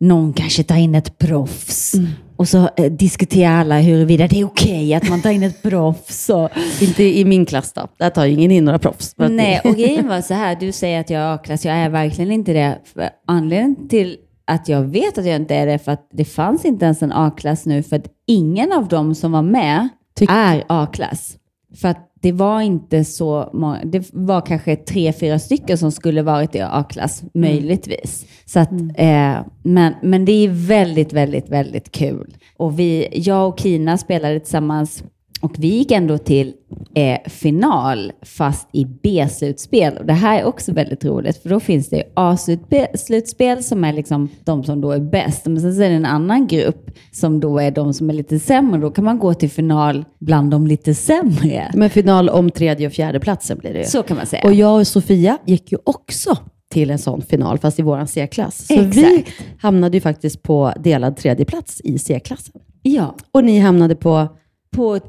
någon 0.00 0.32
kanske 0.32 0.62
tar 0.62 0.76
in 0.76 0.94
ett 0.94 1.18
proffs 1.18 1.92
och 2.36 2.48
så 2.48 2.68
eh, 2.76 2.92
diskuterar 2.92 3.60
alla 3.60 3.80
huruvida 3.80 4.28
det 4.28 4.40
är 4.40 4.44
okej 4.44 4.94
att 4.94 5.08
man 5.08 5.22
tar 5.22 5.30
in 5.30 5.42
ett 5.42 5.62
proffs. 5.62 6.30
Och, 6.30 6.48
Inte 6.80 7.02
i 7.02 7.24
min 7.24 7.46
klass 7.46 7.72
då. 7.72 7.88
Där 7.98 8.10
tar 8.10 8.24
ju 8.24 8.32
ingen 8.32 8.50
in 8.50 8.64
några 8.64 8.78
proffs. 8.78 9.14
Nej, 9.16 9.60
och 9.64 9.74
grejen 9.74 10.08
var 10.08 10.20
så 10.20 10.34
här, 10.34 10.56
du 10.60 10.72
säger 10.72 11.00
att 11.00 11.10
jag 11.10 11.22
är 11.22 11.34
A-klass, 11.34 11.64
jag 11.64 11.74
är 11.74 11.88
verkligen 11.88 12.32
inte 12.32 12.52
det. 12.52 12.78
För 12.84 13.08
Anledningen 13.26 13.88
till 13.88 14.16
att 14.44 14.68
jag 14.68 14.82
vet 14.82 15.18
att 15.18 15.26
jag 15.26 15.36
inte 15.36 15.54
är 15.54 15.66
det, 15.66 15.78
för 15.78 15.92
att 15.92 16.08
det 16.12 16.24
fanns 16.24 16.64
inte 16.64 16.84
ens 16.84 17.02
en 17.02 17.12
A-klass 17.12 17.66
nu, 17.66 17.82
för 17.82 17.96
att 17.96 18.06
ingen 18.26 18.72
av 18.72 18.88
dem 18.88 19.14
som 19.14 19.32
var 19.32 19.42
med 19.42 19.88
Tyck- 20.20 20.30
är 20.30 20.64
A-klass. 20.68 21.36
För 21.80 21.88
att 21.88 22.08
det 22.22 22.32
var 22.32 22.60
inte 22.60 23.04
så 23.04 23.50
många, 23.52 23.84
det 23.84 24.10
var 24.12 24.40
kanske 24.40 24.76
tre, 24.76 25.12
fyra 25.12 25.38
stycken 25.38 25.78
som 25.78 25.92
skulle 25.92 26.22
varit 26.22 26.54
i 26.54 26.60
A-klass, 26.60 27.22
möjligtvis. 27.34 28.26
Så 28.44 28.60
att, 28.60 28.72
eh, 28.94 29.36
men, 29.62 29.94
men 30.02 30.24
det 30.24 30.32
är 30.32 30.48
väldigt, 30.48 31.12
väldigt, 31.12 31.48
väldigt 31.48 31.92
kul. 31.92 32.36
Och 32.56 32.78
vi, 32.78 33.08
jag 33.12 33.48
och 33.48 33.60
Kina 33.60 33.98
spelade 33.98 34.40
tillsammans 34.40 35.04
och 35.42 35.54
vi 35.58 35.66
gick 35.68 35.90
ändå 35.90 36.18
till 36.18 36.52
eh, 36.94 37.18
final, 37.30 38.12
fast 38.22 38.68
i 38.72 38.84
B-slutspel. 38.84 39.98
Och 39.98 40.06
det 40.06 40.12
här 40.12 40.40
är 40.40 40.44
också 40.44 40.72
väldigt 40.72 41.04
roligt, 41.04 41.42
för 41.42 41.48
då 41.48 41.60
finns 41.60 41.88
det 41.88 42.02
A-slutspel 42.14 43.62
som 43.64 43.84
är 43.84 43.92
liksom 43.92 44.28
de 44.44 44.64
som 44.64 44.80
då 44.80 44.90
är 44.90 45.00
bäst. 45.00 45.46
Men 45.46 45.60
sen 45.60 45.74
så 45.74 45.82
är 45.82 45.88
det 45.88 45.94
en 45.94 46.04
annan 46.06 46.46
grupp 46.46 46.90
som 47.12 47.40
då 47.40 47.58
är 47.58 47.70
de 47.70 47.94
som 47.94 48.10
är 48.10 48.14
lite 48.14 48.38
sämre. 48.38 48.80
Då 48.80 48.90
kan 48.90 49.04
man 49.04 49.18
gå 49.18 49.34
till 49.34 49.50
final 49.50 50.04
bland 50.20 50.50
de 50.50 50.66
lite 50.66 50.94
sämre. 50.94 51.70
Men 51.74 51.90
final 51.90 52.28
om 52.28 52.50
tredje 52.50 52.86
och 52.86 52.92
fjärde 52.92 53.20
platsen 53.20 53.58
blir 53.58 53.72
det 53.72 53.78
ju. 53.78 53.84
Så 53.84 54.02
kan 54.02 54.16
man 54.16 54.26
säga. 54.26 54.42
Och 54.44 54.54
jag 54.54 54.78
och 54.80 54.86
Sofia 54.86 55.38
gick 55.46 55.72
ju 55.72 55.78
också 55.84 56.36
till 56.70 56.90
en 56.90 56.98
sån 56.98 57.22
final, 57.22 57.58
fast 57.58 57.78
i 57.78 57.82
våran 57.82 58.06
C-klass. 58.08 58.66
Så 58.66 58.74
vi 58.82 59.16
Exakt. 59.18 59.32
hamnade 59.58 59.96
ju 59.96 60.00
faktiskt 60.00 60.42
på 60.42 60.72
delad 60.80 61.16
tredje 61.16 61.44
plats 61.44 61.80
i 61.84 61.98
C-klassen. 61.98 62.60
Ja, 62.82 63.14
Och 63.32 63.44
ni 63.44 63.58
hamnade 63.58 63.94
på... 63.96 64.28
på 64.76 65.00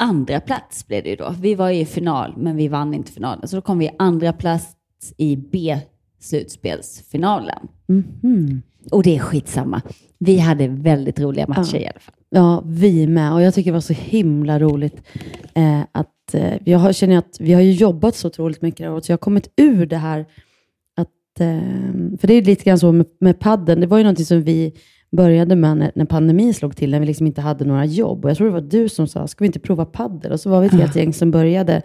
andra 0.00 0.40
plats 0.40 0.86
blev 0.86 1.04
det 1.04 1.10
ju 1.10 1.16
då. 1.16 1.34
Vi 1.40 1.54
var 1.54 1.70
i 1.70 1.84
final, 1.84 2.34
men 2.36 2.56
vi 2.56 2.68
vann 2.68 2.94
inte 2.94 3.12
finalen. 3.12 3.48
Så 3.48 3.56
då 3.56 3.62
kom 3.62 3.78
vi 3.78 3.84
i 3.84 3.90
andra 3.98 4.32
plats 4.32 4.76
i 5.16 5.36
B-slutspelsfinalen. 5.36 7.68
Mhm. 7.86 8.62
Och 8.90 9.02
det 9.02 9.16
är 9.16 9.18
skitsamma. 9.18 9.82
Vi 10.18 10.38
hade 10.38 10.68
väldigt 10.68 11.20
roliga 11.20 11.46
matcher 11.46 11.76
i 11.76 11.86
alla 11.86 12.00
fall. 12.00 12.14
Ja, 12.30 12.62
vi 12.66 13.06
med. 13.06 13.32
Och 13.32 13.42
jag 13.42 13.54
tycker 13.54 13.70
det 13.70 13.74
var 13.74 13.80
så 13.80 13.92
himla 13.92 14.58
roligt 14.58 15.02
eh, 15.54 15.80
att 15.92 16.34
eh, 16.34 16.54
jag 16.64 16.78
har, 16.78 16.92
känner 16.92 17.18
att 17.18 17.36
vi 17.40 17.52
har 17.52 17.60
ju 17.60 17.72
jobbat 17.72 18.16
så 18.16 18.28
otroligt 18.28 18.62
mycket 18.62 18.90
året, 18.90 19.04
så 19.04 19.12
jag 19.12 19.16
har 19.16 19.18
kommit 19.18 19.52
ur 19.56 19.86
det 19.86 19.96
här 19.96 20.20
att, 20.96 21.40
eh, 21.40 21.58
för 22.20 22.26
det 22.26 22.34
är 22.34 22.42
lite 22.42 22.64
grann 22.64 22.78
så 22.78 22.92
med, 22.92 23.06
med 23.20 23.38
padden. 23.38 23.80
Det 23.80 23.86
var 23.86 23.98
ju 23.98 24.04
någonting 24.04 24.26
som 24.26 24.42
vi 24.42 24.72
började 25.16 25.56
med 25.56 25.76
när, 25.76 25.92
när 25.94 26.04
pandemin 26.04 26.54
slog 26.54 26.76
till, 26.76 26.90
när 26.90 27.00
vi 27.00 27.06
liksom 27.06 27.26
inte 27.26 27.40
hade 27.40 27.64
några 27.64 27.84
jobb. 27.84 28.24
Och 28.24 28.30
jag 28.30 28.36
tror 28.36 28.46
det 28.46 28.52
var 28.52 28.60
du 28.60 28.88
som 28.88 29.06
sa, 29.06 29.26
ska 29.26 29.44
vi 29.44 29.46
inte 29.46 29.60
prova 29.60 29.84
paddel? 29.84 30.32
Och 30.32 30.40
så 30.40 30.50
var 30.50 30.60
vi 30.60 30.66
ett 30.66 30.72
helt 30.72 30.96
gäng 30.96 31.12
som 31.12 31.30
började 31.30 31.82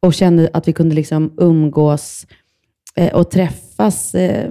och 0.00 0.14
kände 0.14 0.50
att 0.52 0.68
vi 0.68 0.72
kunde 0.72 0.94
liksom 0.94 1.32
umgås 1.36 2.26
eh, 2.96 3.14
och 3.14 3.30
träffas 3.30 4.14
eh, 4.14 4.50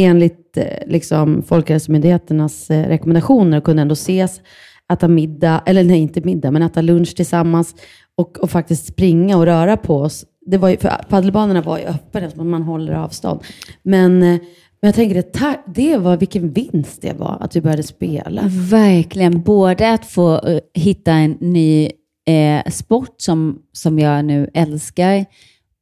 enligt 0.00 0.56
eh, 0.56 0.86
liksom 0.86 1.42
Folkhälsomyndigheternas 1.42 2.70
eh, 2.70 2.88
rekommendationer 2.88 3.58
och 3.58 3.64
kunde 3.64 3.82
ändå 3.82 3.92
ses, 3.92 4.40
äta 4.92 5.08
middag, 5.08 5.62
eller 5.66 5.84
nej, 5.84 5.98
inte 5.98 6.20
middag, 6.20 6.50
men 6.50 6.62
äta 6.62 6.80
lunch 6.80 7.16
tillsammans 7.16 7.74
och, 8.14 8.38
och 8.38 8.50
faktiskt 8.50 8.86
springa 8.86 9.36
och 9.36 9.44
röra 9.44 9.76
på 9.76 9.96
oss. 9.96 10.24
Det 10.46 10.58
var 10.58 10.68
ju, 10.68 10.76
för 10.76 10.90
paddelbanorna 11.08 11.62
var 11.62 11.78
ju 11.78 11.84
öppna, 11.84 12.30
så 12.30 12.44
man 12.44 12.62
håller 12.62 12.92
avstånd. 12.92 13.40
Men, 13.82 14.22
eh, 14.22 14.40
men 14.80 14.88
jag 14.88 14.94
tänker, 14.94 15.14
det, 15.14 15.60
det 15.66 15.96
var 15.96 16.16
vilken 16.16 16.52
vinst 16.52 17.02
det 17.02 17.12
var 17.12 17.38
att 17.40 17.56
vi 17.56 17.60
började 17.60 17.82
spela. 17.82 18.42
Verkligen. 18.70 19.42
Både 19.42 19.92
att 19.92 20.06
få 20.06 20.46
eh, 20.46 20.60
hitta 20.74 21.12
en 21.12 21.36
ny 21.40 21.90
eh, 22.26 22.70
sport 22.70 23.14
som, 23.16 23.58
som 23.72 23.98
jag 23.98 24.24
nu 24.24 24.50
älskar 24.54 25.26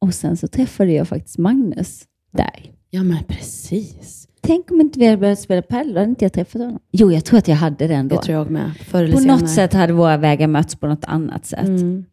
och 0.01 0.13
sen 0.13 0.37
så 0.37 0.47
träffade 0.47 0.91
jag 0.91 1.07
faktiskt 1.07 1.37
Magnus 1.37 2.03
där. 2.33 2.71
Ja, 2.89 3.03
men 3.03 3.23
precis. 3.23 4.27
Tänk 4.41 4.71
om 4.71 4.81
inte 4.81 4.99
vi 4.99 5.05
hade 5.05 5.17
börjat 5.17 5.39
spela 5.39 5.61
padel, 5.61 5.93
då 5.93 5.99
hade 5.99 6.09
inte 6.09 6.25
jag 6.25 6.33
träffat 6.33 6.61
honom. 6.61 6.79
Jo, 6.91 7.11
jag 7.11 7.25
tror 7.25 7.39
att 7.39 7.47
jag 7.47 7.55
hade 7.55 7.87
det 7.87 7.93
ändå. 7.93 8.15
Det 8.15 8.21
tror 8.21 8.37
jag 8.37 8.49
med. 8.51 8.71
Förr 8.77 9.03
eller 9.03 9.13
På 9.13 9.19
senare. 9.19 9.39
något 9.39 9.49
sätt 9.49 9.73
hade 9.73 9.93
våra 9.93 10.17
vägar 10.17 10.47
mötts 10.47 10.75
på 10.75 10.87
något 10.87 11.05
annat 11.05 11.45
sätt. 11.45 11.67
Mm. 11.67 12.05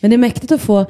Men 0.00 0.10
det 0.10 0.16
är 0.16 0.18
mäktigt 0.18 0.52
att 0.52 0.60
få 0.60 0.86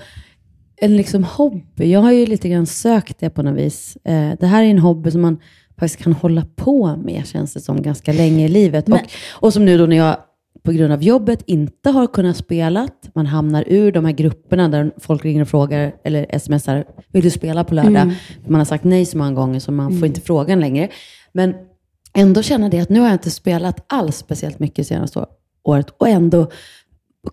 en 0.81 0.97
liksom 0.97 1.25
hobby. 1.25 1.91
Jag 1.93 2.01
har 2.01 2.13
ju 2.13 2.27
lite 2.27 2.49
grann 2.49 2.67
sökt 2.67 3.19
det 3.21 3.31
på 3.31 3.43
något 3.43 3.59
vis. 3.59 3.97
Eh, 4.05 4.31
det 4.41 4.47
här 4.47 4.63
är 4.63 4.67
en 4.67 4.79
hobby 4.79 5.11
som 5.11 5.21
man 5.21 5.39
faktiskt 5.79 6.03
kan 6.03 6.13
hålla 6.13 6.47
på 6.57 6.97
med, 6.97 7.27
känns 7.27 7.55
det 7.55 7.61
som, 7.61 7.83
ganska 7.83 8.13
länge 8.13 8.45
i 8.45 8.49
livet. 8.49 8.87
Men- 8.87 8.99
och, 8.99 9.07
och 9.47 9.53
som 9.53 9.65
nu 9.65 9.79
då 9.79 9.87
när 9.87 9.97
jag 9.97 10.17
på 10.63 10.73
grund 10.73 10.93
av 10.93 11.03
jobbet 11.03 11.43
inte 11.47 11.91
har 11.91 12.07
kunnat 12.07 12.37
spela. 12.37 12.89
Man 13.15 13.27
hamnar 13.27 13.65
ur 13.67 13.93
de 13.93 14.05
här 14.05 14.13
grupperna 14.13 14.69
där 14.69 14.91
folk 14.99 15.25
ringer 15.25 15.43
och 15.43 15.49
frågar, 15.49 15.93
eller 16.05 16.39
smsar, 16.39 16.85
vill 17.13 17.23
du 17.23 17.31
spela 17.31 17.65
på 17.65 17.75
lördag? 17.75 18.13
Man 18.47 18.61
har 18.61 18.65
sagt 18.65 18.85
nej 18.85 19.07
så 19.07 19.19
många 19.19 19.33
gånger 19.33 19.61
så 19.61 19.73
man 19.73 19.99
får 19.99 20.07
inte 20.07 20.21
frågan 20.21 20.61
längre. 20.61 20.89
Men 21.33 21.55
ändå 22.15 22.43
känna 22.43 22.69
det 22.69 22.81
att 22.81 22.89
nu 22.89 23.01
har 23.01 23.07
jag 23.07 23.15
inte 23.15 23.31
spelat 23.31 23.85
alls 23.93 24.17
speciellt 24.17 24.59
mycket 24.59 24.87
senaste 24.87 25.27
året 25.65 25.87
och 25.99 26.09
ändå 26.09 26.51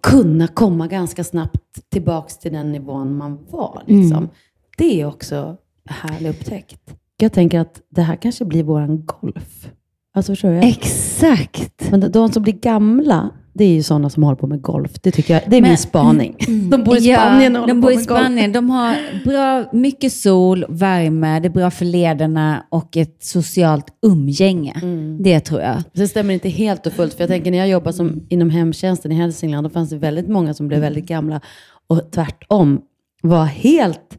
kunna 0.01 0.47
komma 0.47 0.87
ganska 0.87 1.23
snabbt 1.23 1.89
tillbaks 1.89 2.37
till 2.37 2.53
den 2.53 2.71
nivån 2.71 3.17
man 3.17 3.45
var. 3.49 3.83
Liksom. 3.85 4.29
Det 4.77 5.01
är 5.01 5.05
också 5.05 5.57
härlig 5.85 6.29
upptäckt. 6.29 6.95
Jag 7.17 7.33
tänker 7.33 7.59
att 7.59 7.81
det 7.89 8.01
här 8.01 8.15
kanske 8.15 8.45
blir 8.45 8.63
våran 8.63 9.05
golf. 9.05 9.71
Alltså 10.13 10.31
förstår 10.31 10.49
du? 10.49 10.57
Exakt. 10.57 11.91
Men 11.91 12.11
de 12.11 12.29
som 12.29 12.43
blir 12.43 12.53
gamla, 12.53 13.29
det 13.57 13.63
är 13.65 13.69
ju 13.73 13.83
sådana 13.83 14.09
som 14.09 14.23
håller 14.23 14.35
på 14.35 14.47
med 14.47 14.61
golf. 14.61 14.91
Det 15.01 15.11
tycker 15.11 15.33
jag, 15.33 15.43
det 15.47 15.57
är 15.57 15.61
min 15.61 15.69
Men- 15.69 15.77
spaning. 15.77 16.35
De 16.71 16.83
bor 16.83 16.97
i 16.97 17.01
Spanien 17.01 17.55
och 17.55 17.67
de 17.67 17.81
bor 17.81 17.91
i 17.91 17.95
med 17.95 18.07
golf. 18.07 18.19
Spanien. 18.21 18.51
De 18.51 18.69
har 18.69 18.95
bra, 19.25 19.69
mycket 19.73 20.13
sol, 20.13 20.65
värme, 20.69 21.39
det 21.39 21.47
är 21.47 21.49
bra 21.49 21.71
för 21.71 21.85
lederna 21.85 22.65
och 22.69 22.97
ett 22.97 23.23
socialt 23.23 23.85
umgänge. 24.01 24.79
Mm. 24.81 25.23
Det 25.23 25.39
tror 25.39 25.61
jag. 25.61 25.83
Det 25.93 26.07
stämmer 26.07 26.33
inte 26.33 26.49
helt 26.49 26.87
och 26.87 26.93
fullt, 26.93 27.13
för 27.13 27.21
jag 27.21 27.29
tänker 27.29 27.51
när 27.51 27.57
jag 27.57 27.67
jobbade 27.69 27.93
som, 27.93 28.25
inom 28.29 28.49
hemtjänsten 28.49 29.11
i 29.11 29.15
Hälsingland, 29.15 29.65
då 29.65 29.69
fanns 29.69 29.89
det 29.89 29.97
väldigt 29.97 30.27
många 30.29 30.53
som 30.53 30.67
blev 30.67 30.79
väldigt 30.81 31.05
gamla 31.05 31.41
och 31.87 32.11
tvärtom 32.11 32.81
var 33.23 33.45
helt, 33.45 34.17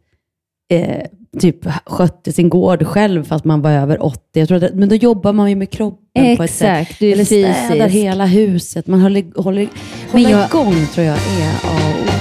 eh, 0.70 1.02
typ 1.40 1.66
skötte 1.86 2.32
sin 2.32 2.48
gård 2.48 2.86
själv 2.86 3.24
fast 3.24 3.44
man 3.44 3.62
var 3.62 3.70
över 3.70 4.02
80. 4.04 4.20
Jag 4.32 4.48
tror 4.48 4.64
att, 4.64 4.74
men 4.74 4.88
då 4.88 4.94
jobbar 4.94 5.32
man 5.32 5.48
ju 5.50 5.56
med 5.56 5.70
kroppen 5.70 6.36
på 6.36 6.42
ett 6.42 6.50
sätt. 6.50 6.78
Exakt, 6.80 6.98
du 7.00 7.08
är 7.08 7.12
Eller 7.12 7.24
städar 7.24 7.88
fysisk. 7.88 7.94
hela 8.04 8.26
huset. 8.26 8.86
Man 8.86 9.00
håller, 9.00 9.42
håller, 9.42 9.68
Men 10.12 10.24
håller 10.24 10.30
jag- 10.38 10.48
igång 10.50 10.86
tror 10.94 11.06
jag 11.06 11.16
är 11.16 11.50
A 11.50 11.70
och 11.74 12.00
O. 12.00 12.12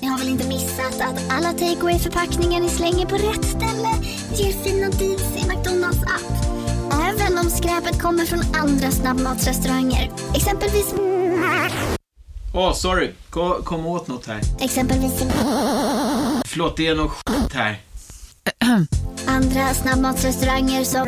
Ni 0.00 0.06
har 0.08 0.18
väl 0.18 0.28
inte 0.28 0.48
missat 0.48 1.00
att 1.00 1.24
alla 1.30 1.52
takeaway 1.52 1.98
förpackningar 1.98 2.60
ni 2.60 2.68
slänger 2.68 3.06
på 3.06 3.14
rätt 3.14 3.44
ställe 3.44 3.88
ger 4.34 4.52
fina 4.52 4.88
deals 4.90 5.36
i 5.36 5.48
McDonalds 5.48 6.02
app. 6.02 6.33
Även 7.34 7.46
om 7.46 7.50
skräpet 7.50 8.02
kommer 8.02 8.24
från 8.24 8.40
andra 8.54 8.90
snabbmatsrestauranger. 8.90 10.10
Exempelvis... 10.34 10.94
Åh, 12.54 12.72
sorry. 12.72 13.10
Kom, 13.30 13.62
kom 13.62 13.86
åt 13.86 14.08
något 14.08 14.26
här. 14.26 14.40
Exempelvis... 14.60 15.12
Förlåt, 16.44 16.76
det 16.76 16.86
är 16.86 16.94
något 16.94 17.12
skit 17.12 17.52
här. 17.52 17.80
Andra 19.26 19.74
snabbmatsrestauranger 19.74 20.84
som... 20.84 21.06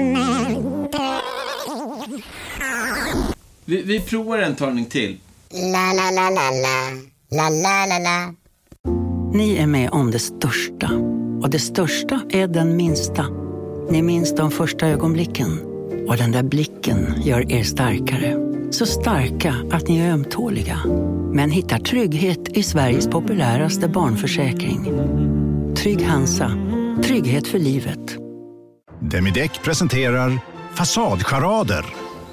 Vi, 3.65 3.83
vi 3.83 4.01
provar 4.01 4.39
en 4.39 4.57
talning 4.57 4.87
till. 4.87 5.19
La, 5.51 5.93
la, 5.93 6.11
la, 6.11 6.31
la, 6.31 6.51
la. 6.51 6.91
La, 7.31 7.49
la, 7.49 7.87
la, 7.87 7.99
la. 7.99 8.35
Ni 9.33 9.57
är 9.57 9.67
med 9.67 9.91
om 9.91 10.11
det 10.11 10.19
största. 10.19 10.91
Och 11.43 11.51
det 11.51 11.59
största 11.59 12.21
är 12.31 12.47
den 12.47 12.77
minsta. 12.77 13.27
Ni 13.91 14.03
minns 14.03 14.35
de 14.35 14.51
första 14.51 14.87
ögonblicken. 14.87 15.66
Och 16.09 16.17
den 16.17 16.33
där 16.33 16.43
blicken 16.43 17.23
gör 17.25 17.53
er 17.53 17.65
starkare. 17.65 18.35
Så 18.71 18.87
starka 18.87 19.55
att 19.73 19.89
ni 19.89 19.99
är 19.99 20.13
ömtåliga. 20.13 20.79
Men 21.33 21.51
hittar 21.51 21.79
trygghet 21.79 22.49
i 22.49 22.63
Sveriges 22.63 23.07
populäraste 23.09 23.89
barnförsäkring. 23.89 24.85
Trygg 25.77 26.07
Hansa. 26.07 26.51
Trygghet 27.05 27.49
för 27.49 27.59
livet. 27.59 28.17
Demideck 29.01 29.63
presenterar 29.63 30.39
Fasadcharader. 30.75 31.85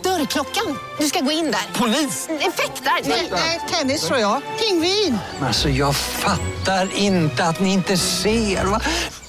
Dörrklockan. 0.03 0.77
Du 0.99 1.05
ska 1.05 1.19
gå 1.19 1.31
in 1.31 1.45
där. 1.45 1.79
Polis? 1.79 2.29
Effektar? 2.29 3.09
Nej, 3.31 3.59
tennis 3.71 4.07
tror 4.07 4.19
jag. 4.19 4.41
Pingvin. 4.59 5.17
Alltså 5.41 5.69
jag 5.69 5.95
fattar 5.95 6.89
inte 6.95 7.43
att 7.45 7.59
ni 7.59 7.73
inte 7.73 7.97
ser. 7.97 8.65
Va? 8.65 8.81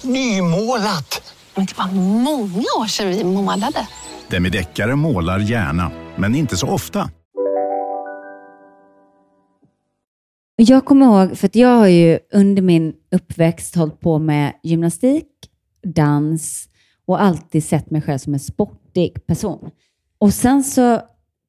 Nymålat! 0.03 1.33
Men 1.55 1.67
det 1.67 1.79
var 1.79 1.87
många 1.93 2.65
år 2.79 2.87
sedan 2.87 3.09
vi 3.09 3.25
målade. 3.25 3.87
Demideckare 4.35 4.97
målar 4.97 5.39
gärna, 5.39 5.91
men 6.17 6.35
inte 6.35 6.57
så 6.57 6.69
ofta. 6.69 7.11
Jag 10.57 10.85
kommer 10.85 11.07
ihåg, 11.07 11.39
för 11.39 11.47
att 11.47 11.57
jag 11.57 11.69
har 11.69 11.87
ju 11.87 12.19
under 12.33 12.63
min 12.63 12.95
uppväxt 13.15 13.75
hållit 13.75 14.01
på 14.01 14.19
med 14.19 14.53
gymnastik, 14.63 15.27
dans 15.83 16.69
och 17.07 17.23
alltid 17.23 17.65
sett 17.65 17.91
mig 17.91 18.03
själv 18.03 18.19
som 18.19 18.35
en 18.35 18.41
sportig 18.41 19.27
person. 19.27 19.71
Och 20.19 20.35
sen 20.35 20.65
så 20.65 21.01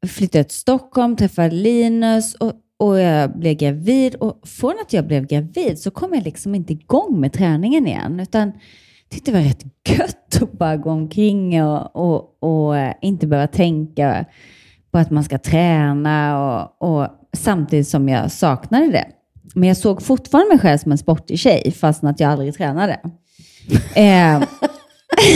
flyttade 0.08 0.40
jag 0.40 0.50
till 0.50 0.58
Stockholm, 0.58 1.16
träffade 1.16 1.56
Linus 1.56 2.36
och, 2.36 2.54
och 2.80 3.00
jag 3.00 3.40
blev 3.40 3.54
gravid. 3.54 4.16
Och 4.16 4.48
från 4.48 4.76
att 4.82 4.94
jag 4.94 5.08
blev 5.08 5.28
gravid 5.28 5.80
så 5.80 5.92
kom 5.92 6.14
jag 6.14 6.24
liksom 6.24 6.56
inte 6.56 6.74
igång 6.74 7.20
med 7.20 7.34
träningen 7.34 7.88
igen. 7.88 8.20
Utan 8.20 8.52
tyckte 9.16 9.32
det 9.32 9.38
var 9.38 9.46
rätt 9.46 9.64
gött 9.90 10.42
att 10.42 10.52
bara 10.52 10.78
gå 10.78 10.92
omkring 10.92 11.64
och, 11.64 11.96
och, 11.96 12.38
och 12.40 12.78
eh, 12.78 12.94
inte 13.02 13.28
behöva 13.28 13.48
tänka 13.48 14.26
på 14.92 14.98
att 14.98 15.12
man 15.12 15.24
ska 15.24 15.38
träna 15.38 16.40
och, 16.40 16.90
och 16.90 17.08
samtidigt 17.38 17.88
som 17.88 18.10
jag 18.10 18.32
saknade 18.32 18.88
det. 18.88 19.06
Men 19.56 19.68
jag 19.68 19.78
såg 19.78 20.02
fortfarande 20.02 20.50
mig 20.50 20.60
själv 20.60 20.78
som 20.78 20.92
en 20.92 20.98
sportig 20.98 21.40
tjej 21.40 21.72
fast 21.72 22.04
att 22.04 22.20
jag 22.20 22.32
aldrig 22.32 22.54
tränade. 22.54 23.00
eh, 23.96 24.44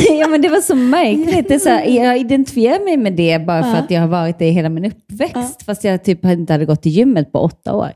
ja 0.20 0.28
men 0.30 0.42
det 0.42 0.50
var 0.50 0.62
så 0.62 0.76
märkligt. 0.76 1.48
Det 1.48 1.60
så 1.60 1.70
här, 1.70 1.86
jag 1.86 2.18
identifierar 2.18 2.86
mig 2.86 2.98
med 2.98 3.14
det 3.14 3.46
bara 3.46 3.64
för 3.64 3.76
att 3.76 3.92
jag 3.92 4.02
har 4.02 4.08
varit 4.08 4.40
det 4.40 4.48
i 4.48 4.52
hela 4.52 4.70
min 4.70 4.86
uppväxt. 4.86 5.64
Fast 5.66 5.84
jag 5.84 6.04
typ 6.04 6.26
inte 6.26 6.54
hade 6.54 6.66
gått 6.66 6.82
till 6.82 6.92
gymmet 6.92 7.32
på 7.32 7.40
åtta 7.40 7.76
år. 7.76 7.92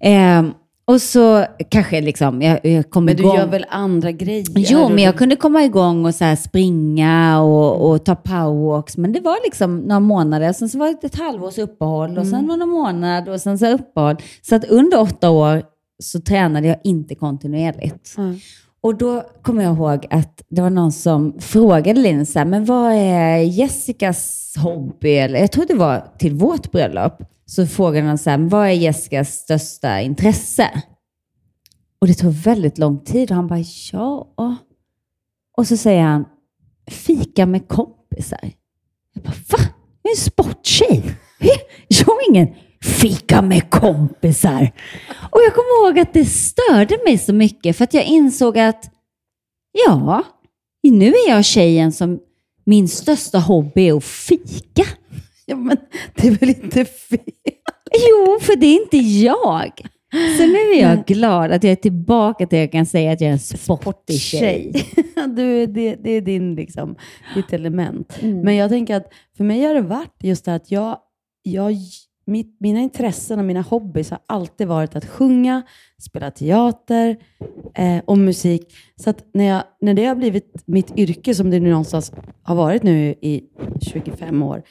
Eh, 0.00 0.42
och 0.88 1.00
så 1.02 1.44
kanske 1.68 2.00
liksom, 2.00 2.42
jag, 2.42 2.66
jag 2.66 2.90
kom 2.90 3.04
Men 3.04 3.16
du 3.16 3.22
igång. 3.22 3.36
gör 3.36 3.46
väl 3.46 3.66
andra 3.70 4.12
grejer? 4.12 4.44
Jo, 4.54 4.88
men 4.88 4.98
jag 5.04 5.14
du- 5.14 5.18
kunde 5.18 5.36
komma 5.36 5.64
igång 5.64 6.06
och 6.06 6.14
så 6.14 6.36
springa 6.36 7.40
och, 7.42 7.90
och 7.90 8.04
ta 8.04 8.14
powerwalks. 8.14 8.96
Men 8.96 9.12
det 9.12 9.20
var 9.20 9.36
liksom 9.44 9.78
några 9.78 10.00
månader, 10.00 10.52
sen 10.52 10.68
så 10.68 10.78
var 10.78 10.86
det 11.00 11.06
ett 11.06 11.18
halvårs 11.18 11.58
uppehåll 11.58 12.18
och 12.18 12.26
sen 12.26 12.34
Mm. 12.34 12.46
var 12.48 12.54
det 12.56 12.58
någon 12.58 12.68
månad 12.68 13.28
och 13.28 13.40
sen 13.40 13.58
så 13.58 13.66
uppehåll. 13.66 14.16
Så 14.42 14.54
att 14.54 14.64
under 14.64 15.00
åtta 15.00 15.30
år 15.30 15.62
så 16.02 16.20
tränade 16.20 16.66
jag 16.66 16.76
inte 16.84 17.14
kontinuerligt. 17.14 18.16
Och 18.80 18.94
då 18.94 19.22
kommer 19.42 19.62
jag 19.64 19.74
ihåg 19.76 20.06
att 20.10 20.42
det 20.48 20.62
var 20.62 20.70
någon 20.70 20.92
som 20.92 21.34
frågade 21.40 22.00
Linn 22.00 22.26
men 22.34 22.64
vad 22.64 22.92
är 22.92 23.36
Jessicas 23.36 24.54
hobby? 24.58 25.14
Eller, 25.16 25.38
jag 25.40 25.52
tror 25.52 25.64
det 25.68 25.74
var 25.74 26.04
till 26.18 26.34
vårt 26.34 26.70
bröllop. 26.72 27.22
Så 27.50 27.66
frågade 27.66 28.06
han 28.06 28.18
så 28.18 28.30
här, 28.30 28.38
vad 28.38 28.66
är 28.66 28.72
Jessicas 28.72 29.34
största 29.34 30.00
intresse? 30.00 30.82
Och 31.98 32.06
det 32.06 32.14
tog 32.14 32.32
väldigt 32.32 32.78
lång 32.78 33.04
tid 33.04 33.30
och 33.30 33.36
han 33.36 33.46
bara, 33.46 33.64
ja. 33.92 34.56
Och 35.56 35.66
så 35.66 35.76
säger 35.76 36.02
han, 36.02 36.24
fika 36.90 37.46
med 37.46 37.68
kompisar. 37.68 38.50
Jag 39.14 39.22
bara, 39.22 39.34
va? 39.48 39.64
Jag 40.02 40.10
är 40.10 40.16
en 40.16 40.22
sporttjej. 40.22 41.02
Jag 41.88 42.06
har 42.06 42.30
ingen 42.30 42.48
fika 42.82 43.42
med 43.42 43.70
kompisar. 43.70 44.72
Och 45.30 45.40
jag 45.46 45.54
kommer 45.54 45.86
ihåg 45.86 45.98
att 45.98 46.12
det 46.12 46.24
störde 46.24 46.98
mig 47.04 47.18
så 47.18 47.32
mycket 47.32 47.76
för 47.76 47.84
att 47.84 47.94
jag 47.94 48.04
insåg 48.04 48.58
att, 48.58 48.90
ja, 49.72 50.22
nu 50.82 51.06
är 51.06 51.28
jag 51.28 51.44
tjejen 51.44 51.92
som 51.92 52.20
min 52.64 52.88
största 52.88 53.38
hobby 53.38 53.88
är 53.88 53.96
att 53.96 54.04
fika. 54.04 54.84
Ja, 55.48 55.56
men 55.56 55.76
det 56.14 56.28
är 56.28 56.30
väl 56.30 56.48
inte 56.48 56.84
fel? 56.84 57.18
Jo, 57.92 58.38
för 58.40 58.56
det 58.56 58.66
är 58.66 58.82
inte 58.82 58.96
jag. 58.96 59.72
Så 60.10 60.46
nu 60.46 60.58
är 60.58 60.80
jag 60.80 61.06
glad 61.06 61.52
att 61.52 61.64
jag 61.64 61.72
är 61.72 61.76
tillbaka 61.76 62.46
till 62.46 62.58
att 62.58 62.62
jag 62.62 62.72
kan 62.72 62.86
säga 62.86 63.12
att 63.12 63.20
jag 63.20 63.28
är 63.28 63.32
en 63.32 63.38
sportig 63.38 64.20
tjej. 64.20 64.72
du, 65.36 65.66
det, 65.66 65.94
det 65.94 66.10
är 66.10 66.20
din, 66.20 66.54
liksom, 66.54 66.96
ditt 67.34 67.52
element. 67.52 68.18
Mm. 68.22 68.40
Men 68.40 68.56
jag 68.56 68.70
tänker 68.70 68.96
att 68.96 69.12
för 69.36 69.44
mig 69.44 69.64
har 69.64 69.74
det 69.74 69.80
varit 69.80 70.14
just 70.22 70.44
det 70.44 70.54
att 70.54 70.70
jag, 70.70 70.98
jag, 71.42 71.76
mitt, 72.24 72.56
mina 72.60 72.80
intressen 72.80 73.38
och 73.38 73.44
mina 73.44 73.60
hobbys 73.60 74.10
har 74.10 74.20
alltid 74.26 74.68
varit 74.68 74.96
att 74.96 75.06
sjunga, 75.06 75.62
spela 76.02 76.30
teater 76.30 77.16
eh, 77.74 77.98
och 78.04 78.18
musik. 78.18 78.74
Så 78.96 79.10
att 79.10 79.26
när, 79.34 79.44
jag, 79.44 79.62
när 79.80 79.94
det 79.94 80.04
har 80.04 80.14
blivit 80.14 80.62
mitt 80.66 80.98
yrke, 80.98 81.34
som 81.34 81.50
det 81.50 81.60
nu 81.60 81.70
någonstans 81.70 82.12
har 82.42 82.54
varit 82.54 82.82
nu 82.82 83.14
i 83.20 83.42
25 83.80 84.42
år, 84.42 84.62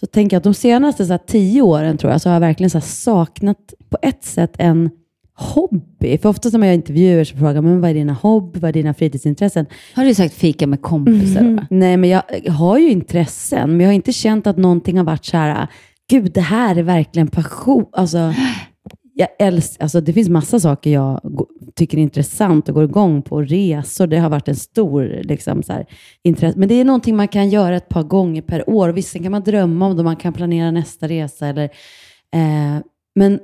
så 0.00 0.06
tänker 0.06 0.34
jag 0.34 0.38
att 0.38 0.44
de 0.44 0.54
senaste 0.54 1.06
så 1.06 1.12
här, 1.12 1.20
tio 1.26 1.62
åren 1.62 1.98
tror 1.98 2.12
jag, 2.12 2.20
så 2.20 2.28
har 2.28 2.34
jag 2.34 2.40
verkligen 2.40 2.70
så 2.70 2.78
här, 2.78 2.86
saknat 2.86 3.74
på 3.88 3.98
ett 4.02 4.24
sätt 4.24 4.54
en 4.58 4.90
hobby. 5.36 6.18
För 6.18 6.28
ofta 6.28 6.58
när 6.58 6.66
jag 6.66 6.74
intervjuer 6.74 7.24
så 7.24 7.36
frågar 7.36 7.62
man, 7.62 7.80
vad 7.80 7.90
är 7.90 7.94
dina 7.94 8.12
hobby, 8.12 8.60
vad 8.60 8.68
är 8.68 8.72
dina 8.72 8.94
fritidsintressen? 8.94 9.66
Har 9.94 10.04
du 10.04 10.14
sagt 10.14 10.34
fika 10.34 10.66
med 10.66 10.82
kompisar? 10.82 11.56
Va? 11.56 11.66
Nej, 11.70 11.96
men 11.96 12.10
jag 12.10 12.22
har 12.48 12.78
ju 12.78 12.90
intressen, 12.90 13.70
men 13.70 13.80
jag 13.80 13.88
har 13.88 13.94
inte 13.94 14.12
känt 14.12 14.46
att 14.46 14.56
någonting 14.56 14.96
har 14.96 15.04
varit 15.04 15.24
så 15.24 15.36
här, 15.36 15.68
gud, 16.10 16.32
det 16.32 16.40
här 16.40 16.76
är 16.76 16.82
verkligen 16.82 17.28
passion. 17.28 17.86
Alltså, 17.92 18.34
jag 19.14 19.28
älskar, 19.38 19.84
alltså, 19.84 20.00
det 20.00 20.12
finns 20.12 20.28
massa 20.28 20.60
saker 20.60 20.90
jag 20.90 21.20
tycker 21.78 21.98
är 21.98 22.02
intressant 22.02 22.68
och 22.68 22.74
går 22.74 22.84
igång 22.84 23.22
på. 23.22 23.42
Resor, 23.42 24.06
det 24.06 24.18
har 24.18 24.30
varit 24.30 24.48
en 24.48 24.56
stor 24.56 25.20
liksom, 25.24 25.62
så 25.62 25.72
här, 25.72 25.86
intresse. 26.22 26.58
Men 26.58 26.68
det 26.68 26.74
är 26.74 26.84
någonting 26.84 27.16
man 27.16 27.28
kan 27.28 27.50
göra 27.50 27.76
ett 27.76 27.88
par 27.88 28.02
gånger 28.02 28.42
per 28.42 28.70
år. 28.70 28.88
Visst, 28.88 29.22
kan 29.22 29.32
man 29.32 29.42
drömma 29.42 29.86
om 29.86 29.96
det, 29.96 30.02
man 30.02 30.16
kan 30.16 30.32
planera 30.32 30.70
nästa 30.70 31.08
resa. 31.08 31.46
Eller, 31.46 31.64
eh, 32.34 32.82
men, 33.14 33.38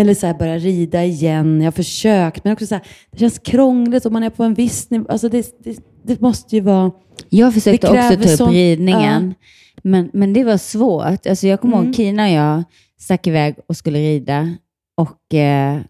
eller 0.00 0.14
så 0.14 0.26
här, 0.26 0.34
börja 0.34 0.58
rida 0.58 1.04
igen. 1.04 1.60
Jag 1.60 1.66
har 1.66 1.72
försökt, 1.72 2.44
men 2.44 2.52
också 2.52 2.66
så 2.66 2.74
här, 2.74 2.84
det 3.10 3.18
känns 3.18 3.38
krångligt 3.38 4.06
om 4.06 4.12
man 4.12 4.22
är 4.22 4.30
på 4.30 4.44
en 4.44 4.54
viss 4.54 4.90
nivå. 4.90 5.06
Alltså 5.08 5.28
det, 5.28 5.64
det, 5.64 5.78
det 6.04 6.20
måste 6.20 6.56
ju 6.56 6.60
vara... 6.62 6.90
Jag 7.28 7.54
försökte 7.54 7.86
också 7.88 8.08
ta 8.08 8.14
upp 8.14 8.38
sån- 8.38 8.52
ridningen, 8.52 9.34
men, 9.82 10.10
men 10.12 10.32
det 10.32 10.44
var 10.44 10.56
svårt. 10.56 11.26
Alltså 11.26 11.46
jag 11.46 11.60
kommer 11.60 11.74
Mm. 11.76 11.86
ihåg 11.86 11.94
Kina 11.96 12.24
och 12.24 12.30
jag 12.30 12.64
stack 13.00 13.26
iväg 13.26 13.56
och 13.68 13.76
skulle 13.76 13.98
rida 13.98 14.54
och 14.96 15.34
eh, 15.34 15.80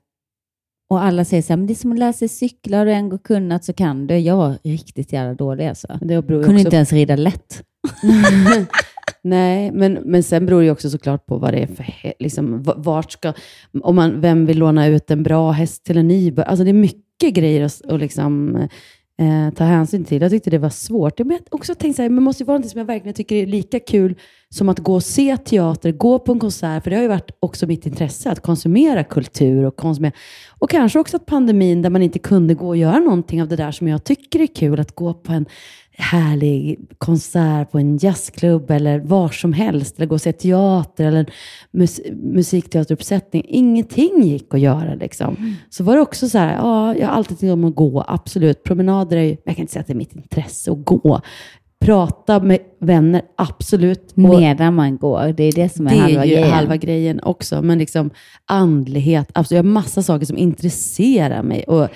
Och 0.89 1.03
alla 1.03 1.25
säger 1.25 1.43
så 1.43 1.49
här, 1.53 1.57
men 1.57 1.67
det 1.67 1.73
är 1.73 1.75
som 1.75 1.93
att 1.93 1.99
lära 1.99 2.13
sig 2.13 2.29
cykla, 2.29 2.79
har 2.79 2.87
du 2.87 2.93
en 2.93 3.09
gång 3.09 3.19
kunnat 3.19 3.65
så 3.65 3.73
kan 3.73 4.07
du. 4.07 4.19
Jag 4.19 4.37
var 4.37 4.55
riktigt 4.65 5.13
jävla 5.13 5.35
dålig 5.35 5.67
alltså. 5.67 5.99
Det 6.01 6.23
Kunde 6.23 6.39
också- 6.39 6.53
inte 6.53 6.77
ens 6.77 6.93
rida 6.93 7.17
lätt. 7.17 7.63
Nej, 9.23 9.71
men, 9.73 9.93
men 9.93 10.23
sen 10.23 10.47
beror 10.47 10.63
det 10.63 10.71
också 10.71 10.91
såklart 10.91 11.27
på 11.27 11.39
vad 11.39 11.53
det 11.53 11.59
är 11.59 11.67
för 11.67 12.13
liksom, 12.19 12.63
vart 12.77 13.13
ska, 13.13 13.33
om 13.83 13.97
man, 13.97 14.21
vem 14.21 14.47
vill 14.47 14.59
låna 14.59 14.87
ut 14.87 15.11
en 15.11 15.23
bra 15.23 15.51
häst 15.51 15.85
till 15.85 15.99
en 15.99 16.09
nybörjare? 16.09 16.51
Alltså 16.51 16.65
det 16.65 16.71
är 16.71 16.75
mycket 16.75 17.35
grejer 17.35 17.65
att, 17.65 17.83
att 17.89 18.01
liksom, 18.01 18.59
eh, 19.19 19.55
ta 19.55 19.65
hänsyn 19.65 20.05
till. 20.05 20.23
Jag 20.23 20.31
tyckte 20.31 20.51
det 20.51 20.59
var 20.59 20.71
svårt. 20.71 21.19
Men 21.19 21.31
jag 21.31 21.37
har 21.37 21.43
också 21.51 21.75
tänkt 21.75 21.97
så 21.97 22.03
här, 22.03 22.09
men 22.09 22.17
det 22.17 22.23
måste 22.23 22.43
ju 22.43 22.47
vara 22.47 22.59
något 22.59 22.71
som 22.71 22.79
jag 22.79 22.87
verkligen 22.87 23.15
tycker 23.15 23.37
är 23.37 23.47
lika 23.47 23.81
kul 23.81 24.15
som 24.49 24.69
att 24.69 24.79
gå 24.79 24.95
och 24.95 25.03
se 25.03 25.37
teater, 25.37 25.93
gå 25.93 26.19
på 26.19 26.33
en 26.33 26.39
konsert, 26.39 26.83
för 26.83 26.91
det 26.91 26.97
har 26.97 27.03
ju 27.03 27.09
varit 27.09 27.31
också 27.41 27.67
mitt 27.67 27.87
intresse 27.87 28.31
att 28.31 28.41
konsumera 28.41 29.05
kultur 29.05 29.65
och 29.65 29.77
konsumera. 29.77 30.13
Och 30.59 30.71
kanske 30.71 30.99
också 30.99 31.17
att 31.17 31.27
pandemin, 31.27 31.83
där 31.83 31.91
man 31.91 32.03
inte 32.03 32.19
kunde 32.19 32.55
gå 32.55 32.69
och 32.69 32.77
göra 32.77 32.99
någonting 32.99 33.43
av 33.43 33.49
det 33.49 33.57
där 33.57 33.73
som 33.73 33.89
jag 33.89 34.05
tycker 34.05 34.41
är 34.41 34.47
kul, 34.47 34.81
att 34.81 34.95
gå 34.95 35.15
på 35.15 35.33
en 35.33 35.47
härlig 35.99 36.79
konsert 36.99 37.71
på 37.71 37.79
en 37.79 37.97
jazzklubb 37.97 38.71
eller 38.71 38.99
var 38.99 39.29
som 39.29 39.53
helst, 39.53 39.97
eller 39.97 40.07
gå 40.07 40.15
och 40.15 40.21
se 40.21 40.33
teater 40.33 41.05
eller 41.05 41.31
mus 41.71 42.01
musikteateruppsättning. 42.11 43.45
Ingenting 43.49 44.23
gick 44.23 44.55
att 44.55 44.61
göra 44.61 44.95
liksom. 44.95 45.57
Så 45.71 45.85
var 45.85 45.95
det 45.95 46.03
också 46.03 46.29
så 46.29 46.39
här, 46.39 46.55
ja, 46.55 46.97
jag 46.97 47.07
har 47.07 47.15
alltid 47.15 47.39
tyckt 47.39 47.53
om 47.53 47.65
att 47.65 47.75
gå, 47.75 48.05
absolut. 48.09 48.63
Promenader 48.65 49.17
är 49.17 49.23
ju, 49.23 49.37
jag 49.45 49.57
kan 49.57 49.63
inte 49.63 49.73
säga 49.73 49.81
att 49.81 49.87
det 49.87 49.93
är 49.93 49.95
mitt 49.97 50.17
intresse 50.17 50.73
att 50.73 50.85
gå. 50.85 51.21
Prata 51.81 52.41
med 52.41 52.59
vänner, 52.81 53.23
absolut. 53.37 54.17
Medan 54.17 54.75
man 54.75 54.97
går, 54.97 55.35
det 55.37 55.45
är 55.45 55.53
det 55.53 55.69
som 55.69 55.87
är, 55.87 55.91
det 55.91 55.99
halva 55.99 56.23
är 56.23 56.27
ju 56.27 56.35
grejen. 56.35 56.53
halva 56.53 56.77
grejen 56.77 57.21
också. 57.23 57.63
Men 57.63 57.79
liksom 57.79 58.11
andlighet, 58.47 59.31
alltså 59.35 59.55
jag 59.55 59.63
har 59.63 59.69
massa 59.71 60.03
saker 60.03 60.27
som 60.27 60.39
intresserar 60.39 61.43
mig 61.43 61.65
och 61.65 61.89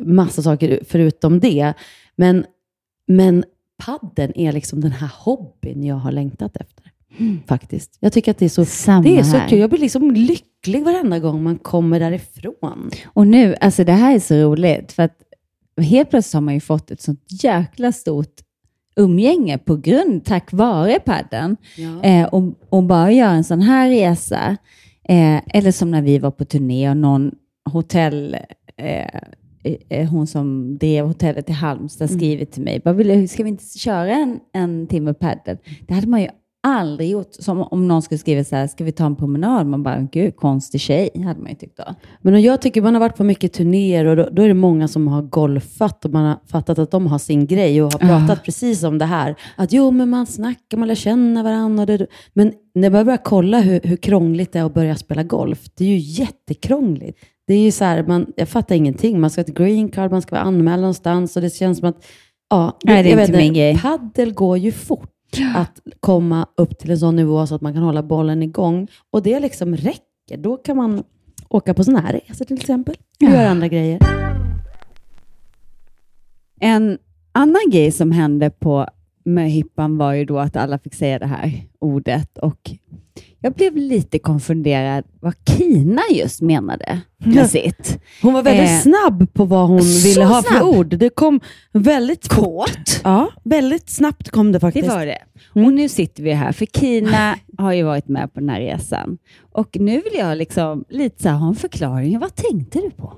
massa 0.00 0.42
saker 0.42 0.80
förutom 0.88 1.40
det. 1.40 1.74
Men, 2.16 2.44
men 3.08 3.44
padden 3.84 4.38
är 4.38 4.52
liksom 4.52 4.80
den 4.80 4.92
här 4.92 5.10
hobbyn 5.18 5.84
jag 5.84 5.96
har 5.96 6.12
längtat 6.12 6.56
efter. 6.56 6.84
Faktiskt. 7.46 7.96
Jag 8.00 8.12
tycker 8.12 8.30
att 8.30 8.38
det 8.38 8.44
är 8.44 8.48
så, 8.48 8.64
Samma 8.64 9.02
det 9.02 9.18
är 9.18 9.22
så 9.22 9.36
här. 9.36 9.48
kul. 9.48 9.58
Jag 9.58 9.70
blir 9.70 9.80
liksom 9.80 10.10
lycklig 10.10 10.84
varenda 10.84 11.18
gång 11.18 11.42
man 11.42 11.58
kommer 11.58 12.00
därifrån. 12.00 12.90
Och 13.06 13.26
nu, 13.26 13.54
alltså 13.60 13.84
det 13.84 13.92
här 13.92 14.14
är 14.14 14.18
så 14.18 14.34
roligt, 14.34 14.92
för 14.92 15.02
att 15.02 15.18
helt 15.82 16.10
plötsligt 16.10 16.34
har 16.34 16.40
man 16.40 16.54
ju 16.54 16.60
fått 16.60 16.90
ett 16.90 17.02
sånt 17.02 17.24
jäkla 17.42 17.92
stort 17.92 18.34
umgänge 18.96 19.58
på 19.58 19.76
grund, 19.76 20.24
tack 20.24 20.52
vare 20.52 20.98
padden. 21.00 21.56
Ja. 21.76 22.02
Eh, 22.02 22.26
och, 22.26 22.54
och 22.68 22.82
bara 22.82 23.12
göra 23.12 23.30
en 23.30 23.44
sån 23.44 23.60
här 23.60 23.88
resa, 23.88 24.56
eh, 25.04 25.40
eller 25.46 25.72
som 25.72 25.90
när 25.90 26.02
vi 26.02 26.18
var 26.18 26.30
på 26.30 26.44
turné 26.44 26.90
och 26.90 26.96
någon 26.96 27.32
hotell, 27.70 28.36
eh, 28.76 29.20
hon 30.10 30.26
som 30.26 30.78
drev 30.78 31.06
hotellet 31.06 31.50
i 31.50 31.52
Halmstad 31.52 32.10
Mm. 32.10 32.18
skrivit 32.18 32.52
till 32.52 32.62
mig, 32.62 32.80
bara, 32.84 32.94
vill 32.94 33.28
ska 33.28 33.42
vi 33.42 33.48
inte 33.48 33.78
köra 33.78 34.12
en, 34.12 34.40
en 34.52 34.86
timme 34.86 35.14
padel? 35.14 35.56
Det 35.88 35.94
hade 35.94 36.06
man 36.06 36.20
ju 36.22 36.28
aldrig 36.62 37.10
gjort. 37.10 37.28
Som 37.30 37.62
om 37.62 37.88
någon 37.88 38.02
skulle 38.02 38.18
skriva 38.18 38.44
så 38.44 38.56
här, 38.56 38.66
ska 38.66 38.84
vi 38.84 38.92
ta 38.92 39.06
en 39.06 39.16
promenad? 39.16 39.66
Man 39.66 39.82
bara, 39.82 40.08
gud, 40.12 40.36
konstig 40.36 40.80
tjej, 40.80 41.10
hade 41.24 41.40
man 41.40 41.50
ju 41.50 41.54
tyckt 41.56 41.76
då. 41.76 41.94
Men 42.22 42.42
jag 42.42 42.62
tycker 42.62 42.82
man 42.82 42.94
har 42.94 43.00
varit 43.00 43.16
på 43.16 43.24
mycket 43.24 43.52
turnéer 43.52 44.04
och 44.04 44.16
då, 44.16 44.28
då 44.32 44.42
är 44.42 44.48
det 44.48 44.54
många 44.54 44.88
som 44.88 45.08
har 45.08 45.22
golfat 45.22 46.04
och 46.04 46.10
man 46.10 46.24
har 46.24 46.38
fattat 46.46 46.78
att 46.78 46.90
de 46.90 47.06
har 47.06 47.18
sin 47.18 47.46
grej 47.46 47.82
och 47.82 47.92
har 47.92 47.98
pratat 47.98 48.44
precis 48.44 48.82
om 48.82 48.98
det 48.98 49.04
här. 49.04 49.34
Att 49.56 49.72
jo, 49.72 49.90
men 49.90 50.08
man 50.10 50.26
snackar, 50.26 50.76
man 50.78 50.88
lär 50.88 50.94
känna 50.94 51.42
varandra. 51.42 51.86
Det, 51.86 52.06
men 52.32 52.52
när 52.74 52.90
man 52.90 53.04
börjar 53.04 53.20
kolla 53.24 53.60
hur, 53.60 53.80
hur 53.84 53.96
krångligt 53.96 54.52
det 54.52 54.58
är 54.58 54.64
att 54.64 54.74
börja 54.74 54.96
spela 54.96 55.22
golf, 55.22 55.64
det 55.74 55.84
är 55.84 55.88
ju 55.88 55.98
jättekrångligt. 55.98 57.18
Det 57.48 57.54
är 57.54 57.60
ju 57.60 57.70
så 57.70 57.84
här, 57.84 58.02
man, 58.02 58.32
jag 58.36 58.48
fattar 58.48 58.74
ingenting. 58.74 59.20
Man 59.20 59.30
ska 59.30 59.40
ha 59.40 59.44
ett 59.44 59.54
green 59.54 59.88
card, 59.88 60.10
man 60.10 60.22
ska 60.22 60.34
vara 60.34 60.44
anmäld 60.44 60.80
någonstans 60.80 61.36
och 61.36 61.42
det 61.42 61.50
känns 61.50 61.78
som 61.78 61.88
att, 61.88 62.06
ja, 62.50 62.78
Nej, 62.84 63.02
det 63.02 63.08
är 63.08 63.20
inte 63.20 63.32
vet 63.32 63.40
min 63.40 63.54
grej. 63.54 63.78
Paddel 63.78 64.34
går 64.34 64.58
ju 64.58 64.72
fort 64.72 65.10
att 65.54 65.80
komma 66.00 66.46
upp 66.56 66.78
till 66.78 66.90
en 66.90 66.98
sån 66.98 67.16
nivå 67.16 67.46
så 67.46 67.54
att 67.54 67.60
man 67.60 67.72
kan 67.72 67.82
hålla 67.82 68.02
bollen 68.02 68.42
igång. 68.42 68.88
Och 69.10 69.22
det 69.22 69.40
liksom 69.40 69.76
räcker. 69.76 70.36
Då 70.38 70.56
kan 70.56 70.76
man 70.76 71.02
åka 71.48 71.74
på 71.74 71.84
sådana 71.84 72.00
här 72.00 72.20
resor 72.28 72.44
till 72.44 72.56
exempel. 72.56 72.94
Och 73.22 73.32
göra 73.32 73.48
andra 73.48 73.68
grejer. 73.68 73.98
En 76.60 76.98
annan 77.32 77.70
grej 77.70 77.92
som 77.92 78.10
hände 78.10 78.50
på 78.50 78.86
möhippan 79.24 79.98
var 79.98 80.12
ju 80.12 80.24
då 80.24 80.38
att 80.38 80.56
alla 80.56 80.78
fick 80.78 80.94
säga 80.94 81.18
det 81.18 81.26
här 81.26 81.52
ordet 81.78 82.38
och 82.38 82.70
jag 83.40 83.52
blev 83.52 83.76
lite 83.76 84.18
konfunderad 84.18 85.04
vad 85.20 85.34
Kina 85.58 86.02
just 86.12 86.40
menade 86.40 87.00
med 87.18 87.50
sitt. 87.50 87.98
Hon 88.22 88.34
var 88.34 88.42
väldigt 88.42 88.68
Eh, 88.70 88.80
snabb 88.80 89.32
på 89.34 89.44
vad 89.44 89.68
hon 89.68 89.80
ville 89.80 90.24
ha 90.24 90.42
för 90.42 90.50
snabb. 90.50 90.62
ord. 90.62 90.86
Det 90.98 91.10
kom 91.10 91.40
väldigt 91.72 92.32
fort. 92.32 92.44
Kåt. 92.44 93.00
Ja, 93.04 93.28
väldigt 93.44 93.90
snabbt 93.90 94.30
kom 94.30 94.52
det 94.52 94.60
faktiskt. 94.60 94.88
Det 94.88 94.94
var 94.94 95.06
det. 95.06 95.18
Och 95.54 95.72
nu 95.72 95.88
sitter 95.88 96.22
vi 96.22 96.32
här, 96.32 96.52
för 96.52 96.66
Kina 96.66 97.36
har 97.58 97.72
ju 97.72 97.82
varit 97.82 98.08
med 98.08 98.34
på 98.34 98.40
den 98.40 98.48
här 98.48 98.60
resan. 98.60 99.18
Och 99.52 99.76
nu 99.80 100.00
vill 100.00 100.14
jag 100.18 100.38
liksom 100.38 100.84
lite 100.88 101.22
så 101.22 101.28
här, 101.28 101.36
ha 101.36 101.48
en 101.48 101.54
förklaring. 101.56 102.18
Vad 102.18 102.34
tänkte 102.34 102.78
du 102.80 102.90
på? 102.90 103.12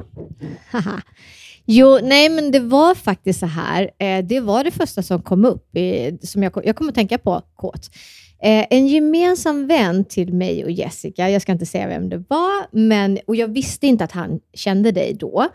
Jo, 1.67 1.99
nej 2.03 2.29
men 2.29 2.51
det 2.51 2.61
var 2.61 2.95
faktiskt 2.95 3.41
så 3.41 3.47
här. 3.47 3.91
Eh, 3.99 4.25
det 4.25 4.41
var 4.41 4.65
det 4.65 4.71
första 4.71 5.03
som 5.03 5.23
kom 5.23 5.45
upp, 5.45 5.77
i, 5.77 6.19
som 6.23 6.43
jag, 6.43 6.53
kom- 6.53 6.63
jag 6.67 6.77
kommer 6.77 6.89
att 6.91 6.95
tänka 6.95 7.19
på 7.19 7.43
kort. 7.57 7.81
Eh, 8.43 8.67
en 8.71 8.87
gemensam 8.87 9.67
vän 9.67 10.05
till 10.05 10.33
mig 10.33 10.65
och 10.65 10.71
Jessica, 10.71 11.31
jag 11.31 11.43
ska 11.43 11.53
inte 11.53 11.67
säga 11.67 11.89
vem 11.89 12.09
det 12.09 12.25
var, 12.29 12.77
men, 12.77 13.19
och 13.27 13.37
jag 13.37 13.49
visste 13.49 13.87
inte 13.87 14.05
att 14.05 14.13
han 14.13 14.41
kände 14.55 14.93
dig 14.93 15.15
då. 15.15 15.49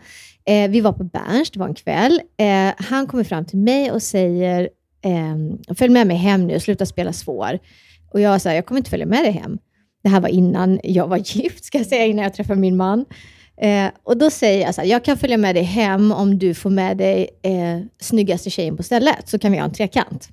Eh, 0.44 0.70
vi 0.70 0.80
var 0.80 0.92
på 0.92 1.04
Berns, 1.04 1.50
det 1.50 1.58
var 1.58 1.68
en 1.68 1.74
kväll. 1.74 2.20
Eh, 2.36 2.74
han 2.76 3.06
kommer 3.06 3.24
fram 3.24 3.44
till 3.44 3.58
mig 3.58 3.90
och 3.90 4.02
säger, 4.02 4.68
eh, 5.04 5.74
följ 5.74 5.92
med 5.92 6.06
mig 6.06 6.16
hem 6.16 6.46
nu, 6.46 6.60
sluta 6.60 6.86
spela 6.86 7.12
svår. 7.12 7.58
Och 8.12 8.20
jag 8.20 8.40
sa, 8.40 8.52
jag 8.52 8.66
kommer 8.66 8.78
inte 8.78 8.90
följa 8.90 9.06
med 9.06 9.24
dig 9.24 9.32
hem. 9.32 9.58
Det 10.02 10.08
här 10.08 10.20
var 10.20 10.28
innan 10.28 10.80
jag 10.82 11.08
var 11.08 11.16
gift, 11.36 11.64
ska 11.64 11.78
jag 11.78 11.86
säga, 11.86 12.06
innan 12.06 12.22
jag 12.22 12.34
träffade 12.34 12.60
min 12.60 12.76
man. 12.76 13.04
Eh, 13.60 13.88
och 14.02 14.16
då 14.16 14.30
säger 14.30 14.66
jag 14.66 14.74
så 14.74 14.80
här, 14.80 14.88
jag 14.88 15.04
kan 15.04 15.16
följa 15.16 15.36
med 15.36 15.54
dig 15.54 15.64
hem 15.64 16.12
om 16.12 16.38
du 16.38 16.54
får 16.54 16.70
med 16.70 16.96
dig 16.96 17.28
eh, 17.42 17.80
snyggaste 18.00 18.50
tjejen 18.50 18.76
på 18.76 18.82
stället, 18.82 19.28
så 19.28 19.38
kan 19.38 19.52
vi 19.52 19.58
ha 19.58 19.64
en 19.64 19.72
trekant. 19.72 20.28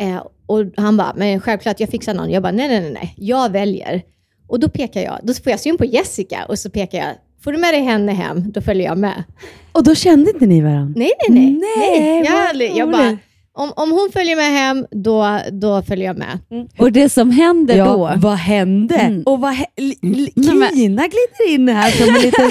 Eh, 0.00 0.22
och 0.46 0.64
han 0.76 0.96
bara, 0.96 1.12
men 1.16 1.40
självklart, 1.40 1.80
jag 1.80 1.88
fixar 1.88 2.14
någon. 2.14 2.30
Jag 2.30 2.42
bara, 2.42 2.52
nej, 2.52 2.68
nej, 2.68 2.80
nej, 2.80 2.90
nej, 2.92 3.14
jag 3.16 3.52
väljer. 3.52 4.02
Och 4.48 4.60
då 4.60 4.68
pekar 4.68 5.00
jag, 5.00 5.18
då 5.22 5.34
får 5.34 5.50
jag 5.50 5.60
syn 5.60 5.78
på 5.78 5.84
Jessica 5.84 6.44
och 6.48 6.58
så 6.58 6.70
pekar 6.70 6.98
jag, 6.98 7.08
får 7.44 7.52
du 7.52 7.58
med 7.58 7.74
dig 7.74 7.82
henne 7.82 8.12
hem, 8.12 8.52
då 8.52 8.60
följer 8.60 8.84
jag 8.86 8.98
med. 8.98 9.24
Och 9.72 9.84
då 9.84 9.94
kände 9.94 10.30
inte 10.30 10.46
ni 10.46 10.60
varandra? 10.60 10.92
Nej, 10.96 11.10
nej, 11.28 11.38
nej. 11.40 11.60
Nej, 11.78 12.22
jag, 12.26 12.48
aldrig- 12.48 12.70
jag 12.76 12.86
roligt. 12.88 12.92
bara, 12.98 13.18
om, 13.52 13.72
om 13.76 13.90
hon 13.90 14.10
följer 14.12 14.36
med 14.36 14.52
hem, 14.52 14.86
då, 14.90 15.40
då 15.52 15.82
följer 15.82 16.06
jag 16.06 16.18
med. 16.18 16.38
Och 16.78 16.92
det 16.92 17.08
som 17.08 17.30
händer 17.30 17.76
Ja, 17.76 17.84
då... 17.84 18.10
vad 18.16 18.36
hände? 18.36 18.94
Mm. 18.96 19.22
Och 19.22 19.40
vad 19.40 19.54
Nej, 20.00 20.32
Kina 20.74 21.02
glider 21.02 21.48
in 21.54 21.68
här 21.68 21.90
som 21.90 22.14
en 22.16 22.22
liten 22.22 22.50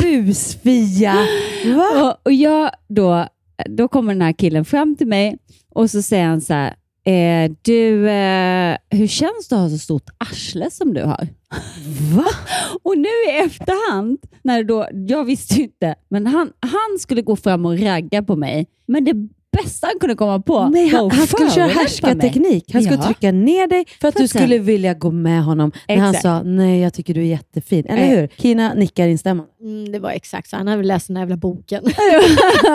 busfia. 0.26 1.14
Va? 1.76 1.88
Och, 2.02 2.26
och 2.26 2.32
jag 2.32 2.70
då, 2.88 3.26
då 3.68 3.88
kommer 3.88 4.12
den 4.12 4.22
här 4.22 4.32
killen 4.32 4.64
fram 4.64 4.96
till 4.96 5.06
mig 5.06 5.36
och 5.74 5.90
så 5.90 6.02
säger 6.02 6.24
han 6.26 6.40
så 6.40 6.54
här, 6.54 6.74
eh, 7.04 7.52
du, 7.62 8.08
eh, 8.08 8.76
hur 8.90 9.06
känns 9.06 9.48
det 9.48 9.56
att 9.56 9.62
ha 9.62 9.70
så 9.70 9.78
stort 9.78 10.10
arsle 10.18 10.70
som 10.70 10.94
du 10.94 11.02
har? 11.02 11.28
Va? 12.16 12.24
Och 12.82 12.98
nu 12.98 13.08
i 13.28 13.38
efterhand, 13.44 14.18
när 14.42 14.64
då, 14.64 14.88
jag 14.92 15.24
visste 15.24 15.54
ju 15.54 15.62
inte, 15.62 15.94
men 16.08 16.26
han, 16.26 16.52
han 16.60 16.98
skulle 16.98 17.22
gå 17.22 17.36
fram 17.36 17.66
och 17.66 17.78
ragga 17.78 18.22
på 18.22 18.36
mig. 18.36 18.66
Men 18.86 19.04
det 19.04 19.28
bästa 19.52 19.86
han 19.86 19.98
kunde 20.00 20.14
komma 20.14 20.40
på 20.40 20.68
Nej, 20.68 20.88
han, 20.88 21.10
han 21.10 21.26
skulle 21.26 21.50
köra 21.50 21.66
härskarteknik. 21.66 22.72
Han 22.72 22.82
skulle 22.82 22.96
Ja. 22.96 23.02
trycka 23.04 23.32
ner 23.32 23.66
dig 23.66 23.84
för 24.00 24.08
att 24.08 24.14
För 24.14 24.20
du 24.22 24.28
sen- 24.28 24.40
skulle 24.42 24.58
vilja 24.58 24.94
gå 24.94 25.10
med 25.10 25.44
honom. 25.44 25.72
När 25.88 25.96
han 25.96 26.08
Exakt. 26.10 26.22
sa, 26.22 26.42
nej 26.42 26.80
jag 26.80 26.94
tycker 26.94 27.14
du 27.14 27.20
är 27.20 27.24
jättefin. 27.24 27.86
Eller 27.86 28.02
Eh. 28.02 28.08
hur? 28.08 28.28
Kina 28.38 28.74
nickar 28.74 29.08
instämmande. 29.08 29.52
Mm, 29.62 29.92
det 29.92 29.98
var 29.98 30.10
exakt 30.10 30.48
så. 30.50 30.56
Han 30.56 30.66
hade 30.66 30.78
väl 30.78 30.86
läst 30.88 31.06
den 31.06 31.16
här 31.16 31.22
jävla 31.22 31.36
boken. 31.36 31.84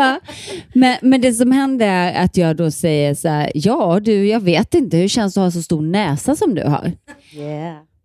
men, 0.73 0.95
men 1.01 1.21
det 1.21 1.34
som 1.34 1.51
händer 1.51 1.88
är 1.88 2.23
att 2.23 2.38
jag 2.38 2.55
då 2.55 2.71
säger 2.71 3.15
så 3.15 3.28
här, 3.28 3.51
ja 3.55 3.99
du, 4.03 4.28
jag 4.28 4.39
vet 4.39 4.73
inte, 4.73 4.97
hur 4.97 5.07
känns 5.07 5.34
det 5.34 5.39
att 5.41 5.45
ha 5.45 5.51
så 5.51 5.61
stor 5.61 5.82
näsa 5.82 6.36
som 6.36 6.55
du 6.55 6.63
har? 6.63 6.91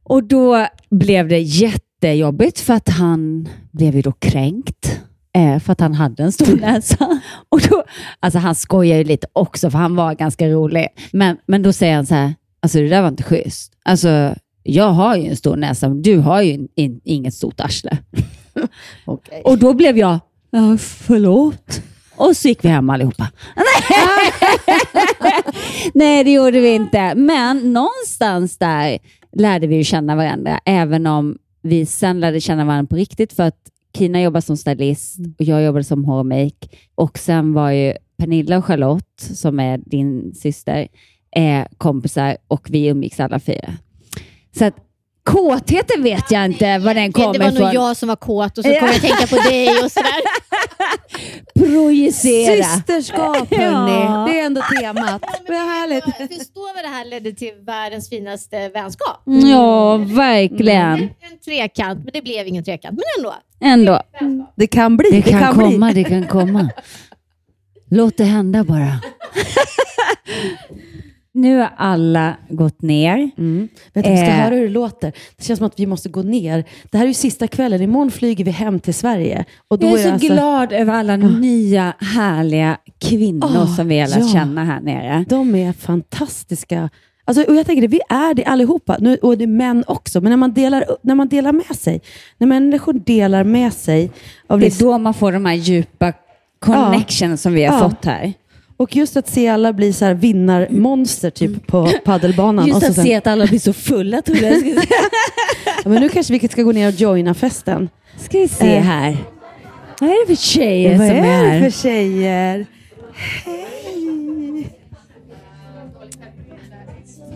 Och 0.05 0.25
då 0.25 0.66
blev 0.91 1.29
det 1.29 1.39
jättejobbigt 1.39 2.61
för 2.61 2.75
att 2.75 2.89
han 2.89 3.49
blev 3.70 3.97
ju 3.97 4.03
då 4.03 4.12
kränkt. 4.12 5.01
Eh, 5.35 5.59
För 5.59 5.72
att 5.72 5.80
han 5.80 5.95
hade 5.95 6.22
en 6.22 6.33
stor 6.33 6.57
näsa. 6.61 7.20
Och 7.49 7.61
då, 7.61 7.85
alltså 8.20 8.39
han 8.39 8.55
skojar 8.55 8.99
ju 8.99 9.05
lite 9.05 9.26
också 9.33 9.70
för 9.70 9.78
han 9.78 9.97
var 9.97 10.14
ganska 10.14 10.49
rolig. 10.49 10.89
Men, 11.12 11.37
men 11.47 11.62
då 11.62 11.72
säger 11.72 11.95
han 11.95 12.07
så 12.07 12.14
här, 12.14 12.35
alltså 12.62 12.78
det 12.78 12.89
där 12.89 13.03
var 13.03 13.09
inte 13.09 13.22
schysst. 13.22 13.72
Alltså 13.85 14.35
jag 14.62 14.91
har 14.91 15.16
ju 15.16 15.28
en 15.28 15.37
stor 15.37 15.57
näsa, 15.57 15.89
men 15.89 16.03
du 16.03 16.18
har 16.18 16.43
ju 16.43 16.68
in, 16.74 17.01
inget 17.05 17.35
stort 17.35 17.61
arsle. 17.61 17.99
Och 19.45 19.59
då 19.59 19.74
blev 19.74 19.99
jag, 19.99 20.18
ja, 20.51 20.76
förlåt. 20.78 21.83
Och 22.16 22.37
så 22.37 22.49
gick 22.49 22.64
vi 22.64 22.68
hem 22.68 22.91
allihopa. 22.91 23.28
Nej, 25.95 26.24
det 26.24 26.33
gjorde 26.33 26.61
vi 26.61 26.74
inte. 26.74 27.14
Men 27.14 27.72
någonstans 27.72 28.59
där 28.59 28.99
lärde 29.37 29.66
vi 29.66 29.76
ju 29.76 29.85
känna 29.85 30.16
varandra, 30.16 30.61
även 30.64 31.07
om 31.07 31.39
vi 31.62 31.87
sen 31.87 32.20
lärde 32.20 32.41
känna 32.41 32.64
varandra 32.64 32.89
på 32.89 32.97
riktigt 32.97 33.33
för 33.33 33.43
att 33.43 33.57
Kina 33.97 34.22
jobbar 34.22 34.40
som 34.40 34.57
stylist 34.57 35.18
Mm. 35.18 35.34
och 35.38 35.45
jag 35.45 35.62
jobbade 35.62 35.84
som 35.84 36.05
hårmake. 36.05 36.68
Och 36.95 37.18
sen 37.18 37.53
var 37.53 37.70
ju 37.70 37.95
Pernilla 38.16 38.59
och 38.59 38.64
Charlotte, 38.64 39.20
som 39.20 39.61
är 39.61 39.78
din 39.78 40.34
syster, 40.34 40.88
eh, 41.36 41.64
kompisar 41.78 42.36
och 42.49 42.68
vi 42.70 42.86
umgicks 42.86 43.20
alla 43.20 43.40
fyra. 43.40 43.74
Så 44.59 44.64
att 44.64 44.74
kåtheten 45.25 46.03
vet 46.03 46.31
jag 46.31 46.45
inte 46.45 46.79
var 46.79 46.95
den 46.95 47.12
kommer 47.12 47.33
Det 47.33 47.39
var 47.39 47.47
nog 47.47 47.57
ifrån. 47.57 47.73
jag 47.73 47.97
som 47.97 48.09
var 48.09 48.16
kåt 48.16 48.59
och 48.59 48.64
så 48.64 48.70
kom 48.70 48.87
jag 48.89 48.97
att 48.97 49.01
tänka 49.03 49.27
på 49.27 49.37
dig 49.37 49.68
och 49.85 49.93
sådär. 49.93 50.20
Projicera. 51.55 52.64
Systerskap 52.64 53.37
hörni, 53.55 54.33
det 54.33 54.41
är 54.41 54.47
ändå 54.47 54.62
temat. 54.81 55.23
Det 55.47 55.53
är 55.53 55.81
härligt. 55.81 56.05
Jag 56.18 56.29
förstår 56.29 56.75
vad 56.75 56.85
det 56.85 56.89
här 56.89 57.05
ledde 57.05 57.33
till 57.33 57.53
världens 57.66 58.09
finaste 58.09 58.68
vänskap. 58.68 59.23
Ja, 59.25 59.97
verkligen. 59.97 60.99
En 61.01 61.39
trekant, 61.45 61.99
men 62.05 62.11
det 62.12 62.23
blev 62.23 62.47
ingen 62.47 62.64
trekant. 62.64 62.99
Men 62.99 63.20
ändå. 63.20 63.35
Ändå. 64.20 64.53
Det 64.57 64.66
kan 64.66 64.97
bli. 64.97 65.11
Det 65.11 65.23
kan, 65.31 65.55
komma, 65.55 65.93
det 65.93 66.05
kan 66.05 66.27
komma. 66.27 66.68
Låt 67.91 68.16
det 68.16 68.25
hända 68.25 68.64
bara. 68.64 69.01
Nu 71.35 71.59
har 71.59 71.70
alla 71.76 72.37
gått 72.49 72.83
ner. 72.83 73.30
Mm. 73.39 73.68
Du, 73.93 74.01
vi 74.01 74.16
ska 74.16 74.26
Eh. 74.26 74.35
höra 74.35 74.55
hur 74.55 74.62
det 74.62 74.68
låter. 74.68 75.12
Det 75.37 75.45
känns 75.45 75.59
som 75.59 75.66
att 75.66 75.80
vi 75.80 75.87
måste 75.87 76.09
gå 76.09 76.22
ner. 76.22 76.64
Det 76.91 76.99
här 76.99 77.05
är 77.05 77.09
ju 77.09 77.14
sista 77.14 77.47
kvällen. 77.47 77.83
Imorgon 77.83 78.11
flyger 78.11 78.45
vi 78.45 78.51
hem 78.51 78.80
till 78.80 78.95
Sverige. 78.95 79.45
Och 79.68 79.78
då 79.78 79.87
Jag 79.87 79.95
är 79.99 80.03
så 80.03 80.12
alltså- 80.12 80.26
glad 80.28 80.72
över 80.72 80.93
alla 80.93 81.16
nya 81.16 81.95
härliga 82.01 82.76
kvinnor 82.99 83.57
Ah, 83.57 83.66
som 83.66 83.89
vi 83.89 84.01
har 84.01 84.09
lärt 84.09 84.18
ja. 84.18 84.28
känna 84.33 84.64
här 84.64 84.80
nere. 84.80 85.24
De 85.28 85.55
är 85.55 85.72
fantastiska. 85.72 86.89
Alltså, 87.24 87.45
och 87.45 87.55
jag 87.57 87.66
tänker 87.66 87.83
det, 87.83 87.89
vi 87.89 88.01
är 88.09 88.35
det 88.35 88.45
allihopa. 88.45 88.97
Nu, 89.01 89.16
och 89.16 89.39
det 89.39 89.45
är 89.45 89.49
män 89.49 89.85
också. 89.87 90.20
Men 90.20 90.30
när 90.30 90.37
man, 90.37 90.53
delar, 90.53 90.85
när 91.03 91.14
man 91.14 91.28
delar 91.28 91.53
med 91.53 91.76
sig. 91.76 92.01
När 92.39 92.47
människor 92.47 92.93
delar 92.93 93.45
med 93.45 93.72
sig. 93.72 94.11
Av 94.47 94.61
Det 94.61 94.66
är 94.66 94.80
då 94.85 94.99
man 94.99 95.14
får 95.14 95.33
de 95.33 95.45
här 95.47 95.55
djupa 95.55 96.12
connection 96.59 97.37
som 97.37 97.53
vi 97.53 97.64
har 97.64 97.78
Ja. 97.78 97.89
fått 97.91 98.05
här. 98.05 98.33
Och 98.83 98.97
just 98.97 99.16
att 99.16 99.28
se 99.28 99.49
alla 99.49 99.72
bli 99.72 99.93
så 99.93 100.05
här 100.05 100.14
vinnarmonster 100.14 101.30
typ 101.30 101.66
på 101.66 101.89
paddelbanan. 102.05 102.66
Just 102.66 102.76
och 102.76 102.83
så 102.83 102.89
att 102.89 102.95
sen, 102.95 103.05
se 103.05 103.14
att 103.14 103.26
alla 103.26 103.47
blir 103.47 103.59
så 103.59 103.72
fulla 103.72 104.22
tror 104.22 104.39
jag. 104.39 104.68
Ja, 104.68 104.83
men 105.85 106.01
nu 106.03 106.09
kanske 106.09 106.33
vi 106.39 106.49
ska 106.49 106.62
gå 106.62 106.72
ner 106.72 106.89
och 106.89 106.95
joina 106.95 107.35
festen. 107.35 107.89
ska 108.18 108.39
vi 108.39 108.49
se 108.49 108.76
Eh. 108.76 108.83
här. 108.83 109.16
Vad 110.01 110.11
är 110.11 110.26
det 110.26 110.37
för 110.37 110.43
tjejer 110.43 110.99
Vad 110.99 111.09
som 111.09 111.16
är 111.16 111.22
är 111.22 111.43
det 111.45 111.49
här? 111.51 111.70
för 111.70 111.83
tjejer? 111.83 112.66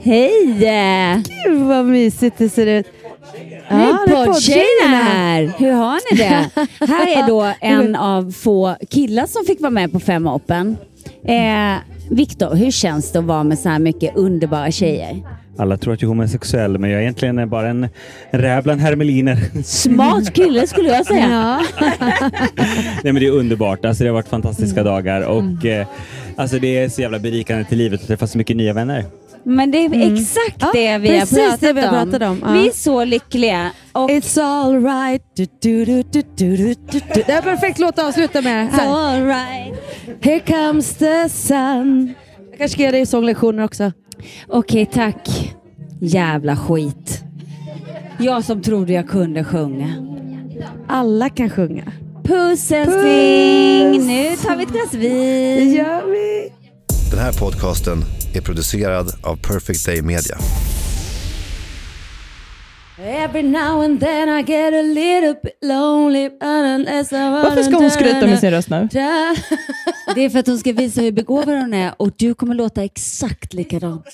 Hej! 0.02 1.22
Gud 1.44 1.62
vad 1.62 1.84
mysigt 1.84 2.38
det 2.38 2.48
ser 2.48 2.66
ut. 2.66 2.86
Hej 3.68 3.92
det 4.06 4.12
är 4.12 4.24
poddtjejerna 4.24 4.96
här! 5.02 5.52
Hur 5.58 5.72
har 5.72 6.12
ni 6.12 6.18
det? 6.18 6.50
här 6.86 7.22
är 7.22 7.26
då 7.26 7.52
en 7.60 7.94
av 7.96 8.32
få 8.32 8.76
killar 8.90 9.26
som 9.26 9.44
fick 9.44 9.60
vara 9.60 9.70
med 9.70 9.92
på 9.92 10.00
Fem 10.00 10.26
Open. 10.26 10.76
Eh, 11.28 11.76
Viktor, 12.10 12.54
hur 12.54 12.70
känns 12.70 13.12
det 13.12 13.18
att 13.18 13.24
vara 13.24 13.44
med 13.44 13.58
så 13.58 13.68
här 13.68 13.78
mycket 13.78 14.16
underbara 14.16 14.70
tjejer? 14.70 15.22
Alla 15.58 15.76
tror 15.76 15.94
att 15.94 16.02
jag 16.02 16.06
är 16.06 16.10
homosexuell, 16.10 16.78
men 16.78 16.90
jag 16.90 16.98
är 16.98 17.02
egentligen 17.02 17.48
bara 17.48 17.68
en, 17.68 17.88
en 18.30 18.40
räv 18.40 18.62
bland 18.62 18.80
hermeliner. 18.80 19.62
Smart 19.62 20.34
kille 20.34 20.66
skulle 20.66 20.88
jag 20.88 21.06
säga. 21.06 21.60
Nej, 23.02 23.12
men 23.12 23.14
det 23.14 23.26
är 23.26 23.30
underbart. 23.30 23.84
Alltså, 23.84 24.04
det 24.04 24.10
har 24.10 24.14
varit 24.14 24.28
fantastiska 24.28 24.82
dagar 24.82 25.20
och 25.20 25.64
eh, 25.66 25.86
alltså, 26.36 26.58
det 26.58 26.78
är 26.78 26.88
så 26.88 27.00
jävla 27.00 27.18
berikande 27.18 27.64
till 27.64 27.78
livet 27.78 28.00
att 28.00 28.06
träffa 28.06 28.26
så 28.26 28.38
mycket 28.38 28.56
nya 28.56 28.72
vänner. 28.72 29.04
Men 29.48 29.70
det 29.70 29.78
är 29.78 29.86
Mm. 29.86 30.14
exakt 30.14 30.56
Ja, 30.58 30.70
det 30.74 30.98
vi 30.98 31.18
har 31.18 31.26
pratat 31.26 31.60
det 31.60 31.72
vi 31.72 31.80
har 31.80 32.02
om. 32.02 32.10
pratat 32.10 32.28
om, 32.30 32.40
ja. 32.44 32.52
Vi 32.52 32.68
är 32.68 32.72
så 32.72 33.04
lyckliga. 33.04 33.70
Och 33.92 34.10
It's 34.10 34.40
alright. 34.42 35.22
Du, 35.36 35.46
du, 35.60 35.84
du, 35.84 36.02
du, 36.02 36.22
du, 36.36 36.56
du, 36.56 36.56
du, 36.74 36.74
du. 36.90 37.00
Det 37.26 37.28
är 37.32 37.36
en 37.36 37.42
perfekt 37.42 37.78
låt 37.78 37.98
att 37.98 38.04
avsluta 38.08 38.42
med. 38.42 38.66
It's 38.68 38.70
Här. 38.72 38.88
all 39.14 39.26
right. 39.26 39.74
Here 40.20 40.40
comes 40.40 40.94
the 40.94 41.28
sun. 41.28 42.14
Jag 42.50 42.58
kanske 42.58 42.74
ska 42.74 42.82
ge 42.82 42.90
dig 42.90 43.06
sånglektioner 43.06 43.64
också. 43.64 43.92
Okej, 44.48 44.86
tack. 44.86 45.52
Jävla 46.00 46.56
skit. 46.56 47.22
Jag 48.18 48.44
som 48.44 48.62
trodde 48.62 48.92
jag 48.92 49.08
kunde 49.08 49.44
sjunga. 49.44 49.88
Alla 50.88 51.28
kan 51.28 51.50
sjunga. 51.50 51.92
Puss 52.24 52.72
älskling! 52.72 54.06
Nu 54.06 54.36
tar 54.36 54.56
vi 54.56 54.62
ett 54.62 54.68
glas 54.72 54.94
vin. 54.94 55.12
Det 55.58 55.64
gör 55.64 56.10
vi. 56.10 56.52
Den 57.10 57.20
här 57.20 57.32
podcasten 57.32 57.98
är 58.36 58.40
producerad 58.40 59.12
av 59.22 59.36
Perfect 59.36 59.86
Day 59.86 60.02
Media. 60.02 60.38
Every 62.98 63.42
now 63.42 63.82
and 63.82 64.00
then 64.00 64.28
I 64.28 64.42
get 64.42 64.72
a 64.72 64.82
little 64.82 65.34
bit 65.42 65.58
lonely 65.62 66.30
unless 66.40 67.12
I 67.12 67.16
Varför 67.16 67.62
ska 67.62 67.76
hon 67.76 67.90
skryta 67.90 68.26
med 68.26 68.38
sin 68.38 68.50
röst 68.50 68.70
nu? 68.70 68.88
Det 70.14 70.24
är 70.24 70.30
för 70.30 70.38
att 70.38 70.46
hon 70.46 70.58
ska 70.58 70.72
visa 70.72 71.00
hur 71.00 71.12
begåvad 71.12 71.58
hon 71.58 71.74
är 71.74 71.94
och 71.98 72.10
du 72.16 72.34
kommer 72.34 72.54
låta 72.54 72.84
exakt 72.84 73.54
likadant. 73.54 74.04